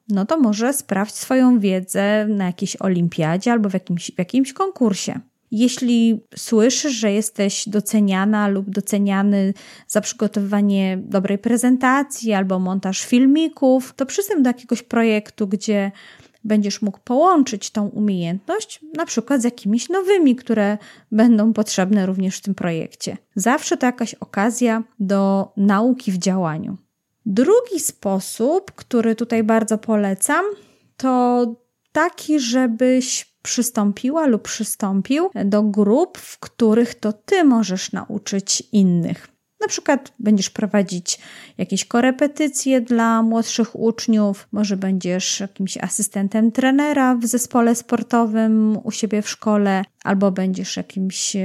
no 0.09 0.25
to 0.25 0.39
może 0.39 0.73
sprawdź 0.73 1.15
swoją 1.15 1.59
wiedzę 1.59 2.27
na 2.27 2.45
jakiejś 2.45 2.75
olimpiadzie 2.75 3.51
albo 3.51 3.69
w 3.69 3.73
jakimś, 3.73 4.11
w 4.11 4.19
jakimś 4.19 4.53
konkursie. 4.53 5.19
Jeśli 5.51 6.21
słyszysz, 6.35 6.93
że 6.93 7.11
jesteś 7.11 7.69
doceniana 7.69 8.47
lub 8.47 8.69
doceniany 8.69 9.53
za 9.87 10.01
przygotowywanie 10.01 10.97
dobrej 11.01 11.37
prezentacji 11.37 12.33
albo 12.33 12.59
montaż 12.59 13.05
filmików, 13.05 13.93
to 13.95 14.05
przystęp 14.05 14.41
do 14.41 14.49
jakiegoś 14.49 14.83
projektu, 14.83 15.47
gdzie 15.47 15.91
będziesz 16.43 16.81
mógł 16.81 16.99
połączyć 17.03 17.69
tą 17.71 17.87
umiejętność 17.87 18.79
na 18.93 19.05
przykład 19.05 19.41
z 19.41 19.43
jakimiś 19.43 19.89
nowymi, 19.89 20.35
które 20.35 20.77
będą 21.11 21.53
potrzebne 21.53 22.05
również 22.05 22.37
w 22.37 22.41
tym 22.41 22.55
projekcie. 22.55 23.17
Zawsze 23.35 23.77
to 23.77 23.85
jakaś 23.85 24.13
okazja 24.13 24.83
do 24.99 25.51
nauki 25.57 26.11
w 26.11 26.17
działaniu. 26.17 26.77
Drugi 27.29 27.79
sposób, 27.79 28.71
który 28.71 29.15
tutaj 29.15 29.43
bardzo 29.43 29.77
polecam, 29.77 30.45
to 30.97 31.45
taki, 31.91 32.39
żebyś 32.39 33.33
przystąpiła 33.41 34.27
lub 34.27 34.41
przystąpił 34.41 35.29
do 35.45 35.63
grup, 35.63 36.17
w 36.17 36.39
których 36.39 36.95
to 36.95 37.13
ty 37.13 37.43
możesz 37.43 37.91
nauczyć 37.91 38.63
innych. 38.71 39.27
Na 39.61 39.67
przykład 39.67 40.13
będziesz 40.19 40.49
prowadzić 40.49 41.19
jakieś 41.57 41.85
korepetycje 41.85 42.81
dla 42.81 43.21
młodszych 43.21 43.79
uczniów, 43.79 44.47
może 44.51 44.77
będziesz 44.77 45.39
jakimś 45.39 45.77
asystentem 45.77 46.51
trenera 46.51 47.15
w 47.15 47.25
zespole 47.25 47.75
sportowym 47.75 48.77
u 48.83 48.91
siebie 48.91 49.21
w 49.21 49.29
szkole, 49.29 49.83
albo 50.03 50.31
będziesz 50.31 50.77
jakimś 50.77 51.37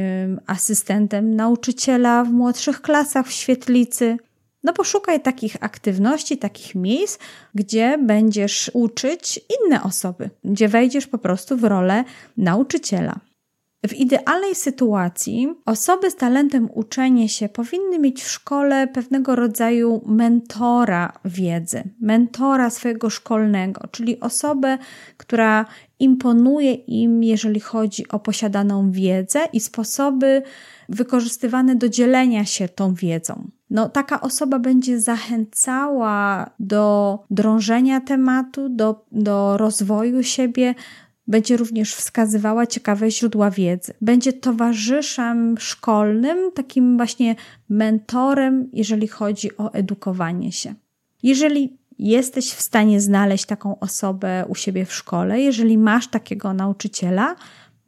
asystentem 0.46 1.36
nauczyciela 1.36 2.24
w 2.24 2.32
młodszych 2.32 2.82
klasach 2.82 3.26
w 3.26 3.32
świetlicy. 3.32 4.16
No 4.64 4.72
poszukaj 4.72 5.20
takich 5.20 5.56
aktywności, 5.60 6.38
takich 6.38 6.74
miejsc, 6.74 7.18
gdzie 7.54 7.98
będziesz 7.98 8.70
uczyć 8.74 9.40
inne 9.60 9.82
osoby, 9.82 10.30
gdzie 10.44 10.68
wejdziesz 10.68 11.06
po 11.06 11.18
prostu 11.18 11.56
w 11.56 11.64
rolę 11.64 12.04
nauczyciela. 12.36 13.20
W 13.88 13.92
idealnej 13.92 14.54
sytuacji 14.54 15.54
osoby 15.66 16.10
z 16.10 16.16
talentem 16.16 16.68
uczenia 16.74 17.28
się 17.28 17.48
powinny 17.48 17.98
mieć 17.98 18.22
w 18.22 18.30
szkole 18.30 18.88
pewnego 18.88 19.36
rodzaju 19.36 20.02
mentora 20.06 21.12
wiedzy, 21.24 21.82
mentora 22.00 22.70
swojego 22.70 23.10
szkolnego, 23.10 23.88
czyli 23.90 24.20
osobę, 24.20 24.78
która 25.16 25.66
imponuje 25.98 26.72
im, 26.72 27.24
jeżeli 27.24 27.60
chodzi 27.60 28.08
o 28.08 28.18
posiadaną 28.18 28.90
wiedzę 28.90 29.40
i 29.52 29.60
sposoby 29.60 30.42
wykorzystywane 30.88 31.76
do 31.76 31.88
dzielenia 31.88 32.44
się 32.44 32.68
tą 32.68 32.94
wiedzą. 32.94 33.50
No, 33.70 33.88
taka 33.88 34.20
osoba 34.20 34.58
będzie 34.58 35.00
zachęcała 35.00 36.50
do 36.60 37.18
drążenia 37.30 38.00
tematu, 38.00 38.68
do, 38.68 39.04
do 39.12 39.56
rozwoju 39.56 40.22
siebie, 40.22 40.74
będzie 41.26 41.56
również 41.56 41.94
wskazywała 41.94 42.66
ciekawe 42.66 43.10
źródła 43.10 43.50
wiedzy. 43.50 43.94
Będzie 44.00 44.32
towarzyszem 44.32 45.58
szkolnym, 45.58 46.52
takim 46.54 46.96
właśnie 46.96 47.36
mentorem, 47.68 48.68
jeżeli 48.72 49.08
chodzi 49.08 49.56
o 49.56 49.72
edukowanie 49.72 50.52
się. 50.52 50.74
Jeżeli 51.22 51.76
jesteś 51.98 52.52
w 52.52 52.62
stanie 52.62 53.00
znaleźć 53.00 53.46
taką 53.46 53.78
osobę 53.78 54.44
u 54.48 54.54
siebie 54.54 54.84
w 54.84 54.92
szkole, 54.92 55.40
jeżeli 55.40 55.78
masz 55.78 56.08
takiego 56.08 56.54
nauczyciela, 56.54 57.36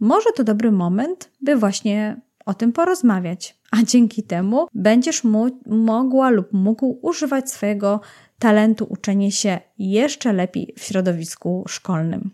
może 0.01 0.33
to 0.37 0.45
dobry 0.45 0.73
moment, 0.73 1.31
by 1.41 1.57
właśnie 1.57 2.21
o 2.47 2.55
tym 2.55 2.73
porozmawiać. 2.73 3.57
A 3.71 3.83
dzięki 3.83 4.23
temu 4.23 4.67
będziesz 4.75 5.23
mogła 5.67 6.31
lub 6.31 6.53
mógł 6.53 6.99
używać 7.03 7.51
swojego 7.51 8.01
talentu 8.39 8.87
uczenia 8.89 9.31
się 9.31 9.59
jeszcze 9.79 10.33
lepiej 10.33 10.75
w 10.79 10.83
środowisku 10.83 11.65
szkolnym. 11.69 12.31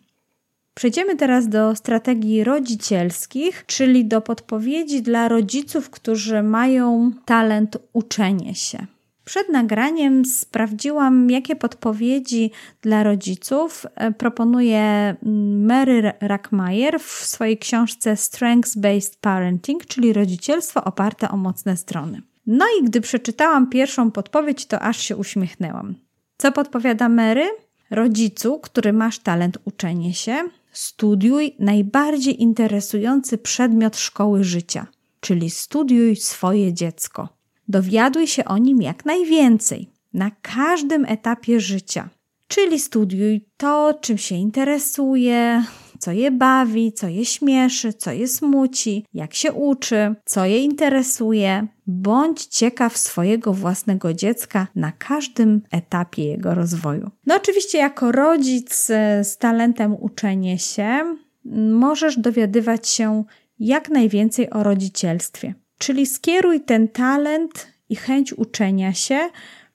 Przejdziemy 0.74 1.16
teraz 1.16 1.48
do 1.48 1.76
strategii 1.76 2.44
rodzicielskich, 2.44 3.66
czyli 3.66 4.04
do 4.04 4.20
podpowiedzi 4.20 5.02
dla 5.02 5.28
rodziców, 5.28 5.90
którzy 5.90 6.42
mają 6.42 7.12
talent 7.24 7.78
uczenia 7.92 8.54
się. 8.54 8.86
Przed 9.30 9.48
nagraniem 9.48 10.24
sprawdziłam, 10.24 11.30
jakie 11.30 11.56
podpowiedzi 11.56 12.50
dla 12.82 13.02
rodziców 13.02 13.86
e, 13.94 14.12
proponuje 14.12 14.80
mm, 14.82 15.66
Mary 15.66 16.12
Rackmeyer 16.20 17.00
w 17.00 17.12
swojej 17.12 17.58
książce 17.58 18.16
Strengths 18.16 18.76
Based 18.76 19.16
Parenting, 19.20 19.86
czyli 19.86 20.12
rodzicielstwo 20.12 20.84
oparte 20.84 21.30
o 21.30 21.36
mocne 21.36 21.76
strony. 21.76 22.22
No 22.46 22.64
i 22.80 22.84
gdy 22.84 23.00
przeczytałam 23.00 23.68
pierwszą 23.68 24.10
podpowiedź, 24.10 24.66
to 24.66 24.80
aż 24.80 25.00
się 25.00 25.16
uśmiechnęłam. 25.16 25.94
Co 26.38 26.52
podpowiada 26.52 27.08
Mary? 27.08 27.50
Rodzicu, 27.90 28.58
który 28.58 28.92
masz 28.92 29.18
talent 29.18 29.58
uczenia 29.64 30.12
się, 30.12 30.34
studiuj 30.72 31.54
najbardziej 31.58 32.42
interesujący 32.42 33.38
przedmiot 33.38 33.96
szkoły 33.96 34.44
życia, 34.44 34.86
czyli 35.20 35.50
studiuj 35.50 36.16
swoje 36.16 36.74
dziecko. 36.74 37.39
Dowiaduj 37.70 38.26
się 38.26 38.44
o 38.44 38.58
nim 38.58 38.82
jak 38.82 39.04
najwięcej, 39.04 39.88
na 40.14 40.30
każdym 40.42 41.04
etapie 41.04 41.60
życia. 41.60 42.08
Czyli 42.48 42.80
studiuj 42.80 43.46
to, 43.56 43.94
czym 44.00 44.18
się 44.18 44.34
interesuje, 44.34 45.64
co 45.98 46.12
je 46.12 46.30
bawi, 46.30 46.92
co 46.92 47.08
je 47.08 47.24
śmieszy, 47.24 47.92
co 47.92 48.12
je 48.12 48.28
smuci, 48.28 49.06
jak 49.14 49.34
się 49.34 49.52
uczy, 49.52 50.14
co 50.24 50.44
je 50.44 50.58
interesuje. 50.58 51.66
Bądź 51.86 52.46
ciekaw 52.46 52.98
swojego 52.98 53.54
własnego 53.54 54.14
dziecka 54.14 54.66
na 54.74 54.92
każdym 54.92 55.62
etapie 55.70 56.24
jego 56.24 56.54
rozwoju. 56.54 57.10
No, 57.26 57.36
oczywiście, 57.36 57.78
jako 57.78 58.12
rodzic 58.12 58.90
e, 58.90 59.24
z 59.24 59.38
talentem 59.38 59.96
uczenie 60.00 60.58
się, 60.58 61.16
możesz 61.72 62.18
dowiadywać 62.18 62.88
się 62.88 63.24
jak 63.58 63.88
najwięcej 63.90 64.50
o 64.50 64.62
rodzicielstwie. 64.62 65.54
Czyli 65.80 66.06
skieruj 66.06 66.60
ten 66.60 66.88
talent 66.88 67.66
i 67.88 67.96
chęć 67.96 68.32
uczenia 68.32 68.94
się 68.94 69.18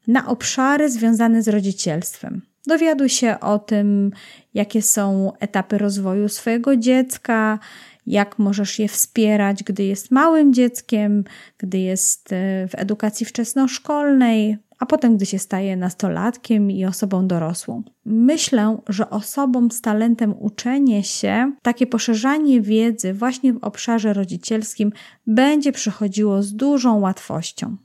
na 0.08 0.28
obszary 0.28 0.90
związane 0.90 1.44
z 1.44 1.48
rodzicielstwem. 1.48 2.42
Dowiaduj 2.68 3.10
się 3.10 3.40
o 3.40 3.60
tym, 3.60 4.12
jakie 4.54 4.82
są 4.82 5.32
etapy 5.40 5.78
rozwoju 5.78 6.30
swojego 6.30 6.78
dziecka, 6.78 7.60
jak 8.08 8.40
możesz 8.40 8.80
je 8.80 8.88
wspierać, 8.88 9.64
gdy 9.64 9.84
jest 9.84 10.12
małym 10.12 10.54
dzieckiem, 10.54 11.24
gdy 11.58 11.78
jest 11.78 12.34
e, 12.34 12.68
w 12.68 12.76
edukacji 12.76 13.26
wczesnoszkolnej, 13.26 14.58
a 14.80 14.86
potem, 14.86 15.18
gdy 15.18 15.26
się 15.26 15.40
staje 15.40 15.78
nastolatkiem 15.78 16.72
i 16.72 16.86
osobą 16.86 17.28
dorosłą. 17.28 17.84
Myślę, 18.06 18.78
że 18.90 19.10
osobom 19.10 19.72
z 19.72 19.82
talentem 19.82 20.34
uczenie 20.40 21.04
się, 21.04 21.52
takie 21.62 21.88
poszerzanie 21.88 22.62
wiedzy 22.62 23.14
właśnie 23.14 23.54
w 23.54 23.64
obszarze 23.64 24.14
rodzicielskim 24.14 24.92
będzie 25.28 25.72
przychodziło 25.72 26.44
z 26.44 26.54
dużą 26.54 27.00
łatwością. 27.00 27.78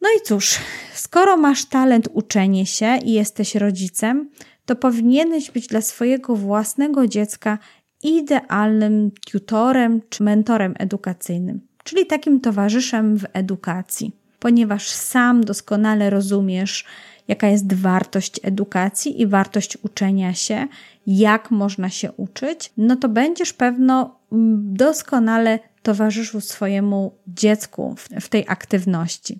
No 0.00 0.08
i 0.18 0.22
cóż, 0.24 0.58
skoro 0.94 1.36
masz 1.36 1.64
talent 1.64 2.08
uczenie 2.12 2.66
się 2.66 2.96
i 3.04 3.12
jesteś 3.12 3.54
rodzicem, 3.54 4.30
to 4.64 4.76
powinieneś 4.76 5.50
być 5.50 5.66
dla 5.66 5.80
swojego 5.80 6.36
własnego 6.36 7.06
dziecka 7.06 7.58
idealnym 8.02 9.10
tutorem 9.30 10.00
czy 10.08 10.22
mentorem 10.22 10.74
edukacyjnym, 10.78 11.60
czyli 11.84 12.06
takim 12.06 12.40
towarzyszem 12.40 13.18
w 13.18 13.24
edukacji, 13.32 14.12
ponieważ 14.38 14.88
sam 14.88 15.44
doskonale 15.44 16.10
rozumiesz, 16.10 16.84
jaka 17.28 17.48
jest 17.48 17.72
wartość 17.72 18.40
edukacji 18.42 19.20
i 19.20 19.26
wartość 19.26 19.78
uczenia 19.82 20.34
się, 20.34 20.66
jak 21.06 21.50
można 21.50 21.90
się 21.90 22.12
uczyć, 22.12 22.72
no 22.76 22.96
to 22.96 23.08
będziesz 23.08 23.52
pewno 23.52 24.18
doskonale 24.58 25.58
towarzyszył 25.82 26.40
swojemu 26.40 27.14
dziecku 27.26 27.94
w, 27.96 28.08
w 28.20 28.28
tej 28.28 28.44
aktywności. 28.48 29.38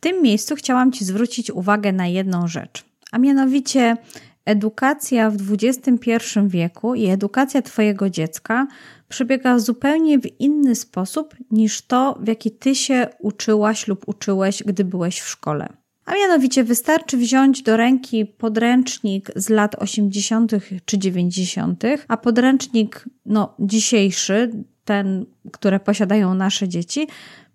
Tym 0.00 0.22
miejscu 0.22 0.56
chciałam 0.56 0.92
Ci 0.92 1.04
zwrócić 1.04 1.50
uwagę 1.50 1.92
na 1.92 2.06
jedną 2.06 2.48
rzecz, 2.48 2.84
a 3.12 3.18
mianowicie 3.18 3.96
edukacja 4.44 5.30
w 5.30 5.36
XXI 5.52 6.20
wieku 6.46 6.94
i 6.94 7.06
edukacja 7.06 7.62
Twojego 7.62 8.10
dziecka 8.10 8.66
przebiega 9.08 9.58
zupełnie 9.58 10.18
w 10.18 10.40
inny 10.40 10.74
sposób 10.74 11.34
niż 11.50 11.82
to, 11.82 12.18
w 12.20 12.28
jaki 12.28 12.50
Ty 12.50 12.74
się 12.74 13.06
uczyłaś 13.18 13.88
lub 13.88 14.08
uczyłeś, 14.08 14.62
gdy 14.66 14.84
byłeś 14.84 15.20
w 15.20 15.28
szkole. 15.28 15.68
A 16.04 16.14
mianowicie 16.14 16.64
wystarczy 16.64 17.16
wziąć 17.16 17.62
do 17.62 17.76
ręki 17.76 18.26
podręcznik 18.26 19.30
z 19.36 19.48
lat 19.48 19.74
80. 19.74 20.52
czy 20.84 20.98
90., 20.98 21.84
a 22.08 22.16
podręcznik 22.16 23.04
no, 23.26 23.54
dzisiejszy, 23.58 24.50
ten, 24.84 25.26
które 25.52 25.80
posiadają 25.80 26.34
nasze 26.34 26.68
dzieci, 26.68 27.08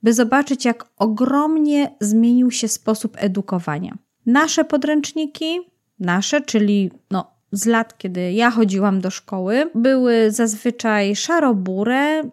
by 0.03 0.13
zobaczyć, 0.13 0.65
jak 0.65 0.85
ogromnie 0.97 1.95
zmienił 2.01 2.51
się 2.51 2.67
sposób 2.67 3.17
edukowania. 3.19 3.97
Nasze 4.25 4.65
podręczniki, 4.65 5.59
nasze, 5.99 6.41
czyli 6.41 6.91
no, 7.11 7.31
z 7.51 7.65
lat, 7.65 7.97
kiedy 7.97 8.31
ja 8.33 8.51
chodziłam 8.51 9.01
do 9.01 9.09
szkoły, 9.09 9.69
były 9.75 10.31
zazwyczaj 10.31 11.15
szarobure, 11.15 12.23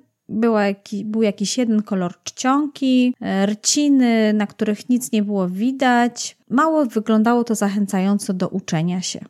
jaki, 0.64 1.04
był 1.04 1.22
jakiś 1.22 1.58
jeden 1.58 1.82
kolor 1.82 2.22
czcionki, 2.22 3.14
e, 3.20 3.46
rciny, 3.46 4.32
na 4.32 4.46
których 4.46 4.88
nic 4.88 5.12
nie 5.12 5.22
było 5.22 5.48
widać. 5.48 6.36
Mało 6.50 6.86
wyglądało 6.86 7.44
to 7.44 7.54
zachęcająco 7.54 8.34
do 8.34 8.48
uczenia 8.48 9.02
się. 9.02 9.20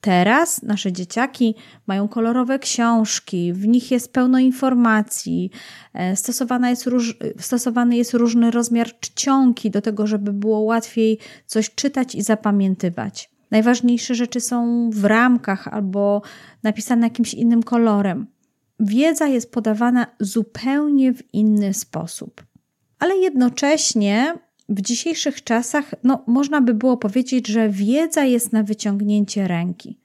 Teraz 0.00 0.62
nasze 0.62 0.92
dzieciaki 0.92 1.54
mają 1.86 2.08
kolorowe 2.08 2.58
książki, 2.58 3.52
w 3.52 3.68
nich 3.68 3.90
jest 3.90 4.12
pełno 4.12 4.38
informacji, 4.38 5.50
e, 5.94 6.16
stosowana 6.16 6.70
jest 6.70 6.86
róż, 6.86 7.16
stosowany 7.40 7.96
jest 7.96 8.14
różny 8.14 8.50
rozmiar 8.50 9.00
czcionki 9.00 9.70
do 9.70 9.82
tego, 9.82 10.06
żeby 10.06 10.32
było 10.32 10.58
łatwiej 10.60 11.18
coś 11.46 11.74
czytać 11.74 12.14
i 12.14 12.22
zapamiętywać. 12.22 13.35
Najważniejsze 13.50 14.14
rzeczy 14.14 14.40
są 14.40 14.90
w 14.90 15.04
ramkach 15.04 15.68
albo 15.68 16.22
napisane 16.62 17.06
jakimś 17.06 17.34
innym 17.34 17.62
kolorem. 17.62 18.26
Wiedza 18.80 19.26
jest 19.26 19.52
podawana 19.52 20.06
zupełnie 20.20 21.12
w 21.14 21.34
inny 21.34 21.74
sposób. 21.74 22.44
Ale 22.98 23.16
jednocześnie 23.16 24.34
w 24.68 24.80
dzisiejszych 24.80 25.44
czasach 25.44 25.94
no, 26.04 26.24
można 26.26 26.60
by 26.60 26.74
było 26.74 26.96
powiedzieć, 26.96 27.46
że 27.46 27.68
wiedza 27.68 28.24
jest 28.24 28.52
na 28.52 28.62
wyciągnięcie 28.62 29.48
ręki. 29.48 29.98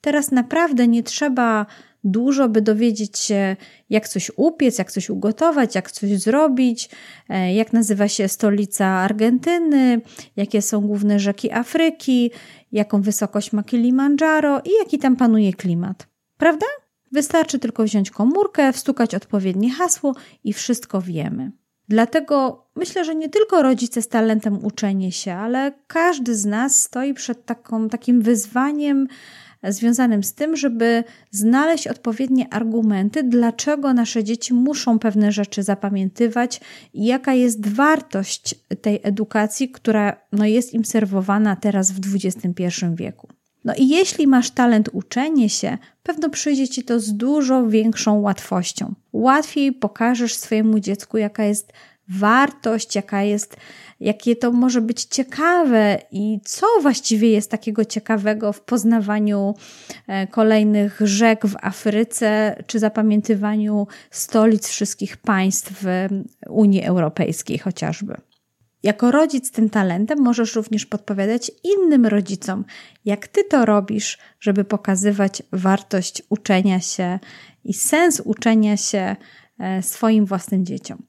Teraz 0.00 0.32
naprawdę 0.32 0.88
nie 0.88 1.02
trzeba 1.02 1.66
dużo, 2.04 2.48
by 2.48 2.62
dowiedzieć 2.62 3.18
się, 3.18 3.56
jak 3.90 4.08
coś 4.08 4.30
upiec, 4.36 4.78
jak 4.78 4.92
coś 4.92 5.10
ugotować, 5.10 5.74
jak 5.74 5.90
coś 5.90 6.10
zrobić, 6.10 6.90
e, 7.28 7.54
jak 7.54 7.72
nazywa 7.72 8.08
się 8.08 8.28
stolica 8.28 8.86
Argentyny, 8.86 10.00
jakie 10.36 10.62
są 10.62 10.80
główne 10.80 11.18
rzeki 11.18 11.52
Afryki, 11.52 12.30
jaką 12.72 13.02
wysokość 13.02 13.52
ma 13.52 13.62
Kilimandżaro 13.62 14.60
i 14.60 14.70
jaki 14.78 14.98
tam 14.98 15.16
panuje 15.16 15.52
klimat. 15.52 16.06
Prawda? 16.38 16.66
Wystarczy 17.12 17.58
tylko 17.58 17.84
wziąć 17.84 18.10
komórkę, 18.10 18.72
wstukać 18.72 19.14
odpowiednie 19.14 19.70
hasło 19.70 20.14
i 20.44 20.52
wszystko 20.52 21.00
wiemy. 21.00 21.52
Dlatego 21.88 22.66
myślę, 22.76 23.04
że 23.04 23.14
nie 23.14 23.28
tylko 23.28 23.62
rodzice 23.62 24.02
z 24.02 24.08
talentem 24.08 24.64
uczenie 24.64 25.12
się, 25.12 25.34
ale 25.34 25.72
każdy 25.86 26.34
z 26.34 26.44
nas 26.44 26.82
stoi 26.82 27.14
przed 27.14 27.44
taką, 27.44 27.88
takim 27.88 28.22
wyzwaniem 28.22 29.08
związanym 29.68 30.22
z 30.22 30.34
tym, 30.34 30.56
żeby 30.56 31.04
znaleźć 31.30 31.88
odpowiednie 31.88 32.54
argumenty, 32.54 33.22
dlaczego 33.22 33.92
nasze 33.92 34.24
dzieci 34.24 34.54
muszą 34.54 34.98
pewne 34.98 35.32
rzeczy 35.32 35.62
zapamiętywać 35.62 36.60
i 36.94 37.06
jaka 37.06 37.34
jest 37.34 37.68
wartość 37.68 38.54
tej 38.80 39.00
edukacji, 39.02 39.68
która 39.68 40.16
no, 40.32 40.44
jest 40.44 40.74
im 40.74 40.84
serwowana 40.84 41.56
teraz 41.56 41.92
w 41.92 42.14
XXI 42.14 42.86
wieku. 42.94 43.28
No 43.64 43.74
i 43.74 43.88
jeśli 43.88 44.26
masz 44.26 44.50
talent 44.50 44.88
uczenie 44.92 45.48
się, 45.48 45.78
pewno 46.02 46.30
przyjdzie 46.30 46.68
ci 46.68 46.84
to 46.84 47.00
z 47.00 47.16
dużo 47.16 47.68
większą 47.68 48.20
łatwością. 48.20 48.94
Łatwiej 49.12 49.72
pokażesz 49.72 50.36
swojemu 50.36 50.80
dziecku, 50.80 51.18
jaka 51.18 51.44
jest 51.44 51.72
wartość, 52.08 52.96
jaka 52.96 53.22
jest, 53.22 53.56
jakie 54.02 54.36
to 54.36 54.52
może 54.52 54.80
być 54.80 55.04
ciekawe 55.04 55.98
i 56.10 56.40
co 56.44 56.66
właściwie 56.82 57.30
jest 57.30 57.50
takiego 57.50 57.84
ciekawego 57.84 58.52
w 58.52 58.60
poznawaniu 58.60 59.54
e, 60.06 60.26
kolejnych 60.26 61.00
rzek 61.04 61.46
w 61.46 61.56
Afryce, 61.62 62.56
czy 62.66 62.78
zapamiętywaniu 62.78 63.86
stolic 64.10 64.68
wszystkich 64.68 65.16
państw 65.16 65.84
Unii 66.48 66.82
Europejskiej 66.84 67.58
chociażby. 67.58 68.14
Jako 68.82 69.10
rodzic 69.10 69.50
tym 69.50 69.70
talentem 69.70 70.18
możesz 70.18 70.54
również 70.54 70.86
podpowiadać 70.86 71.50
innym 71.64 72.06
rodzicom, 72.06 72.64
jak 73.04 73.28
ty 73.28 73.44
to 73.44 73.66
robisz, 73.66 74.18
żeby 74.40 74.64
pokazywać 74.64 75.42
wartość 75.52 76.22
uczenia 76.28 76.80
się 76.80 77.18
i 77.64 77.74
sens 77.74 78.22
uczenia 78.24 78.76
się 78.76 79.16
swoim 79.80 80.26
własnym 80.26 80.66
dzieciom. 80.66 81.02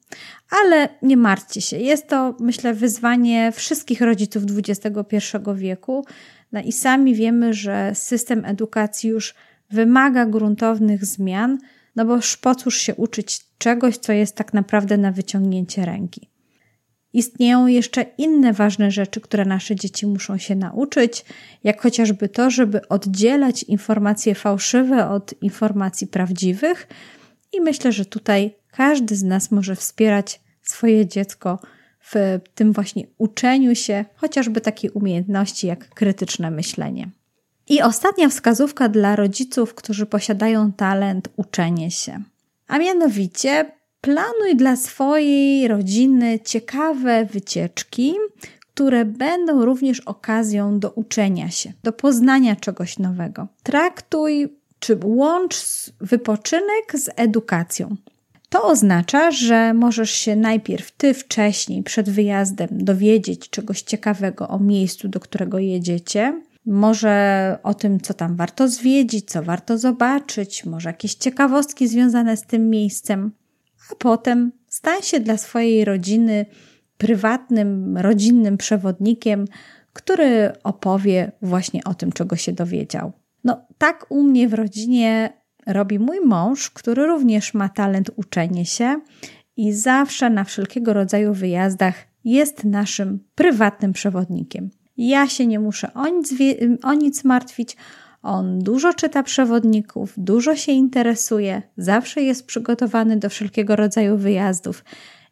Ale 0.62 0.88
nie 1.02 1.16
martwcie 1.16 1.60
się, 1.60 1.76
jest 1.76 2.08
to, 2.08 2.36
myślę, 2.40 2.74
wyzwanie 2.74 3.52
wszystkich 3.52 4.00
rodziców 4.00 4.42
XXI 4.56 5.18
wieku. 5.54 6.04
No 6.52 6.60
i 6.60 6.72
sami 6.72 7.14
wiemy, 7.14 7.54
że 7.54 7.90
system 7.94 8.44
edukacji 8.44 9.10
już 9.10 9.34
wymaga 9.70 10.26
gruntownych 10.26 11.04
zmian, 11.04 11.58
no 11.96 12.04
bo 12.04 12.18
po 12.40 12.54
cóż 12.54 12.76
się 12.76 12.94
uczyć 12.94 13.40
czegoś, 13.58 13.96
co 13.96 14.12
jest 14.12 14.36
tak 14.36 14.54
naprawdę 14.54 14.96
na 14.96 15.12
wyciągnięcie 15.12 15.84
ręki. 15.84 16.30
Istnieją 17.12 17.66
jeszcze 17.66 18.02
inne 18.18 18.52
ważne 18.52 18.90
rzeczy, 18.90 19.20
które 19.20 19.44
nasze 19.44 19.76
dzieci 19.76 20.06
muszą 20.06 20.38
się 20.38 20.54
nauczyć, 20.54 21.24
jak 21.64 21.80
chociażby 21.80 22.28
to, 22.28 22.50
żeby 22.50 22.88
oddzielać 22.88 23.62
informacje 23.62 24.34
fałszywe 24.34 25.08
od 25.08 25.42
informacji 25.42 26.06
prawdziwych. 26.06 26.88
I 27.56 27.60
myślę, 27.60 27.92
że 27.92 28.04
tutaj 28.04 28.54
każdy 28.70 29.16
z 29.16 29.22
nas 29.22 29.50
może 29.50 29.76
wspierać 29.76 30.40
swoje 30.62 31.06
dziecko 31.06 31.58
w 32.00 32.40
tym 32.54 32.72
właśnie 32.72 33.06
uczeniu 33.18 33.74
się, 33.74 34.04
chociażby 34.14 34.60
takiej 34.60 34.90
umiejętności 34.90 35.66
jak 35.66 35.88
krytyczne 35.88 36.50
myślenie. 36.50 37.10
I 37.68 37.82
ostatnia 37.82 38.28
wskazówka 38.28 38.88
dla 38.88 39.16
rodziców, 39.16 39.74
którzy 39.74 40.06
posiadają 40.06 40.72
talent 40.72 41.28
uczenie 41.36 41.90
się. 41.90 42.22
A 42.68 42.78
mianowicie 42.78 43.64
Planuj 44.04 44.56
dla 44.56 44.76
swojej 44.76 45.68
rodziny 45.68 46.40
ciekawe 46.44 47.24
wycieczki, 47.24 48.14
które 48.60 49.04
będą 49.04 49.64
również 49.64 50.00
okazją 50.00 50.78
do 50.78 50.90
uczenia 50.90 51.50
się, 51.50 51.72
do 51.82 51.92
poznania 51.92 52.56
czegoś 52.56 52.98
nowego. 52.98 53.48
Traktuj 53.62 54.48
czy 54.84 54.98
łącz 55.04 55.56
wypoczynek 56.00 56.92
z 56.94 57.10
edukacją. 57.16 57.96
To 58.48 58.64
oznacza, 58.64 59.30
że 59.30 59.74
możesz 59.74 60.10
się 60.10 60.36
najpierw 60.36 60.90
ty 60.90 61.14
wcześniej, 61.14 61.82
przed 61.82 62.10
wyjazdem, 62.10 62.68
dowiedzieć 62.72 63.50
czegoś 63.50 63.82
ciekawego 63.82 64.48
o 64.48 64.58
miejscu, 64.58 65.08
do 65.08 65.20
którego 65.20 65.58
jedziecie. 65.58 66.42
Może 66.66 67.58
o 67.62 67.74
tym, 67.74 68.00
co 68.00 68.14
tam 68.14 68.36
warto 68.36 68.68
zwiedzić, 68.68 69.30
co 69.30 69.42
warto 69.42 69.78
zobaczyć, 69.78 70.64
może 70.64 70.88
jakieś 70.88 71.14
ciekawostki 71.14 71.88
związane 71.88 72.36
z 72.36 72.42
tym 72.42 72.70
miejscem, 72.70 73.32
a 73.92 73.94
potem 73.94 74.52
stań 74.68 75.02
się 75.02 75.20
dla 75.20 75.36
swojej 75.36 75.84
rodziny 75.84 76.46
prywatnym, 76.98 77.98
rodzinnym 77.98 78.56
przewodnikiem, 78.56 79.44
który 79.92 80.52
opowie 80.64 81.32
właśnie 81.42 81.84
o 81.84 81.94
tym, 81.94 82.12
czego 82.12 82.36
się 82.36 82.52
dowiedział. 82.52 83.23
No, 83.44 83.66
tak 83.78 84.06
u 84.08 84.22
mnie 84.22 84.48
w 84.48 84.54
rodzinie 84.54 85.32
robi 85.66 85.98
mój 85.98 86.20
mąż, 86.20 86.70
który 86.70 87.06
również 87.06 87.54
ma 87.54 87.68
talent 87.68 88.10
uczenia 88.16 88.64
się 88.64 89.00
i 89.56 89.72
zawsze 89.72 90.30
na 90.30 90.44
wszelkiego 90.44 90.92
rodzaju 90.92 91.34
wyjazdach 91.34 91.94
jest 92.24 92.64
naszym 92.64 93.24
prywatnym 93.34 93.92
przewodnikiem. 93.92 94.70
Ja 94.96 95.28
się 95.28 95.46
nie 95.46 95.60
muszę 95.60 95.94
o 95.94 96.08
nic, 96.08 96.34
o 96.82 96.94
nic 96.94 97.24
martwić. 97.24 97.76
On 98.22 98.58
dużo 98.58 98.94
czyta 98.94 99.22
przewodników, 99.22 100.12
dużo 100.16 100.56
się 100.56 100.72
interesuje, 100.72 101.62
zawsze 101.76 102.22
jest 102.22 102.46
przygotowany 102.46 103.16
do 103.16 103.28
wszelkiego 103.28 103.76
rodzaju 103.76 104.16
wyjazdów 104.16 104.84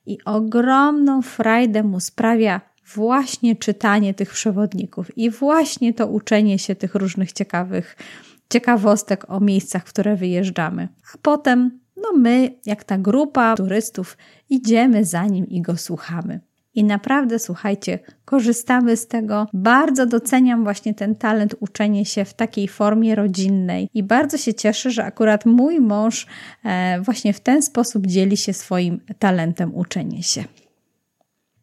i 0.06 0.18
ogromną 0.24 1.22
frajdę 1.22 1.82
mu 1.82 2.00
sprawia 2.00 2.60
właśnie 2.94 3.56
czytanie 3.56 4.14
tych 4.14 4.30
przewodników 4.30 5.18
i 5.18 5.30
właśnie 5.30 5.94
to 5.94 6.06
uczenie 6.06 6.58
się 6.58 6.74
tych 6.74 6.94
różnych 6.94 7.32
ciekawych 7.32 7.96
ciekawostek 8.50 9.30
o 9.30 9.40
miejscach, 9.40 9.82
w 9.82 9.88
które 9.88 10.16
wyjeżdżamy. 10.16 10.88
A 11.14 11.18
potem, 11.22 11.80
no 11.96 12.12
my, 12.18 12.54
jak 12.66 12.84
ta 12.84 12.98
grupa 12.98 13.54
turystów, 13.56 14.18
idziemy 14.50 15.04
za 15.04 15.26
nim 15.26 15.46
i 15.46 15.62
go 15.62 15.76
słuchamy. 15.76 16.40
I 16.74 16.84
naprawdę, 16.84 17.38
słuchajcie, 17.38 17.98
korzystamy 18.24 18.96
z 18.96 19.06
tego. 19.06 19.46
Bardzo 19.52 20.06
doceniam 20.06 20.64
właśnie 20.64 20.94
ten 20.94 21.16
talent 21.16 21.54
uczenia 21.60 22.04
się 22.04 22.24
w 22.24 22.34
takiej 22.34 22.68
formie 22.68 23.14
rodzinnej 23.14 23.88
i 23.94 24.02
bardzo 24.02 24.38
się 24.38 24.54
cieszę, 24.54 24.90
że 24.90 25.04
akurat 25.04 25.46
mój 25.46 25.80
mąż 25.80 26.26
e, 26.64 27.00
właśnie 27.00 27.32
w 27.32 27.40
ten 27.40 27.62
sposób 27.62 28.06
dzieli 28.06 28.36
się 28.36 28.52
swoim 28.52 29.00
talentem 29.18 29.74
uczenia 29.74 30.22
się. 30.22 30.44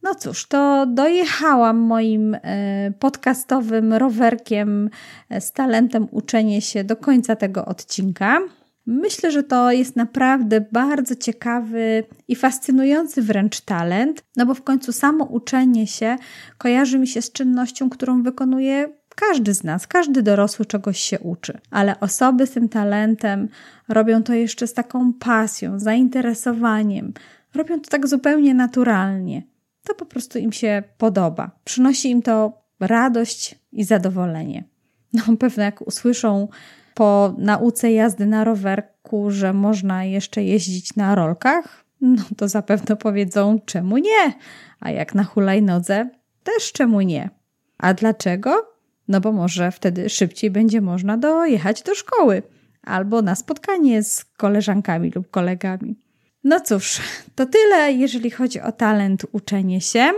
No 0.04 0.16
cóż, 0.16 0.48
to 0.48 0.86
dojechałam 0.86 1.78
moim 1.78 2.36
e, 2.36 2.92
podcastowym 3.00 3.94
rowerkiem 3.94 4.90
e, 5.30 5.42
z 5.42 5.52
talentem 5.52 6.08
uczenie 6.12 6.62
się 6.62 6.84
do 6.84 6.96
końca 6.96 7.36
tego 7.36 7.66
odcinka. 7.66 8.40
Myślę, 8.86 9.32
że 9.32 9.44
to 9.44 9.72
jest 9.72 9.96
naprawdę 9.96 10.66
bardzo 10.72 11.16
ciekawy 11.16 12.04
i 12.28 12.36
fascynujący 12.36 13.22
wręcz 13.22 13.62
talent, 13.62 14.24
no 14.36 14.46
bo 14.46 14.54
w 14.54 14.64
końcu 14.64 14.92
samo 14.92 15.26
uczenie 15.26 15.88
się 15.88 16.18
kojarzy 16.58 17.00
mi 17.00 17.08
się 17.08 17.22
z 17.22 17.32
czynnością, 17.32 17.90
którą 17.90 18.24
wykonuje 18.24 18.90
każdy 19.16 19.54
z 19.54 19.64
nas, 19.64 19.88
każdy 19.88 20.22
dorosły 20.24 20.66
czegoś 20.66 21.00
się 21.00 21.20
uczy, 21.20 21.60
ale 21.72 22.00
osoby 22.00 22.48
z 22.48 22.52
tym 22.52 22.70
talentem 22.70 23.50
robią 23.88 24.24
to 24.24 24.34
jeszcze 24.34 24.68
z 24.68 24.74
taką 24.74 25.14
pasją, 25.14 25.80
zainteresowaniem, 25.80 27.14
robią 27.56 27.80
to 27.80 27.90
tak 27.90 28.08
zupełnie 28.08 28.54
naturalnie 28.54 29.44
to 29.90 29.96
po 29.96 30.06
prostu 30.06 30.40
im 30.40 30.52
się 30.52 30.84
podoba. 30.98 31.52
Przynosi 31.64 32.10
im 32.10 32.22
to 32.22 32.62
radość 32.80 33.56
i 33.72 33.84
zadowolenie. 33.84 34.64
No, 35.14 35.38
pewno 35.38 35.64
jak 35.64 35.88
usłyszą 35.88 36.48
po 36.94 37.36
nauce 37.38 37.92
jazdy 37.92 38.26
na 38.26 38.44
rowerku, 38.44 39.32
że 39.32 39.54
można 39.54 40.04
jeszcze 40.04 40.44
jeździć 40.44 40.96
na 40.96 41.16
rolkach, 41.16 41.86
no 42.02 42.24
to 42.38 42.48
zapewne 42.48 42.96
powiedzą, 42.96 43.60
czemu 43.66 43.98
nie? 43.98 44.34
A 44.80 44.92
jak 44.92 45.16
na 45.16 45.24
hulajnodze, 45.24 46.10
też 46.44 46.72
czemu 46.72 47.02
nie? 47.02 47.30
A 47.78 47.94
dlaczego? 47.94 48.68
No 49.08 49.22
bo 49.22 49.32
może 49.32 49.72
wtedy 49.72 50.10
szybciej 50.10 50.52
będzie 50.52 50.82
można 50.82 51.18
dojechać 51.18 51.84
do 51.84 51.96
szkoły 51.96 52.44
albo 52.84 53.22
na 53.22 53.36
spotkanie 53.36 54.04
z 54.04 54.26
koleżankami 54.26 55.12
lub 55.16 55.32
kolegami. 55.32 55.96
No 56.44 56.60
cóż, 56.60 57.00
to 57.36 57.46
tyle, 57.46 57.92
jeżeli 57.92 58.32
chodzi 58.32 58.62
o 58.62 58.72
talent 58.72 59.26
uczenie 59.32 59.82
się. 59.82 60.12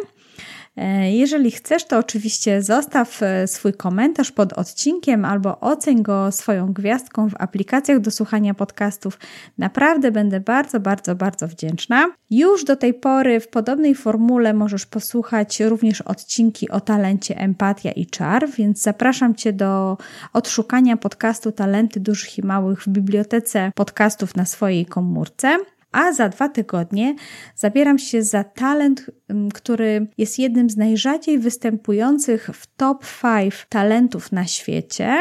E, 0.78 1.12
jeżeli 1.12 1.52
chcesz, 1.52 1.86
to 1.86 1.98
oczywiście 1.98 2.62
zostaw 2.62 3.24
e, 3.24 3.48
swój 3.48 3.74
komentarz 3.74 4.32
pod 4.32 4.54
odcinkiem 4.54 5.26
albo 5.26 5.60
oceń 5.60 6.02
go 6.02 6.32
swoją 6.32 6.74
gwiazdką 6.74 7.30
w 7.30 7.36
aplikacjach 7.40 8.00
do 8.00 8.12
słuchania 8.12 8.54
podcastów. 8.54 9.20
Naprawdę 9.58 10.12
będę 10.12 10.40
bardzo, 10.40 10.80
bardzo, 10.80 11.16
bardzo 11.16 11.48
wdzięczna. 11.48 12.12
Już 12.30 12.64
do 12.64 12.76
tej 12.76 12.94
pory 12.94 13.40
w 13.40 13.48
podobnej 13.48 13.96
formule 13.96 14.54
możesz 14.54 14.86
posłuchać 14.86 15.60
również 15.60 16.02
odcinki 16.02 16.70
o 16.70 16.80
talencie 16.80 17.38
empatia 17.38 17.92
i 17.92 18.06
czar, 18.06 18.50
więc 18.50 18.82
zapraszam 18.82 19.36
Cię 19.36 19.54
do 19.54 19.98
odszukania 20.34 20.98
podcastu 20.98 21.52
Talenty 21.52 22.00
Dużych 22.00 22.38
i 22.38 22.46
Małych 22.46 22.82
w 22.84 22.88
bibliotece 22.88 23.72
podcastów 23.76 24.36
na 24.36 24.46
swojej 24.46 24.86
komórce 24.86 25.58
a 25.92 26.14
za 26.14 26.30
dwa 26.30 26.50
tygodnie 26.50 27.16
zabieram 27.56 28.00
się 28.00 28.24
za 28.24 28.44
talent, 28.44 29.12
który 29.54 30.08
jest 30.18 30.39
jednym 30.39 30.70
z 30.70 30.78
najrzadziej 30.78 31.39
występujących 31.39 32.50
w 32.54 32.68
top 32.76 33.06
5 33.22 33.66
talentów 33.70 34.32
na 34.32 34.48
świecie, 34.48 35.18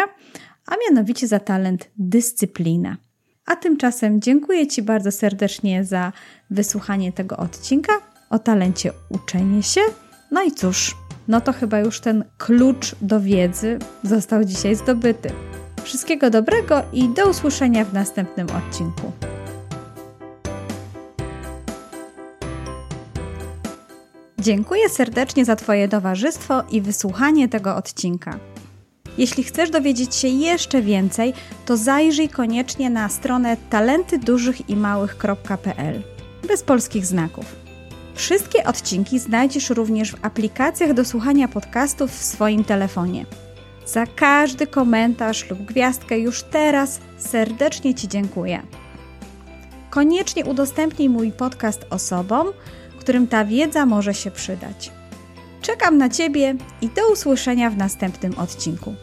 a 0.66 0.75
mianowicie 0.89 1.27
za 1.27 1.41
talent 1.41 1.91
dyscyplina. 1.97 2.97
A 3.47 3.57
tymczasem 3.57 4.21
dziękuję 4.21 4.66
Ci 4.66 4.83
bardzo 4.83 5.12
serdecznie 5.12 5.85
za 5.85 6.12
wysłuchanie 6.51 7.12
tego 7.12 7.37
odcinka 7.37 7.93
o 8.31 8.39
talencie 8.39 8.93
uczenie 9.09 9.62
się. 9.62 9.81
No 10.31 10.43
i 10.43 10.53
cóż, 10.53 10.97
no 11.29 11.41
to 11.41 11.53
chyba 11.53 11.79
już 11.79 12.01
ten 12.01 12.25
klucz 12.39 12.95
do 13.03 13.21
wiedzy 13.21 13.79
został 14.03 14.45
dzisiaj 14.45 14.75
zdobyty. 14.75 15.31
Wszystkiego 15.83 16.31
dobrego 16.31 16.83
i 16.93 17.09
do 17.09 17.31
usłyszenia 17.31 17.85
w 17.85 17.93
następnym 17.93 18.47
odcinku. 18.51 19.12
Dziękuję 24.41 24.88
serdecznie 24.88 25.45
za 25.45 25.57
Twoje 25.57 25.88
towarzystwo 25.88 26.62
i 26.70 26.80
wysłuchanie 26.80 27.49
tego 27.49 27.76
odcinka. 27.76 28.38
Jeśli 29.18 29.45
chcesz 29.45 29.70
dowiedzieć 29.70 30.14
się 30.14 30.28
jeszcze 30.28 30.82
więcej, 30.82 31.32
to 31.66 31.76
zajrzyj 31.76 32.28
koniecznie 32.28 32.91
na 32.91 33.09
stronę 33.09 33.57
talentydużychimałych.pl 33.70 36.03
bez 36.49 36.62
polskich 36.62 37.07
znaków. 37.07 37.57
Wszystkie 38.14 38.64
odcinki 38.64 39.18
znajdziesz 39.18 39.70
również 39.70 40.12
w 40.12 40.24
aplikacjach 40.24 40.95
do 40.95 41.05
słuchania 41.05 41.49
podcastów 41.49 42.11
w 42.11 42.24
swoim 42.24 42.64
telefonie. 42.64 43.26
Za 43.86 44.07
każdy 44.07 44.66
komentarz 44.66 45.51
lub 45.51 45.62
gwiazdkę 45.62 46.18
już 46.18 46.43
teraz 46.43 47.01
serdecznie 47.18 47.95
Ci 47.95 48.09
dziękuję. 48.09 48.62
Koniecznie 49.91 50.45
udostępnij 50.45 51.09
mój 51.09 51.32
podcast 51.32 51.86
osobom, 51.91 52.47
którym 53.11 53.29
ta 53.29 53.45
wiedza 53.45 53.87
może 53.87 54.15
się 54.15 54.31
przydać. 54.31 54.93
Czekam 55.63 55.99
na 55.99 56.09
Ciebie 56.09 56.55
i 56.83 56.89
do 56.89 57.13
usłyszenia 57.13 57.71
w 57.71 57.77
następnym 57.77 58.39
odcinku. 58.39 58.95